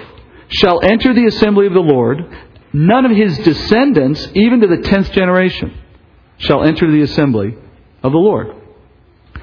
shall 0.48 0.80
enter 0.82 1.14
the 1.14 1.26
assembly 1.26 1.68
of 1.68 1.74
the 1.74 1.80
Lord, 1.80 2.18
none 2.72 3.05
of 3.05 3.16
his 3.16 3.38
descendants, 3.38 4.26
even 4.34 4.61
to 4.62 4.66
the 4.66 4.82
tenth 4.82 5.12
generation, 5.12 5.78
shall 6.38 6.64
enter 6.64 6.90
the 6.90 7.03
assembly 7.03 7.57
of 8.03 8.11
the 8.11 8.18
Lord. 8.18 8.59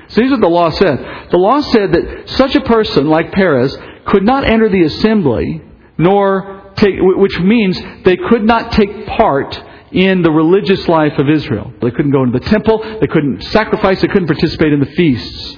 So 0.10 0.22
here's 0.22 0.32
what 0.32 0.42
the 0.42 0.48
law 0.48 0.70
said. 0.70 0.98
The 1.32 1.38
law 1.38 1.60
said 1.62 1.92
that 1.92 2.30
such 2.30 2.56
a 2.56 2.62
person 2.62 3.08
like 3.08 3.32
Perez 3.32 3.78
could 4.06 4.24
not 4.24 4.50
enter 4.50 4.70
the 4.70 4.84
assembly, 4.84 5.62
nor 5.98 6.72
take, 6.76 6.96
which 7.00 7.40
means 7.40 7.80
they 8.04 8.16
could 8.16 8.44
not 8.44 8.72
take 8.72 9.06
part 9.06 9.62
in 9.92 10.22
the 10.22 10.32
religious 10.32 10.88
life 10.88 11.18
of 11.18 11.30
Israel. 11.30 11.74
They 11.82 11.92
couldn't 11.92 12.12
go 12.12 12.24
into 12.24 12.40
the 12.40 12.46
temple, 12.46 12.80
they 13.00 13.08
couldn't 13.08 13.44
sacrifice, 13.46 14.02
they 14.02 14.08
couldn't 14.08 14.28
participate 14.28 14.74
in 14.74 14.80
the 14.80 14.86
feasts. 14.86 15.58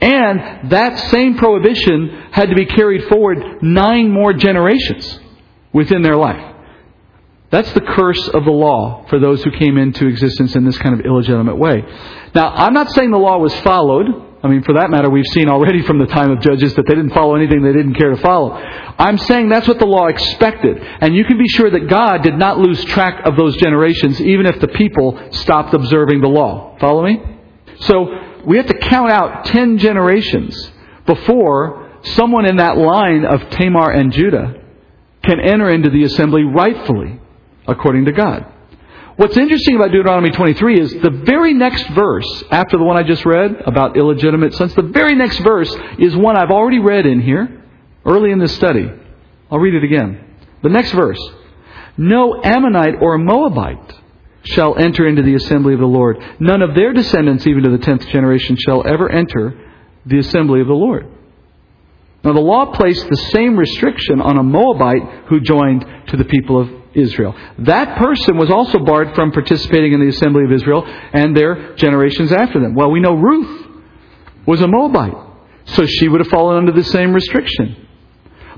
And 0.00 0.70
that 0.70 0.98
same 1.10 1.36
prohibition 1.36 2.28
had 2.30 2.50
to 2.50 2.54
be 2.54 2.66
carried 2.66 3.04
forward 3.08 3.62
nine 3.62 4.10
more 4.10 4.32
generations 4.32 5.20
within 5.72 6.02
their 6.02 6.16
life. 6.16 6.55
That's 7.50 7.72
the 7.72 7.80
curse 7.80 8.28
of 8.28 8.44
the 8.44 8.50
law 8.50 9.06
for 9.08 9.20
those 9.20 9.42
who 9.42 9.52
came 9.52 9.78
into 9.78 10.06
existence 10.06 10.56
in 10.56 10.64
this 10.64 10.76
kind 10.78 10.98
of 10.98 11.06
illegitimate 11.06 11.56
way. 11.56 11.82
Now, 12.34 12.50
I'm 12.50 12.74
not 12.74 12.90
saying 12.90 13.10
the 13.12 13.18
law 13.18 13.38
was 13.38 13.54
followed. 13.60 14.06
I 14.42 14.48
mean, 14.48 14.62
for 14.62 14.74
that 14.74 14.90
matter, 14.90 15.08
we've 15.08 15.26
seen 15.26 15.48
already 15.48 15.82
from 15.82 15.98
the 15.98 16.06
time 16.06 16.30
of 16.30 16.40
Judges 16.40 16.74
that 16.74 16.86
they 16.86 16.94
didn't 16.94 17.14
follow 17.14 17.36
anything 17.36 17.62
they 17.62 17.72
didn't 17.72 17.94
care 17.94 18.10
to 18.10 18.16
follow. 18.16 18.52
I'm 18.52 19.16
saying 19.16 19.48
that's 19.48 19.68
what 19.68 19.78
the 19.78 19.86
law 19.86 20.06
expected. 20.06 20.78
And 20.78 21.14
you 21.14 21.24
can 21.24 21.38
be 21.38 21.48
sure 21.48 21.70
that 21.70 21.88
God 21.88 22.22
did 22.22 22.36
not 22.36 22.58
lose 22.58 22.84
track 22.84 23.24
of 23.24 23.36
those 23.36 23.56
generations, 23.56 24.20
even 24.20 24.46
if 24.46 24.60
the 24.60 24.68
people 24.68 25.18
stopped 25.32 25.72
observing 25.72 26.20
the 26.20 26.28
law. 26.28 26.76
Follow 26.78 27.04
me? 27.04 27.22
So, 27.80 28.06
we 28.44 28.56
have 28.58 28.66
to 28.66 28.78
count 28.78 29.10
out 29.10 29.46
ten 29.46 29.78
generations 29.78 30.70
before 31.06 31.90
someone 32.02 32.46
in 32.46 32.56
that 32.56 32.76
line 32.76 33.24
of 33.24 33.50
Tamar 33.50 33.90
and 33.90 34.12
Judah 34.12 34.62
can 35.24 35.40
enter 35.40 35.68
into 35.68 35.90
the 35.90 36.04
assembly 36.04 36.44
rightfully, 36.44 37.20
according 37.66 38.04
to 38.06 38.12
God. 38.12 38.52
What's 39.16 39.36
interesting 39.36 39.76
about 39.76 39.92
Deuteronomy 39.92 40.30
23 40.30 40.80
is 40.80 40.92
the 40.92 41.22
very 41.24 41.54
next 41.54 41.88
verse, 41.88 42.44
after 42.50 42.76
the 42.76 42.84
one 42.84 42.98
I 42.98 43.02
just 43.02 43.24
read 43.24 43.62
about 43.64 43.96
illegitimate 43.96 44.52
sons, 44.54 44.74
the 44.74 44.82
very 44.82 45.14
next 45.14 45.38
verse 45.38 45.74
is 45.98 46.14
one 46.14 46.36
I've 46.36 46.50
already 46.50 46.80
read 46.80 47.06
in 47.06 47.22
here, 47.22 47.62
early 48.04 48.30
in 48.30 48.38
this 48.38 48.54
study. 48.54 48.90
I'll 49.50 49.58
read 49.58 49.74
it 49.74 49.84
again. 49.84 50.36
The 50.62 50.68
next 50.68 50.92
verse. 50.92 51.18
No 51.96 52.42
Ammonite 52.42 52.96
or 53.00 53.16
Moabite 53.16 53.94
shall 54.42 54.78
enter 54.78 55.06
into 55.06 55.22
the 55.22 55.34
assembly 55.34 55.72
of 55.72 55.80
the 55.80 55.86
Lord. 55.86 56.18
None 56.38 56.60
of 56.60 56.74
their 56.74 56.92
descendants, 56.92 57.46
even 57.46 57.62
to 57.62 57.70
the 57.70 57.78
tenth 57.78 58.06
generation, 58.08 58.56
shall 58.56 58.86
ever 58.86 59.10
enter 59.10 59.58
the 60.04 60.18
assembly 60.18 60.60
of 60.60 60.66
the 60.66 60.74
Lord. 60.74 61.06
Now, 62.22 62.32
the 62.32 62.40
law 62.40 62.66
placed 62.66 63.08
the 63.08 63.16
same 63.32 63.56
restriction 63.56 64.20
on 64.20 64.36
a 64.36 64.42
Moabite 64.42 65.26
who 65.28 65.40
joined 65.40 65.86
to 66.08 66.16
the 66.16 66.24
people 66.24 66.60
of 66.60 66.68
Israel. 66.96 67.34
That 67.58 67.98
person 67.98 68.36
was 68.36 68.50
also 68.50 68.78
barred 68.78 69.14
from 69.14 69.30
participating 69.30 69.92
in 69.92 70.00
the 70.00 70.08
assembly 70.08 70.44
of 70.44 70.52
Israel 70.52 70.84
and 70.86 71.36
their 71.36 71.74
generations 71.76 72.32
after 72.32 72.60
them. 72.60 72.74
Well, 72.74 72.90
we 72.90 73.00
know 73.00 73.14
Ruth 73.14 73.66
was 74.46 74.60
a 74.60 74.66
Moabite, 74.66 75.16
so 75.66 75.86
she 75.86 76.08
would 76.08 76.20
have 76.20 76.28
fallen 76.28 76.56
under 76.56 76.72
the 76.72 76.84
same 76.84 77.12
restriction. 77.12 77.88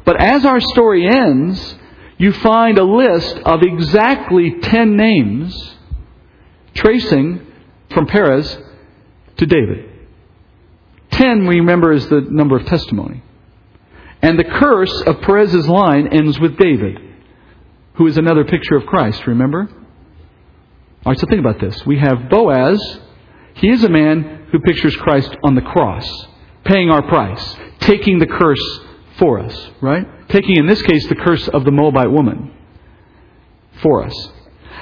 But 0.04 0.20
as 0.20 0.44
our 0.44 0.60
story 0.60 1.06
ends, 1.06 1.76
you 2.16 2.32
find 2.32 2.78
a 2.78 2.84
list 2.84 3.38
of 3.38 3.62
exactly 3.62 4.60
ten 4.60 4.96
names 4.96 5.76
tracing 6.74 7.46
from 7.90 8.06
Perez 8.06 8.58
to 9.36 9.46
David. 9.46 9.90
Ten, 11.10 11.46
we 11.46 11.56
remember, 11.56 11.92
is 11.92 12.08
the 12.08 12.20
number 12.20 12.56
of 12.56 12.66
testimony. 12.66 13.22
And 14.20 14.38
the 14.38 14.44
curse 14.44 15.02
of 15.02 15.20
Perez's 15.22 15.68
line 15.68 16.08
ends 16.08 16.38
with 16.38 16.58
David 16.58 17.07
who 17.98 18.06
is 18.06 18.16
another 18.16 18.44
picture 18.44 18.76
of 18.76 18.86
Christ, 18.86 19.26
remember? 19.26 19.68
All 21.04 21.12
right, 21.12 21.18
so 21.18 21.26
think 21.26 21.40
about 21.40 21.60
this. 21.60 21.84
We 21.84 21.98
have 21.98 22.28
Boaz. 22.30 22.80
He 23.54 23.68
is 23.68 23.82
a 23.82 23.88
man 23.88 24.46
who 24.52 24.60
pictures 24.60 24.94
Christ 24.96 25.36
on 25.44 25.56
the 25.56 25.60
cross, 25.60 26.08
paying 26.64 26.90
our 26.90 27.02
price, 27.02 27.56
taking 27.80 28.20
the 28.20 28.26
curse 28.26 28.80
for 29.18 29.40
us, 29.40 29.70
right? 29.80 30.28
Taking, 30.28 30.56
in 30.58 30.68
this 30.68 30.80
case, 30.82 31.08
the 31.08 31.16
curse 31.16 31.48
of 31.48 31.64
the 31.64 31.72
Moabite 31.72 32.10
woman 32.10 32.52
for 33.82 34.04
us. 34.04 34.14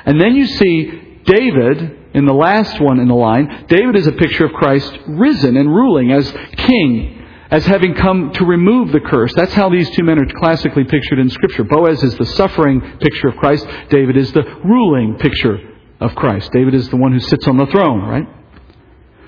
And 0.05 0.21
then 0.21 0.35
you 0.37 0.47
see 0.47 1.21
David 1.25 2.11
in 2.13 2.27
the 2.27 2.35
last 2.35 2.81
one 2.81 3.01
in 3.01 3.09
the 3.09 3.15
line. 3.15 3.65
David 3.69 3.97
is 3.97 4.07
a 4.07 4.13
picture 4.13 4.45
of 4.45 4.53
Christ 4.53 4.93
risen 5.09 5.57
and 5.57 5.75
ruling 5.75 6.13
as 6.13 6.31
king 6.57 7.16
as 7.51 7.65
having 7.67 7.95
come 7.95 8.33
to 8.35 8.45
remove 8.45 8.93
the 8.93 9.01
curse. 9.01 9.33
That's 9.35 9.53
how 9.53 9.69
these 9.69 9.89
two 9.91 10.03
men 10.03 10.19
are 10.19 10.41
classically 10.41 10.85
pictured 10.85 11.19
in 11.19 11.31
Scripture. 11.31 11.65
Boaz 11.65 12.03
is 12.03 12.17
the 12.17 12.27
suffering 12.27 12.81
picture 13.01 13.29
of 13.29 13.37
Christ. 13.37 13.67
David 13.91 14.17
is 14.17 14.33
the 14.33 14.43
ruling 14.65 15.17
picture 15.19 15.59
of 16.01 16.15
Christ. 16.15 16.51
David 16.53 16.75
is 16.75 16.89
the 16.89 16.97
one 16.97 17.13
who 17.13 17.21
sits 17.21 17.47
on 17.47 17.57
the 17.57 17.67
throne, 17.67 18.03
right? 18.03 18.27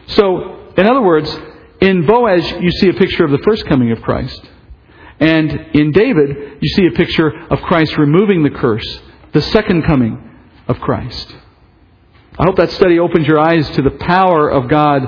So, 0.08 0.72
in 0.76 0.86
other 0.86 1.02
words, 1.02 1.34
in 1.80 2.06
Boaz, 2.06 2.50
you 2.60 2.70
see 2.72 2.88
a 2.88 2.94
picture 2.94 3.24
of 3.24 3.30
the 3.30 3.38
first 3.38 3.66
coming 3.66 3.92
of 3.92 4.02
Christ. 4.02 4.40
And 5.20 5.50
in 5.74 5.92
David, 5.92 6.58
you 6.60 6.68
see 6.74 6.86
a 6.86 6.92
picture 6.92 7.32
of 7.50 7.60
Christ 7.62 7.96
removing 7.96 8.42
the 8.42 8.50
curse, 8.50 9.00
the 9.32 9.42
second 9.42 9.82
coming 9.82 10.36
of 10.66 10.78
Christ. 10.80 11.34
I 12.38 12.44
hope 12.44 12.56
that 12.56 12.70
study 12.70 12.98
opens 12.98 13.26
your 13.26 13.40
eyes 13.40 13.68
to 13.70 13.82
the 13.82 13.90
power 13.90 14.48
of 14.48 14.68
God, 14.68 15.02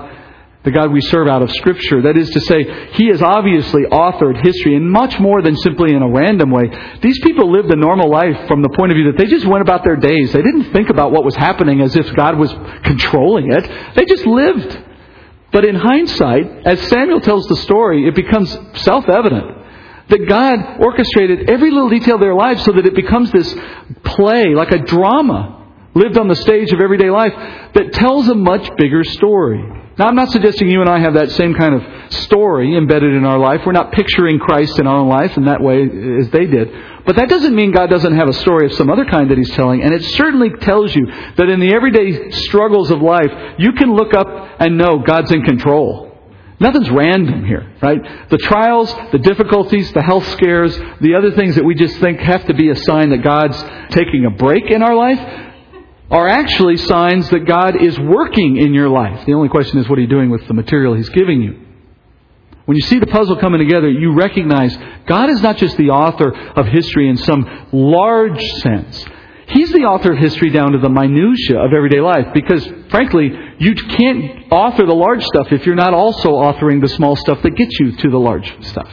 the 0.63 0.71
God 0.71 0.93
we 0.93 1.01
serve 1.01 1.27
out 1.27 1.43
of 1.43 1.51
Scripture. 1.53 2.03
That 2.03 2.19
is 2.19 2.29
to 2.31 2.41
say, 2.41 2.65
He 2.93 3.09
has 3.09 3.23
obviously 3.23 3.83
authored 3.91 4.45
history 4.45 4.75
in 4.75 4.89
much 4.89 5.19
more 5.19 5.41
than 5.41 5.57
simply 5.57 5.95
in 5.95 6.03
a 6.03 6.09
random 6.09 6.51
way. 6.51 6.65
These 7.01 7.19
people 7.21 7.51
lived 7.51 7.71
a 7.71 7.77
normal 7.77 8.11
life 8.11 8.47
from 8.47 8.61
the 8.61 8.69
point 8.77 8.93
of 8.93 8.97
view 8.97 9.11
that 9.11 9.17
they 9.17 9.27
just 9.27 9.47
went 9.47 9.63
about 9.63 9.85
their 9.85 9.97
days. 9.97 10.33
They 10.33 10.43
didn't 10.43 10.73
think 10.73 10.91
about 10.91 11.13
what 11.13 11.25
was 11.25 11.35
happening 11.35 11.81
as 11.81 11.97
if 11.97 12.15
God 12.15 12.39
was 12.39 12.53
controlling 12.85 13.51
it. 13.51 13.95
They 13.97 14.05
just 14.05 14.27
lived. 14.27 14.85
But 15.51 15.65
in 15.65 15.75
hindsight, 15.75 16.67
as 16.67 16.81
Samuel 16.89 17.21
tells 17.21 17.47
the 17.47 17.57
story, 17.57 18.07
it 18.07 18.15
becomes 18.15 18.51
self 18.83 19.09
evident 19.09 19.59
that 20.11 20.29
God 20.29 20.81
orchestrated 20.81 21.49
every 21.49 21.71
little 21.71 21.89
detail 21.89 22.17
of 22.17 22.21
their 22.21 22.35
lives 22.35 22.65
so 22.65 22.73
that 22.73 22.85
it 22.85 22.95
becomes 22.95 23.33
this 23.33 23.55
play, 24.05 24.55
like 24.55 24.73
a 24.73 24.79
drama, 24.79 25.69
lived 25.95 26.19
on 26.19 26.29
the 26.29 26.37
stage 26.37 26.71
of 26.73 26.81
everyday 26.81 27.11
life 27.11 27.33
that 27.75 27.93
tells 27.93 28.29
a 28.29 28.35
much 28.35 28.69
bigger 28.77 29.05
story. 29.05 29.80
Now, 30.01 30.07
I'm 30.07 30.15
not 30.15 30.31
suggesting 30.31 30.71
you 30.71 30.81
and 30.81 30.89
I 30.89 30.99
have 30.99 31.13
that 31.13 31.31
same 31.33 31.53
kind 31.53 31.75
of 31.75 32.13
story 32.25 32.75
embedded 32.75 33.13
in 33.13 33.27
our 33.27 33.39
life. 33.39 33.61
We're 33.67 33.73
not 33.73 33.93
picturing 33.93 34.39
Christ 34.39 34.79
in 34.79 34.87
our 34.87 34.97
own 34.97 35.11
life 35.11 35.37
in 35.37 35.45
that 35.45 35.61
way 35.61 35.83
as 35.83 36.31
they 36.31 36.47
did. 36.47 36.73
But 37.05 37.17
that 37.17 37.29
doesn't 37.29 37.55
mean 37.55 37.71
God 37.71 37.91
doesn't 37.91 38.17
have 38.17 38.27
a 38.27 38.33
story 38.33 38.65
of 38.65 38.73
some 38.73 38.89
other 38.89 39.05
kind 39.05 39.31
that 39.31 39.37
He's 39.37 39.51
telling. 39.51 39.83
And 39.83 39.93
it 39.93 40.03
certainly 40.03 40.49
tells 40.63 40.97
you 40.97 41.05
that 41.37 41.51
in 41.51 41.61
the 41.61 41.75
everyday 41.75 42.31
struggles 42.31 42.91
of 42.91 43.03
life, 43.03 43.31
you 43.59 43.73
can 43.73 43.95
look 43.95 44.15
up 44.15 44.27
and 44.59 44.79
know 44.79 45.01
God's 45.01 45.33
in 45.33 45.43
control. 45.43 46.17
Nothing's 46.59 46.89
random 46.89 47.45
here, 47.45 47.71
right? 47.83 48.01
The 48.31 48.39
trials, 48.39 48.95
the 49.13 49.19
difficulties, 49.19 49.93
the 49.93 50.03
health 50.03 50.27
scares, 50.29 50.75
the 51.03 51.15
other 51.15 51.33
things 51.33 51.57
that 51.57 51.65
we 51.67 51.75
just 51.75 51.99
think 51.99 52.21
have 52.21 52.47
to 52.47 52.55
be 52.55 52.71
a 52.71 52.77
sign 52.77 53.11
that 53.11 53.23
God's 53.23 53.63
taking 53.91 54.25
a 54.25 54.31
break 54.31 54.71
in 54.71 54.83
our 54.83 54.95
life 54.95 55.50
are 56.11 56.29
actually 56.29 56.77
signs 56.77 57.29
that 57.31 57.47
God 57.47 57.81
is 57.81 57.99
working 57.99 58.57
in 58.57 58.75
your 58.75 58.89
life. 58.89 59.25
The 59.27 59.35
only 59.35 59.49
question 59.49 59.79
is, 59.79 59.89
what 59.89 59.99
are 59.99 60.03
you 60.03 60.09
doing 60.09 60.31
with 60.31 60.47
the 60.49 60.55
material 60.55 60.95
He's 60.95 61.09
giving 61.11 61.41
you? 61.41 61.67
When 62.67 62.77
you 62.77 62.83
see 62.83 62.99
the 62.99 63.07
puzzle 63.07 63.37
coming 63.37 63.59
together, 63.59 63.91
you 63.91 64.15
recognize 64.15 64.77
God 65.07 65.31
is 65.31 65.41
not 65.41 65.57
just 65.57 65.77
the 65.77 65.91
author 65.91 66.33
of 66.33 66.67
history 66.67 67.09
in 67.09 67.17
some 67.17 67.69
large 67.73 68.41
sense. 68.63 69.05
He's 69.49 69.73
the 69.73 69.81
author 69.81 70.13
of 70.13 70.19
history 70.19 70.51
down 70.51 70.73
to 70.73 70.79
the 70.79 70.89
minutia 70.89 71.59
of 71.59 71.73
everyday 71.73 72.01
life 72.01 72.29
because, 72.33 72.65
frankly, 72.91 73.33
you 73.59 73.75
can't 73.75 74.53
author 74.53 74.87
the 74.87 74.95
large 74.95 75.25
stuff 75.25 75.49
if 75.51 75.67
you're 75.67 75.75
not 75.75 75.95
also 75.95 76.31
authoring 76.31 76.81
the 76.81 76.89
small 76.89 77.17
stuff 77.17 77.43
that 77.43 77.57
gets 77.57 77.79
you 77.81 77.97
to 77.97 78.11
the 78.11 78.19
large 78.19 78.55
stuff. 78.65 78.91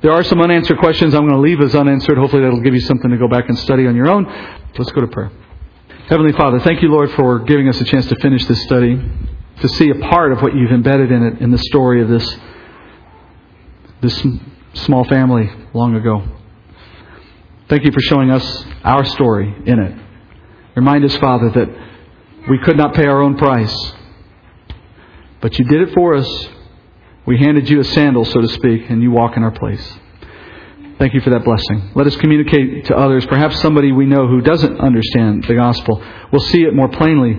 There 0.00 0.12
are 0.12 0.22
some 0.22 0.40
unanswered 0.40 0.78
questions 0.78 1.14
I'm 1.14 1.28
going 1.28 1.34
to 1.34 1.40
leave 1.40 1.60
as 1.60 1.74
unanswered. 1.74 2.16
Hopefully, 2.16 2.42
that'll 2.42 2.60
give 2.60 2.74
you 2.74 2.80
something 2.80 3.10
to 3.10 3.18
go 3.18 3.28
back 3.28 3.48
and 3.48 3.58
study 3.58 3.86
on 3.86 3.94
your 3.94 4.08
own. 4.08 4.24
Let's 4.78 4.92
go 4.92 5.02
to 5.02 5.08
prayer. 5.08 5.30
Heavenly 6.08 6.34
Father, 6.34 6.60
thank 6.60 6.82
you, 6.82 6.88
Lord, 6.88 7.10
for 7.14 7.40
giving 7.40 7.68
us 7.68 7.80
a 7.80 7.84
chance 7.84 8.06
to 8.06 8.14
finish 8.20 8.46
this 8.46 8.62
study, 8.62 8.96
to 9.60 9.68
see 9.70 9.90
a 9.90 9.96
part 9.96 10.30
of 10.30 10.40
what 10.40 10.54
you've 10.54 10.70
embedded 10.70 11.10
in 11.10 11.24
it 11.24 11.40
in 11.40 11.50
the 11.50 11.58
story 11.58 12.00
of 12.00 12.08
this, 12.08 12.36
this 14.02 14.24
small 14.74 15.02
family 15.02 15.50
long 15.74 15.96
ago. 15.96 16.24
Thank 17.68 17.84
you 17.84 17.90
for 17.90 17.98
showing 18.02 18.30
us 18.30 18.64
our 18.84 19.04
story 19.04 19.52
in 19.66 19.80
it. 19.80 20.00
Remind 20.76 21.04
us, 21.04 21.16
Father, 21.16 21.50
that 21.50 21.68
we 22.48 22.58
could 22.58 22.76
not 22.76 22.94
pay 22.94 23.06
our 23.06 23.20
own 23.20 23.36
price, 23.36 23.92
but 25.40 25.58
you 25.58 25.64
did 25.64 25.88
it 25.88 25.92
for 25.92 26.14
us. 26.14 26.48
We 27.26 27.36
handed 27.38 27.68
you 27.68 27.80
a 27.80 27.84
sandal, 27.84 28.24
so 28.24 28.40
to 28.40 28.48
speak, 28.48 28.88
and 28.90 29.02
you 29.02 29.10
walk 29.10 29.36
in 29.36 29.42
our 29.42 29.50
place. 29.50 29.98
Thank 30.98 31.12
you 31.12 31.20
for 31.20 31.30
that 31.30 31.44
blessing. 31.44 31.90
Let 31.94 32.06
us 32.06 32.16
communicate 32.16 32.86
to 32.86 32.96
others, 32.96 33.26
perhaps 33.26 33.60
somebody 33.60 33.92
we 33.92 34.06
know 34.06 34.26
who 34.26 34.40
doesn't 34.40 34.80
understand 34.80 35.44
the 35.44 35.54
gospel 35.54 36.02
will 36.32 36.40
see 36.40 36.62
it 36.62 36.74
more 36.74 36.88
plainly 36.88 37.38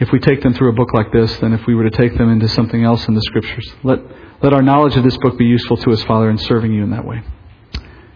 if 0.00 0.10
we 0.10 0.18
take 0.18 0.42
them 0.42 0.54
through 0.54 0.70
a 0.70 0.72
book 0.72 0.94
like 0.94 1.12
this 1.12 1.36
than 1.38 1.52
if 1.52 1.66
we 1.66 1.74
were 1.74 1.88
to 1.88 1.96
take 1.96 2.16
them 2.16 2.30
into 2.30 2.48
something 2.48 2.82
else 2.82 3.06
in 3.06 3.14
the 3.14 3.20
scriptures. 3.20 3.70
Let, 3.82 3.98
let 4.42 4.54
our 4.54 4.62
knowledge 4.62 4.96
of 4.96 5.04
this 5.04 5.16
book 5.18 5.36
be 5.36 5.44
useful 5.44 5.76
to 5.78 5.90
us, 5.92 6.02
Father, 6.04 6.30
in 6.30 6.38
serving 6.38 6.72
you 6.72 6.82
in 6.82 6.90
that 6.90 7.04
way. 7.04 7.22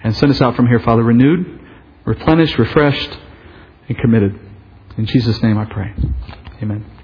And 0.03 0.17
send 0.17 0.33
us 0.33 0.41
out 0.41 0.57
from 0.57 0.67
here, 0.67 0.81
Father, 0.81 1.03
renewed, 1.03 1.61
replenished, 2.07 2.59
refreshed, 2.59 3.19
and 3.89 3.99
committed. 3.99 4.41
In 4.97 5.05
Jesus' 5.05 5.43
name 5.43 5.59
I 5.59 5.67
pray. 5.67 5.93
Amen. 6.63 6.98